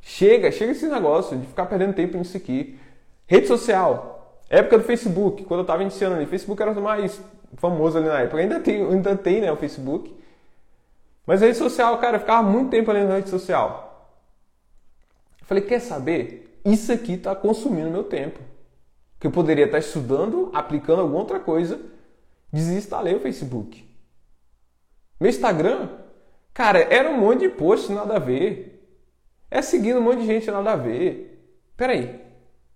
Chega, 0.00 0.52
chega 0.52 0.72
esse 0.72 0.86
negócio 0.86 1.36
de 1.36 1.46
ficar 1.46 1.66
perdendo 1.66 1.94
tempo 1.94 2.16
nisso 2.16 2.36
aqui. 2.36 2.78
Rede 3.26 3.46
social. 3.46 4.38
Época 4.48 4.78
do 4.78 4.84
Facebook, 4.84 5.44
quando 5.44 5.60
eu 5.60 5.62
estava 5.62 5.82
iniciando 5.82 6.16
ali. 6.16 6.26
Facebook 6.26 6.60
era 6.60 6.72
o 6.72 6.82
mais 6.82 7.20
famoso 7.56 7.98
ali 7.98 8.06
na 8.06 8.20
época. 8.20 8.40
Ainda 8.40 8.60
tem, 8.60 8.82
ainda 8.86 9.16
tem 9.16 9.40
né, 9.40 9.50
o 9.50 9.56
Facebook. 9.56 10.14
Mas 11.26 11.42
a 11.42 11.46
rede 11.46 11.58
social, 11.58 11.98
cara, 11.98 12.16
eu 12.16 12.20
ficava 12.20 12.42
muito 12.42 12.70
tempo 12.70 12.90
ali 12.90 13.04
na 13.04 13.16
rede 13.16 13.30
social. 13.30 13.89
Falei, 15.50 15.64
quer 15.64 15.80
saber? 15.80 16.60
Isso 16.64 16.92
aqui 16.92 17.14
está 17.14 17.34
consumindo 17.34 17.90
meu 17.90 18.04
tempo. 18.04 18.38
Que 19.18 19.26
eu 19.26 19.32
poderia 19.32 19.64
estar 19.64 19.80
estudando, 19.80 20.48
aplicando 20.54 21.00
alguma 21.00 21.18
outra 21.18 21.40
coisa. 21.40 21.80
Desinstalei 22.52 23.16
o 23.16 23.18
Facebook. 23.18 23.84
Meu 25.18 25.28
Instagram, 25.28 25.88
cara, 26.54 26.78
era 26.78 27.10
um 27.10 27.18
monte 27.18 27.40
de 27.40 27.48
posts 27.48 27.90
nada 27.90 28.14
a 28.14 28.18
ver. 28.20 28.88
É 29.50 29.60
seguindo 29.60 29.98
um 29.98 30.02
monte 30.02 30.20
de 30.20 30.26
gente 30.26 30.48
nada 30.48 30.70
a 30.70 30.76
ver. 30.76 31.52
Peraí, 31.76 32.20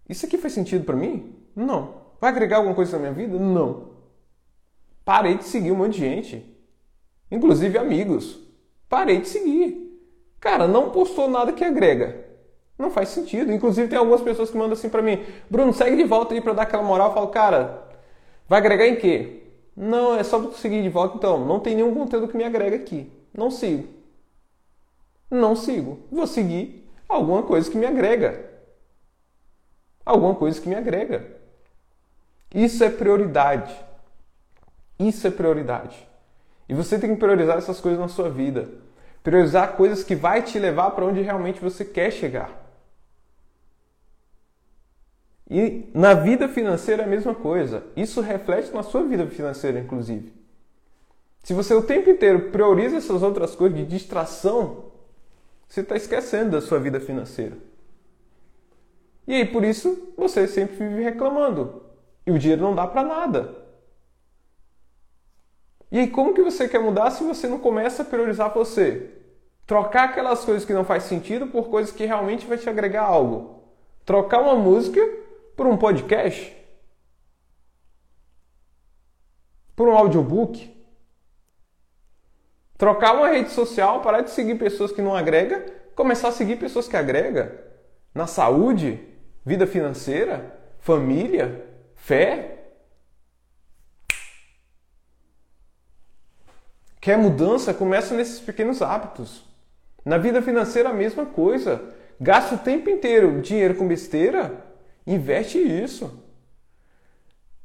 isso 0.09 0.27
aqui 0.27 0.37
faz 0.37 0.53
sentido 0.53 0.85
para 0.85 0.97
mim? 0.97 1.33
Não. 1.55 2.03
Vai 2.21 2.31
agregar 2.31 2.57
alguma 2.57 2.75
coisa 2.75 2.99
na 2.99 3.03
minha 3.03 3.13
vida? 3.13 3.39
Não. 3.39 3.91
Parei 5.05 5.39
de 5.39 5.45
seguir 5.45 5.71
um 5.71 5.77
monte 5.77 5.93
de 5.93 6.01
gente. 6.01 6.59
Inclusive 7.31 7.79
amigos. 7.79 8.41
Parei 8.89 9.21
de 9.21 9.29
seguir. 9.29 9.97
Cara, 10.41 10.67
não 10.67 10.91
postou 10.91 11.31
nada 11.31 11.53
que 11.53 11.63
agrega. 11.63 12.34
Não 12.79 12.91
faz 12.91 13.11
sentido. 13.11 13.53
Inclusive 13.53 13.89
tem 13.89 13.99
algumas 13.99 14.21
pessoas 14.21 14.51
que 14.51 14.57
mandam 14.57 14.73
assim 14.73 14.89
para 14.89 15.03
mim, 15.03 15.25
Bruno, 15.49 15.73
segue 15.73 15.97
de 15.97 16.05
volta 16.05 16.35
aí 16.35 16.41
para 16.41 16.53
dar 16.53 16.63
aquela 16.63 16.83
moral. 16.83 17.09
Eu 17.09 17.15
falo, 17.15 17.29
cara, 17.29 17.85
vai 18.49 18.59
agregar 18.59 18.87
em 18.87 18.97
quê? 18.97 19.43
Não, 19.77 20.17
é 20.17 20.23
só 20.23 20.51
seguir 20.53 20.83
de 20.83 20.89
volta. 20.89 21.17
Então, 21.17 21.45
não 21.45 21.61
tem 21.61 21.75
nenhum 21.75 21.95
conteúdo 21.95 22.29
que 22.29 22.37
me 22.37 22.45
agrega 22.45 22.77
aqui. 22.77 23.11
Não 23.33 23.51
sigo. 23.51 23.89
Não 25.31 25.57
sigo. 25.57 26.01
Vou 26.11 26.27
seguir 26.27 26.89
alguma 27.09 27.43
coisa 27.43 27.71
que 27.71 27.77
me 27.77 27.87
agrega. 27.87 28.53
Alguma 30.05 30.35
coisa 30.35 30.61
que 30.61 30.69
me 30.69 30.75
agrega. 30.75 31.27
Isso 32.55 32.85
é 32.85 32.91
prioridade. 32.91 33.75
Isso 34.99 35.27
é 35.27 35.31
prioridade. 35.31 36.09
E 36.69 36.75
você 36.75 36.99
tem 36.99 37.11
que 37.11 37.21
priorizar 37.21 37.59
essas 37.59 37.81
coisas 37.81 38.01
na 38.01 38.09
sua 38.09 38.31
vida. 38.31 38.69
Priorizar 39.23 39.77
coisas 39.77 40.05
que 40.05 40.15
vai 40.15 40.43
te 40.43 40.59
levar 40.59 40.91
para 40.93 41.05
onde 41.05 41.21
realmente 41.21 41.61
você 41.61 41.85
quer 41.85 42.11
chegar. 42.13 42.64
E 45.51 45.91
na 45.93 46.15
vida 46.15 46.49
financeira 46.49 47.03
é 47.03 47.07
a 47.07 47.09
mesma 47.09 47.35
coisa. 47.35 47.85
Isso 47.97 48.21
reflete 48.21 48.73
na 48.73 48.83
sua 48.83 49.05
vida 49.05 49.27
financeira, 49.27 49.79
inclusive. 49.79 50.33
Se 51.43 51.53
você 51.53 51.75
o 51.75 51.83
tempo 51.83 52.09
inteiro 52.09 52.51
prioriza 52.51 52.97
essas 52.97 53.23
outras 53.23 53.55
coisas 53.55 53.79
de 53.79 53.85
distração, 53.85 54.87
você 55.69 55.81
está 55.81 55.95
esquecendo 55.95 56.53
da 56.53 56.61
sua 56.62 56.79
vida 56.79 56.99
financeira. 56.99 57.57
E 59.27 59.35
aí 59.35 59.45
por 59.45 59.62
isso 59.65 60.15
você 60.16 60.47
sempre 60.49 60.77
vive 60.77 61.03
reclamando. 61.03 61.83
E 62.27 62.31
o 62.31 62.39
dinheiro 62.39 62.62
não 62.62 62.75
dá 62.75 62.87
para 62.87 63.03
nada. 63.03 63.55
E 65.93 65.99
aí 65.99 66.09
como 66.09 66.33
que 66.33 66.43
você 66.43 66.66
quer 66.66 66.81
mudar 66.81 67.11
se 67.11 67.23
você 67.23 67.47
não 67.47 67.59
começa 67.59 68.03
a 68.03 68.07
priorizar 68.07 68.53
você? 68.55 69.11
Trocar 69.66 70.05
aquelas 70.05 70.45
coisas 70.45 70.65
que 70.65 70.73
não 70.73 70.85
faz 70.85 71.05
sentido 71.05 71.47
por 71.47 71.69
coisas 71.69 71.93
que 71.93 72.07
realmente 72.07 72.47
vai 72.47 72.57
te 72.57 72.69
agregar 72.69 73.03
algo. 73.03 73.62
Trocar 74.05 74.41
uma 74.41 74.55
música 74.55 75.01
por 75.57 75.67
um 75.67 75.77
podcast? 75.77 76.57
Por 79.75 79.89
um 79.89 79.97
audiobook? 79.97 80.73
Trocar 82.77 83.15
uma 83.15 83.29
rede 83.29 83.51
social, 83.51 84.01
parar 84.03 84.21
de 84.21 84.31
seguir 84.31 84.57
pessoas 84.57 84.93
que 84.93 85.03
não 85.03 85.15
agrega, 85.15 85.65
começar 85.95 86.29
a 86.29 86.33
seguir 86.33 86.57
pessoas 86.57 86.89
que 86.89 86.97
agrega 86.97 87.65
na 88.15 88.27
saúde, 88.27 89.01
vida 89.45 89.67
financeira, 89.67 90.59
família, 90.79 91.67
fé. 91.95 92.51
Quer 97.01 97.19
mudança? 97.19 97.75
Começa 97.75 98.15
nesses 98.15 98.41
pequenos 98.41 98.83
hábitos. 98.83 99.45
Na 100.05 100.19
vida 100.19 100.43
financeira, 100.43 100.91
a 100.91 100.93
mesma 100.93 101.27
coisa. 101.27 101.95
Gasta 102.21 102.55
o 102.55 102.59
tempo 102.59 102.91
inteiro 102.91 103.41
dinheiro 103.41 103.75
com 103.75 103.89
besteira, 103.89 104.74
investe 105.07 105.59
isso. 105.59 106.23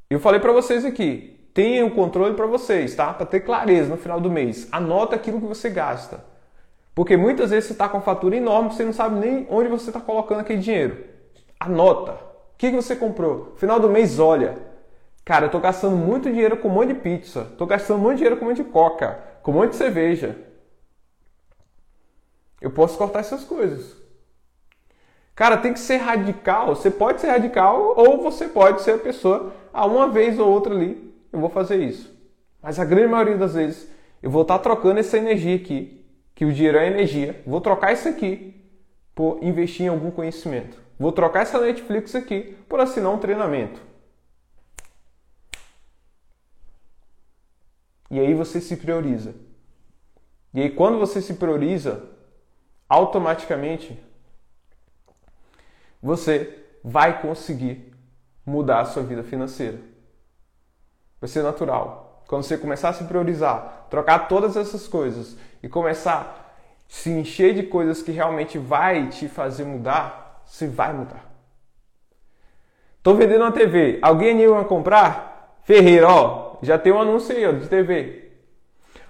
Eu 0.09 0.19
falei 0.19 0.39
para 0.39 0.51
vocês 0.51 0.83
aqui, 0.83 1.39
tenha 1.53 1.85
o 1.85 1.91
controle 1.91 2.35
para 2.35 2.47
vocês, 2.47 2.95
tá? 2.95 3.13
Para 3.13 3.25
ter 3.25 3.41
clareza 3.41 3.89
no 3.89 3.97
final 3.97 4.19
do 4.19 4.31
mês. 4.31 4.67
Anota 4.71 5.15
aquilo 5.15 5.39
que 5.39 5.45
você 5.45 5.69
gasta. 5.69 6.23
Porque 6.95 7.15
muitas 7.15 7.51
vezes 7.51 7.65
você 7.65 7.73
está 7.73 7.87
com 7.87 7.97
uma 7.97 8.03
fatura 8.03 8.35
enorme, 8.35 8.71
você 8.71 8.83
não 8.83 8.91
sabe 8.91 9.19
nem 9.19 9.47
onde 9.49 9.69
você 9.69 9.89
está 9.89 10.01
colocando 10.01 10.41
aquele 10.41 10.59
dinheiro. 10.59 11.05
Anota. 11.59 12.13
O 12.13 12.57
que, 12.57 12.71
que 12.71 12.75
você 12.75 12.95
comprou? 12.95 13.53
Final 13.57 13.79
do 13.79 13.89
mês, 13.89 14.19
olha. 14.19 14.57
Cara, 15.23 15.45
eu 15.45 15.47
estou 15.47 15.61
gastando 15.61 15.95
muito 15.95 16.29
dinheiro 16.29 16.57
com 16.57 16.67
um 16.67 16.71
monte 16.71 16.89
de 16.89 16.95
pizza. 16.95 17.47
Estou 17.51 17.67
gastando 17.67 17.99
muito 17.99 18.17
dinheiro 18.17 18.37
com 18.37 18.45
um 18.45 18.49
monte 18.49 18.63
de 18.63 18.69
coca. 18.69 19.19
Com 19.43 19.51
um 19.51 19.55
monte 19.55 19.71
de 19.71 19.75
cerveja. 19.75 20.35
Eu 22.59 22.71
posso 22.71 22.97
cortar 22.97 23.19
essas 23.19 23.43
coisas. 23.43 23.98
Cara, 25.39 25.55
tem 25.55 25.71
que 25.71 25.79
ser 25.79 25.95
radical. 25.95 26.75
Você 26.75 26.91
pode 26.91 27.21
ser 27.21 27.27
radical 27.27 27.93
ou 27.95 28.21
você 28.21 28.49
pode 28.49 28.81
ser 28.81 28.95
a 28.95 28.97
pessoa 28.97 29.53
a 29.71 29.85
uma 29.85 30.09
vez 30.09 30.37
ou 30.37 30.45
outra 30.45 30.75
ali 30.75 31.15
eu 31.31 31.39
vou 31.39 31.49
fazer 31.49 31.81
isso. 31.81 32.13
Mas 32.61 32.77
a 32.77 32.83
grande 32.83 33.07
maioria 33.07 33.37
das 33.37 33.53
vezes 33.53 33.89
eu 34.21 34.29
vou 34.29 34.41
estar 34.41 34.59
trocando 34.59 34.99
essa 34.99 35.17
energia 35.17 35.55
aqui, 35.55 36.05
que 36.35 36.43
o 36.43 36.51
dinheiro 36.51 36.77
é 36.77 36.87
energia, 36.87 37.41
vou 37.47 37.61
trocar 37.61 37.93
isso 37.93 38.09
aqui 38.09 38.53
por 39.15 39.41
investir 39.41 39.85
em 39.85 39.87
algum 39.87 40.11
conhecimento. 40.11 40.77
Vou 40.99 41.13
trocar 41.13 41.43
essa 41.43 41.57
Netflix 41.57 42.15
aqui 42.15 42.57
por 42.67 42.81
assinar 42.81 43.13
um 43.13 43.17
treinamento. 43.17 43.79
E 48.11 48.19
aí 48.19 48.33
você 48.33 48.59
se 48.59 48.75
prioriza. 48.75 49.33
E 50.53 50.59
aí 50.59 50.69
quando 50.69 50.99
você 50.99 51.21
se 51.21 51.35
prioriza, 51.35 52.03
automaticamente 52.89 54.08
você 56.01 56.63
vai 56.83 57.21
conseguir 57.21 57.93
mudar 58.45 58.81
a 58.81 58.85
sua 58.85 59.03
vida 59.03 59.23
financeira. 59.23 59.77
Vai 61.19 61.27
ser 61.27 61.43
natural. 61.43 62.23
Quando 62.27 62.43
você 62.43 62.57
começar 62.57 62.89
a 62.89 62.93
se 62.93 63.03
priorizar, 63.03 63.87
trocar 63.89 64.27
todas 64.27 64.55
essas 64.55 64.87
coisas 64.87 65.35
e 65.61 65.67
começar 65.67 66.21
a 66.21 66.49
se 66.87 67.09
encher 67.09 67.53
de 67.53 67.63
coisas 67.63 68.01
que 68.01 68.11
realmente 68.11 68.57
vai 68.57 69.09
te 69.09 69.27
fazer 69.27 69.65
mudar, 69.65 70.43
você 70.45 70.67
vai 70.67 70.93
mudar. 70.93 71.25
Tô 73.01 73.13
vendendo 73.13 73.41
uma 73.41 73.51
TV. 73.51 73.99
Alguém 74.01 74.31
anima 74.31 74.61
a 74.61 74.65
comprar? 74.65 75.59
Ferreira, 75.63 76.07
ó, 76.07 76.57
já 76.61 76.77
tem 76.77 76.91
um 76.91 77.01
anúncio 77.01 77.35
aí 77.35 77.45
ó, 77.45 77.51
de 77.51 77.67
TV. 77.67 78.31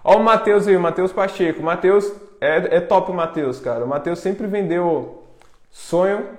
Ó 0.03 0.17
o 0.17 0.23
Matheus 0.23 0.67
aí, 0.67 0.75
o 0.75 0.79
Matheus 0.79 1.11
Pacheco. 1.11 1.61
Matheus 1.61 2.11
é, 2.39 2.77
é 2.77 2.81
top 2.81 3.11
o 3.11 3.13
Matheus, 3.13 3.59
cara. 3.59 3.83
O 3.83 3.87
Matheus 3.87 4.19
sempre 4.19 4.47
vendeu 4.47 5.23
sonho 5.69 6.38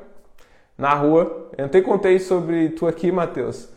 na 0.80 0.94
rua. 0.94 1.50
Eu 1.56 1.68
te 1.68 1.82
contei 1.82 2.18
sobre 2.18 2.70
tu 2.70 2.86
aqui, 2.86 3.12
Matheus. 3.12 3.68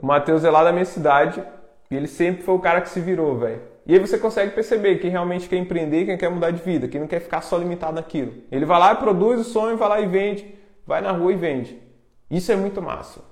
O 0.00 0.06
Matheus 0.06 0.44
é 0.44 0.50
lá 0.50 0.62
da 0.62 0.70
minha 0.70 0.84
cidade 0.84 1.42
e 1.90 1.96
ele 1.96 2.06
sempre 2.06 2.42
foi 2.42 2.54
o 2.54 2.60
cara 2.60 2.82
que 2.82 2.90
se 2.90 3.00
virou, 3.00 3.38
velho. 3.38 3.62
E 3.86 3.94
aí 3.94 3.98
você 3.98 4.18
consegue 4.18 4.54
perceber 4.54 4.98
quem 4.98 5.10
realmente 5.10 5.48
quer 5.48 5.56
empreender, 5.56 6.04
quem 6.04 6.16
quer 6.16 6.30
mudar 6.30 6.50
de 6.50 6.62
vida, 6.62 6.86
quem 6.86 7.00
não 7.00 7.08
quer 7.08 7.20
ficar 7.20 7.40
só 7.40 7.56
limitado 7.56 7.94
naquilo. 7.94 8.34
Ele 8.50 8.66
vai 8.66 8.78
lá 8.78 8.92
e 8.92 8.96
produz 8.96 9.40
o 9.40 9.44
sonho, 9.44 9.76
vai 9.76 9.88
lá 9.88 10.00
e 10.00 10.06
vende, 10.06 10.54
vai 10.86 11.00
na 11.00 11.10
rua 11.10 11.32
e 11.32 11.36
vende. 11.36 11.82
Isso 12.30 12.52
é 12.52 12.56
muito 12.56 12.80
massa. 12.80 13.22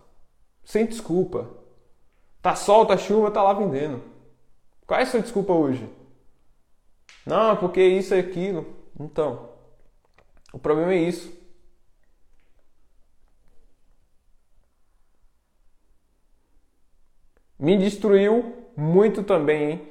Sem 0.64 0.86
desculpa. 0.86 1.48
Tá 2.42 2.54
sol, 2.54 2.86
tá 2.86 2.96
chuva, 2.96 3.30
tá 3.30 3.42
lá 3.42 3.52
vendendo. 3.52 4.02
Qual 4.86 4.98
é 4.98 5.02
a 5.02 5.06
sua 5.06 5.20
desculpa 5.20 5.52
hoje? 5.52 5.86
Não, 7.26 7.54
porque 7.56 7.82
isso 7.82 8.14
é 8.14 8.18
aquilo. 8.18 8.66
Então, 8.98 9.50
o 10.52 10.58
problema 10.58 10.94
é 10.94 10.96
isso. 10.96 11.39
Me 17.60 17.76
destruiu 17.76 18.56
muito 18.74 19.22
também, 19.22 19.72
hein? 19.72 19.88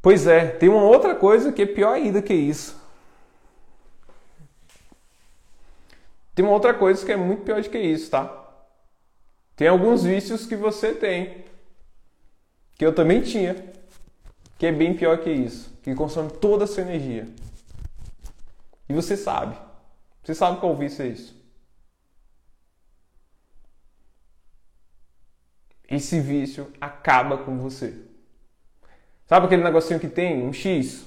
Pois 0.00 0.26
é, 0.26 0.46
tem 0.46 0.70
uma 0.70 0.82
outra 0.82 1.14
coisa 1.14 1.52
que 1.52 1.62
é 1.62 1.66
pior 1.66 1.92
ainda 1.92 2.22
que 2.22 2.32
isso. 2.32 2.80
Tem 6.34 6.42
uma 6.42 6.54
outra 6.54 6.72
coisa 6.72 7.04
que 7.04 7.12
é 7.12 7.16
muito 7.16 7.42
pior 7.42 7.60
do 7.60 7.68
que 7.68 7.78
isso, 7.78 8.10
tá? 8.10 8.42
Tem 9.54 9.68
alguns 9.68 10.02
vícios 10.02 10.46
que 10.46 10.56
você 10.56 10.94
tem, 10.94 11.44
que 12.76 12.86
eu 12.86 12.94
também 12.94 13.20
tinha, 13.20 13.54
que 14.58 14.64
é 14.64 14.72
bem 14.72 14.94
pior 14.94 15.18
que 15.18 15.30
isso, 15.30 15.70
que 15.82 15.94
consome 15.94 16.30
toda 16.30 16.64
a 16.64 16.66
sua 16.66 16.82
energia. 16.82 17.28
E 18.88 18.94
você 18.94 19.18
sabe. 19.18 19.56
Você 20.24 20.34
sabe 20.34 20.60
qual 20.60 20.74
vício 20.74 21.04
é 21.04 21.08
isso? 21.08 21.41
Esse 25.88 26.20
vício 26.20 26.72
acaba 26.80 27.38
com 27.38 27.58
você. 27.58 27.94
Sabe 29.26 29.46
aquele 29.46 29.62
negocinho 29.62 30.00
que 30.00 30.08
tem? 30.08 30.42
Um 30.42 30.52
X? 30.52 31.06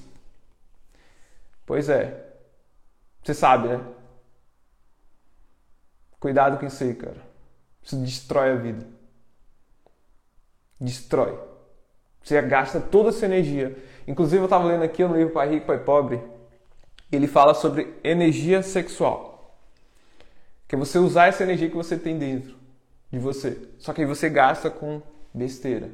Pois 1.66 1.90
é. 1.90 2.24
Você 3.24 3.34
sabe, 3.34 3.68
né? 3.68 3.82
Cuidado 6.20 6.58
com 6.58 6.66
isso 6.66 6.84
aí, 6.84 6.94
cara. 6.94 7.22
Isso 7.82 7.96
destrói 7.98 8.52
a 8.52 8.56
vida. 8.56 8.86
Destrói. 10.80 11.38
Você 12.24 12.42
gasta 12.42 12.80
toda 12.80 13.10
essa 13.10 13.26
energia. 13.26 13.78
Inclusive, 14.08 14.42
eu 14.42 14.46
estava 14.46 14.66
lendo 14.66 14.84
aqui 14.84 15.04
no 15.04 15.16
livro 15.16 15.34
Pai 15.34 15.50
Rico, 15.50 15.68
Pai 15.68 15.80
Pobre. 15.80 16.22
Ele 17.12 17.28
fala 17.28 17.54
sobre 17.54 17.96
energia 18.04 18.62
sexual. 18.64 19.56
Que 20.68 20.76
é 20.76 20.78
você 20.78 20.98
usar 20.98 21.28
essa 21.28 21.44
energia 21.44 21.70
que 21.70 21.76
você 21.76 21.98
tem 21.98 22.18
dentro 22.18 22.65
de 23.12 23.20
você. 23.20 23.70
Só 23.78 23.94
que 23.94 24.02
aí 24.02 24.08
você 24.08 24.30
gasta 24.30 24.70
com 24.70 25.02
besteira. 25.34 25.90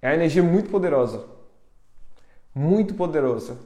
É 0.00 0.08
uma 0.08 0.14
energia 0.14 0.42
muito 0.42 0.70
poderosa. 0.70 1.26
Muito 2.54 2.94
poderosa. 2.94 3.58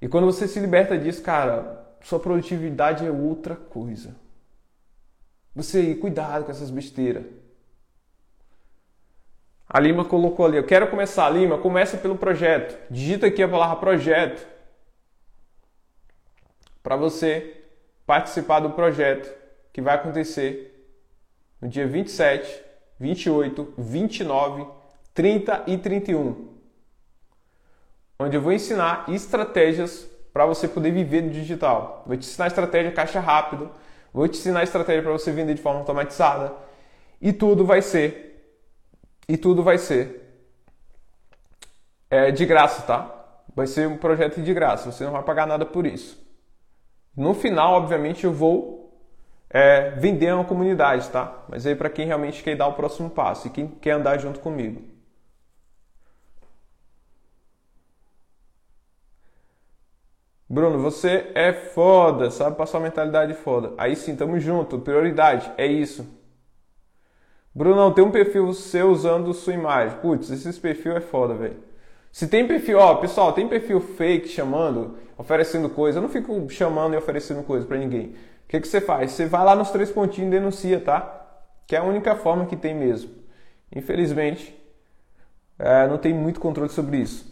E 0.00 0.08
quando 0.08 0.26
você 0.26 0.46
se 0.46 0.60
liberta 0.60 0.98
disso, 0.98 1.22
cara, 1.22 1.96
sua 2.02 2.20
produtividade 2.20 3.06
é 3.06 3.10
outra 3.10 3.56
coisa. 3.56 4.14
Você, 5.54 5.94
cuidado 5.94 6.44
com 6.44 6.50
essas 6.50 6.70
besteiras. 6.70 7.24
A 9.68 9.80
Lima 9.80 10.04
colocou 10.04 10.46
ali, 10.46 10.56
eu 10.56 10.66
quero 10.66 10.88
começar, 10.88 11.28
Lima, 11.30 11.58
começa 11.58 11.96
pelo 11.96 12.16
projeto. 12.16 12.78
Digita 12.90 13.26
aqui 13.26 13.42
a 13.42 13.48
palavra 13.48 13.76
projeto. 13.76 14.46
Para 16.82 16.94
você 16.94 17.55
participar 18.06 18.60
do 18.60 18.70
projeto 18.70 19.30
que 19.72 19.82
vai 19.82 19.96
acontecer 19.96 20.72
no 21.60 21.68
dia 21.68 21.86
27, 21.86 22.62
28, 22.98 23.74
29, 23.76 24.66
30 25.12 25.64
e 25.66 25.76
31. 25.76 26.56
Onde 28.18 28.36
eu 28.36 28.40
vou 28.40 28.52
ensinar 28.52 29.04
estratégias 29.08 30.08
para 30.32 30.46
você 30.46 30.68
poder 30.68 30.90
viver 30.90 31.22
no 31.22 31.30
digital. 31.30 32.04
Vou 32.06 32.16
te 32.16 32.26
ensinar 32.26 32.46
estratégia 32.46 32.92
caixa 32.92 33.20
rápido, 33.20 33.70
vou 34.12 34.28
te 34.28 34.38
ensinar 34.38 34.62
estratégia 34.62 35.02
para 35.02 35.12
você 35.12 35.32
vender 35.32 35.54
de 35.54 35.62
forma 35.62 35.80
automatizada. 35.80 36.54
E 37.20 37.32
tudo 37.32 37.64
vai 37.64 37.82
ser 37.82 38.26
e 39.28 39.36
tudo 39.36 39.62
vai 39.62 39.78
ser 39.78 40.22
é, 42.08 42.30
de 42.30 42.46
graça, 42.46 42.82
tá? 42.82 43.12
Vai 43.54 43.66
ser 43.66 43.88
um 43.88 43.96
projeto 43.96 44.40
de 44.40 44.54
graça, 44.54 44.92
você 44.92 45.04
não 45.04 45.12
vai 45.12 45.22
pagar 45.22 45.46
nada 45.46 45.66
por 45.66 45.86
isso. 45.86 46.25
No 47.16 47.34
final, 47.34 47.74
obviamente, 47.74 48.24
eu 48.24 48.32
vou 48.32 48.92
é, 49.50 49.90
vender 49.92 50.32
uma 50.34 50.44
comunidade, 50.44 51.08
tá? 51.10 51.44
Mas 51.48 51.66
aí 51.66 51.74
para 51.74 51.90
quem 51.90 52.06
realmente 52.06 52.42
quer 52.42 52.56
dar 52.56 52.68
o 52.68 52.74
próximo 52.74 53.10
passo 53.10 53.46
e 53.48 53.50
quem 53.50 53.68
quer 53.68 53.92
andar 53.92 54.18
junto 54.18 54.40
comigo. 54.40 54.82
Bruno, 60.48 60.78
você 60.80 61.30
é 61.36 61.52
foda, 61.52 62.30
sabe 62.32 62.56
passar 62.56 62.78
uma 62.78 62.84
mentalidade 62.84 63.32
foda. 63.34 63.72
Aí 63.78 63.94
sim, 63.96 64.16
tamo 64.16 64.38
junto. 64.40 64.78
Prioridade, 64.78 65.52
é 65.56 65.66
isso. 65.66 66.04
Bruno, 67.54 67.92
tem 67.92 68.04
um 68.04 68.10
perfil 68.12 68.52
seu 68.52 68.90
usando 68.90 69.32
sua 69.34 69.54
imagem. 69.54 69.98
Putz, 69.98 70.30
esse 70.30 70.60
perfil 70.60 70.96
é 70.96 71.00
foda, 71.00 71.34
velho. 71.34 71.56
Se 72.16 72.26
tem 72.26 72.48
perfil, 72.48 72.78
ó, 72.78 72.94
pessoal, 72.94 73.34
tem 73.34 73.46
perfil 73.46 73.78
fake 73.78 74.28
chamando, 74.28 74.96
oferecendo 75.18 75.68
coisa. 75.68 75.98
Eu 75.98 76.02
não 76.02 76.08
fico 76.08 76.48
chamando 76.48 76.94
e 76.94 76.96
oferecendo 76.96 77.42
coisa 77.42 77.66
para 77.66 77.76
ninguém. 77.76 78.06
O 78.06 78.48
que, 78.48 78.58
que 78.58 78.66
você 78.66 78.80
faz? 78.80 79.12
Você 79.12 79.26
vai 79.26 79.44
lá 79.44 79.54
nos 79.54 79.68
três 79.68 79.90
pontinhos 79.90 80.28
e 80.28 80.30
denuncia, 80.30 80.80
tá? 80.80 81.26
Que 81.66 81.76
é 81.76 81.78
a 81.78 81.82
única 81.82 82.16
forma 82.16 82.46
que 82.46 82.56
tem 82.56 82.74
mesmo. 82.74 83.10
Infelizmente, 83.70 84.58
é, 85.58 85.86
não 85.86 85.98
tem 85.98 86.14
muito 86.14 86.40
controle 86.40 86.70
sobre 86.70 86.96
isso. 86.96 87.30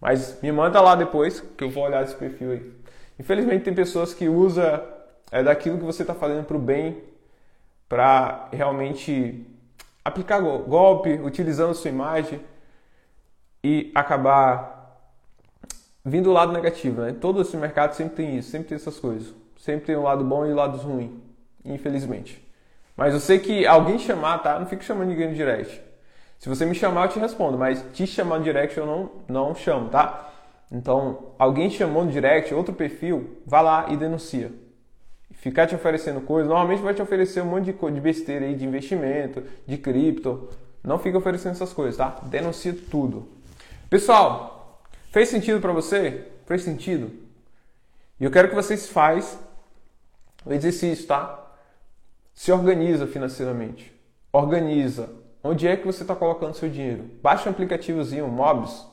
Mas 0.00 0.40
me 0.40 0.52
manda 0.52 0.80
lá 0.80 0.94
depois 0.94 1.40
que 1.40 1.64
eu 1.64 1.70
vou 1.70 1.82
olhar 1.82 2.04
esse 2.04 2.14
perfil 2.14 2.52
aí. 2.52 2.72
Infelizmente 3.18 3.64
tem 3.64 3.74
pessoas 3.74 4.14
que 4.14 4.28
usam 4.28 4.84
é, 5.32 5.42
daquilo 5.42 5.78
que 5.78 5.84
você 5.84 6.02
está 6.04 6.14
fazendo 6.14 6.44
para 6.44 6.56
o 6.56 6.60
bem 6.60 7.02
para 7.88 8.50
realmente 8.52 9.44
aplicar 10.04 10.38
golpe, 10.38 11.14
utilizando 11.24 11.74
sua 11.74 11.90
imagem 11.90 12.40
e 13.66 13.90
acabar 13.96 15.10
vindo 16.04 16.24
do 16.24 16.32
lado 16.32 16.52
negativo. 16.52 17.02
Né? 17.02 17.16
Todo 17.20 17.42
esse 17.42 17.56
mercado 17.56 17.94
sempre 17.94 18.14
tem 18.14 18.38
isso, 18.38 18.48
sempre 18.48 18.68
tem 18.68 18.76
essas 18.76 19.00
coisas. 19.00 19.34
Sempre 19.58 19.86
tem 19.86 19.96
um 19.96 20.04
lado 20.04 20.22
bom 20.22 20.46
e 20.46 20.52
um 20.52 20.54
lado 20.54 20.78
ruim, 20.78 21.20
infelizmente. 21.64 22.40
Mas 22.96 23.12
eu 23.12 23.18
sei 23.18 23.40
que 23.40 23.66
alguém 23.66 23.98
chamar, 23.98 24.38
tá? 24.38 24.56
Não 24.60 24.66
fico 24.66 24.84
chamando 24.84 25.08
ninguém 25.08 25.28
no 25.28 25.34
direct. 25.34 25.82
Se 26.38 26.48
você 26.48 26.64
me 26.64 26.76
chamar, 26.76 27.06
eu 27.06 27.08
te 27.08 27.18
respondo, 27.18 27.58
mas 27.58 27.84
te 27.92 28.06
chamar 28.06 28.38
no 28.38 28.44
direct 28.44 28.78
eu 28.78 28.86
não, 28.86 29.10
não 29.26 29.54
chamo, 29.54 29.88
tá? 29.88 30.30
Então, 30.70 31.32
alguém 31.36 31.68
chamou 31.68 32.04
no 32.04 32.12
direct, 32.12 32.54
outro 32.54 32.72
perfil, 32.72 33.38
vá 33.44 33.60
lá 33.60 33.86
e 33.88 33.96
denuncia. 33.96 34.52
Ficar 35.32 35.66
te 35.66 35.74
oferecendo 35.74 36.20
coisas, 36.20 36.48
normalmente 36.48 36.82
vai 36.82 36.94
te 36.94 37.02
oferecer 37.02 37.40
um 37.40 37.46
monte 37.46 37.72
de 37.72 38.00
besteira 38.00 38.46
aí, 38.46 38.54
de 38.54 38.64
investimento, 38.64 39.42
de 39.66 39.76
cripto. 39.76 40.48
Não 40.84 40.98
fica 40.98 41.18
oferecendo 41.18 41.52
essas 41.52 41.72
coisas, 41.72 41.96
tá? 41.96 42.20
Denuncia 42.24 42.76
tudo. 42.90 43.35
Pessoal, 43.88 44.82
fez 45.12 45.28
sentido 45.28 45.60
para 45.60 45.72
você? 45.72 46.26
Fez 46.44 46.62
sentido? 46.62 47.12
E 48.18 48.24
eu 48.24 48.30
quero 48.32 48.48
que 48.48 48.54
vocês 48.54 48.88
façam 48.88 49.38
o 50.44 50.52
exercício, 50.52 51.06
tá? 51.06 51.52
Se 52.34 52.50
organiza 52.50 53.06
financeiramente. 53.06 53.94
Organiza. 54.32 55.08
Onde 55.42 55.68
é 55.68 55.76
que 55.76 55.86
você 55.86 56.02
está 56.02 56.16
colocando 56.16 56.54
seu 56.54 56.68
dinheiro? 56.68 57.04
Baixa 57.22 57.48
um 57.48 57.52
aplicativozinho, 57.52 58.26
Mobs. 58.26 58.84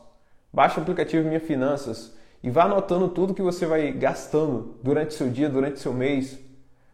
Baixa 0.54 0.80
o 0.80 0.84
aplicativo 0.84 1.28
Minha 1.28 1.40
Finanças 1.40 2.16
e 2.44 2.52
vá 2.52 2.66
anotando 2.66 3.10
tudo 3.10 3.34
que 3.34 3.42
você 3.42 3.66
vai 3.66 3.92
gastando 3.92 4.76
durante 4.84 5.16
seu 5.16 5.28
dia, 5.28 5.50
durante 5.50 5.80
seu 5.80 5.92
mês. 5.92 6.38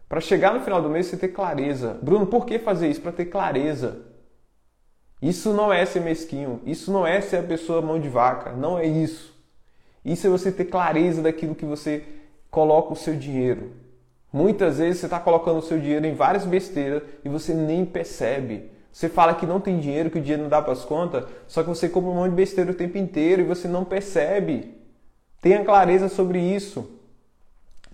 Para 0.08 0.20
chegar 0.20 0.54
no 0.54 0.60
final 0.60 0.80
do 0.80 0.88
mês 0.88 1.06
você 1.06 1.18
ter 1.18 1.28
clareza. 1.28 1.98
Bruno, 2.02 2.26
por 2.26 2.46
que 2.46 2.58
fazer 2.58 2.88
isso? 2.88 3.02
Para 3.02 3.12
ter 3.12 3.26
clareza. 3.26 4.09
Isso 5.22 5.52
não 5.52 5.72
é 5.72 5.84
ser 5.84 6.00
mesquinho. 6.00 6.60
Isso 6.64 6.90
não 6.90 7.06
é 7.06 7.20
ser 7.20 7.38
a 7.38 7.42
pessoa 7.42 7.82
mão 7.82 8.00
de 8.00 8.08
vaca. 8.08 8.52
Não 8.52 8.78
é 8.78 8.86
isso. 8.86 9.34
Isso 10.04 10.26
é 10.26 10.30
você 10.30 10.50
ter 10.50 10.64
clareza 10.64 11.20
daquilo 11.20 11.54
que 11.54 11.64
você 11.64 12.04
coloca 12.50 12.92
o 12.92 12.96
seu 12.96 13.14
dinheiro. 13.16 13.72
Muitas 14.32 14.78
vezes 14.78 15.00
você 15.00 15.06
está 15.06 15.18
colocando 15.18 15.58
o 15.58 15.62
seu 15.62 15.78
dinheiro 15.78 16.06
em 16.06 16.14
várias 16.14 16.44
besteiras 16.44 17.02
e 17.24 17.28
você 17.28 17.52
nem 17.52 17.84
percebe. 17.84 18.70
Você 18.92 19.08
fala 19.08 19.34
que 19.34 19.46
não 19.46 19.60
tem 19.60 19.78
dinheiro, 19.78 20.10
que 20.10 20.18
o 20.18 20.20
dinheiro 20.20 20.42
não 20.42 20.48
dá 20.50 20.60
para 20.62 20.72
as 20.72 20.84
contas, 20.84 21.24
só 21.46 21.62
que 21.62 21.68
você 21.68 21.88
compra 21.88 22.10
um 22.10 22.14
monte 22.14 22.30
de 22.30 22.36
besteira 22.36 22.70
o 22.70 22.74
tempo 22.74 22.98
inteiro 22.98 23.42
e 23.42 23.44
você 23.44 23.68
não 23.68 23.84
percebe. 23.84 24.74
Tenha 25.40 25.64
clareza 25.64 26.08
sobre 26.08 26.38
isso. 26.38 26.90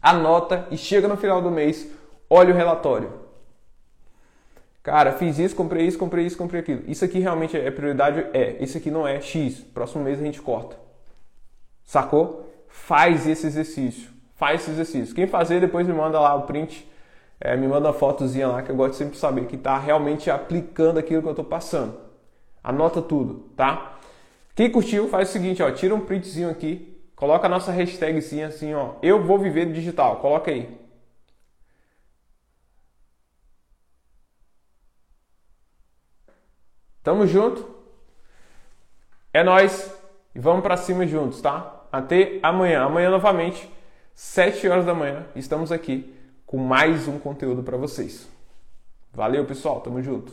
Anota 0.01 0.67
e 0.71 0.77
chega 0.77 1.09
no 1.09 1.17
final 1.17 1.43
do 1.43 1.51
mês, 1.51 1.89
olha 2.31 2.53
o 2.53 2.57
relatório. 2.57 3.26
Cara, 4.87 5.11
fiz 5.15 5.37
isso, 5.41 5.57
comprei 5.57 5.85
isso, 5.85 5.99
comprei 5.99 6.25
isso, 6.25 6.39
comprei 6.39 6.61
aquilo. 6.61 6.85
Isso 6.87 7.05
aqui 7.05 7.19
realmente 7.19 7.57
é 7.57 7.73
prioridade? 7.73 8.25
É. 8.33 8.57
Isso 8.61 8.79
aqui 8.79 8.89
não 8.89 9.05
é 9.05 9.21
X. 9.21 9.59
Próximo 9.75 10.05
mês 10.05 10.21
a 10.21 10.25
gente 10.25 10.41
corta. 10.41 10.77
Sacou? 11.85 12.49
Faz 12.69 13.27
esse 13.27 13.49
exercício. 13.49 14.09
Faz 14.37 14.61
esse 14.61 14.71
exercício. 14.71 15.13
Quem 15.13 15.27
fazer, 15.27 15.61
depois 15.61 15.89
me 15.89 15.93
manda 15.93 16.21
lá 16.21 16.37
o 16.37 16.43
print, 16.43 16.89
é, 17.41 17.57
me 17.57 17.67
manda 17.67 17.89
uma 17.89 17.93
fotozinha 17.93 18.47
lá 18.47 18.63
que 18.63 18.71
eu 18.71 18.77
gosto 18.77 18.95
sempre 18.95 19.15
de 19.15 19.19
saber 19.19 19.47
que 19.47 19.57
está 19.57 19.77
realmente 19.77 20.31
aplicando 20.31 20.99
aquilo 20.99 21.21
que 21.21 21.27
eu 21.27 21.33
estou 21.33 21.45
passando. 21.45 21.99
Anota 22.63 23.03
tudo, 23.03 23.51
tá? 23.57 23.99
Quem 24.55 24.71
curtiu, 24.71 25.09
faz 25.09 25.31
o 25.31 25.33
seguinte, 25.33 25.65
ó, 25.65 25.71
tira 25.73 25.97
um 25.97 26.01
printzinho 26.01 26.49
aqui, 26.49 26.97
coloca 27.17 27.47
a 27.47 27.51
nossa 27.51 27.73
hashtagzinha 27.73 28.47
assim, 28.47 28.73
ó, 28.73 28.93
eu 29.03 29.25
vou 29.25 29.37
viver 29.37 29.67
digital, 29.73 30.21
coloca 30.21 30.49
aí. 30.49 30.86
Tamo 37.07 37.25
junto. 37.25 37.65
É 39.33 39.45
nós 39.45 39.95
e 40.35 40.41
vamos 40.41 40.65
para 40.65 40.77
cima 40.77 41.07
juntos, 41.07 41.41
tá? 41.41 41.85
Até 41.93 42.41
amanhã. 42.43 42.83
Amanhã 42.83 43.11
novamente 43.11 43.73
7 44.13 44.69
horas 44.69 44.85
da 44.85 44.93
manhã, 44.93 45.25
estamos 45.37 45.71
aqui 45.71 46.13
com 46.45 46.57
mais 46.57 47.07
um 47.07 47.17
conteúdo 47.17 47.63
para 47.63 47.77
vocês. 47.77 48.29
Valeu, 49.15 49.45
pessoal, 49.45 49.81
tamo 49.83 50.03
junto. 50.03 50.33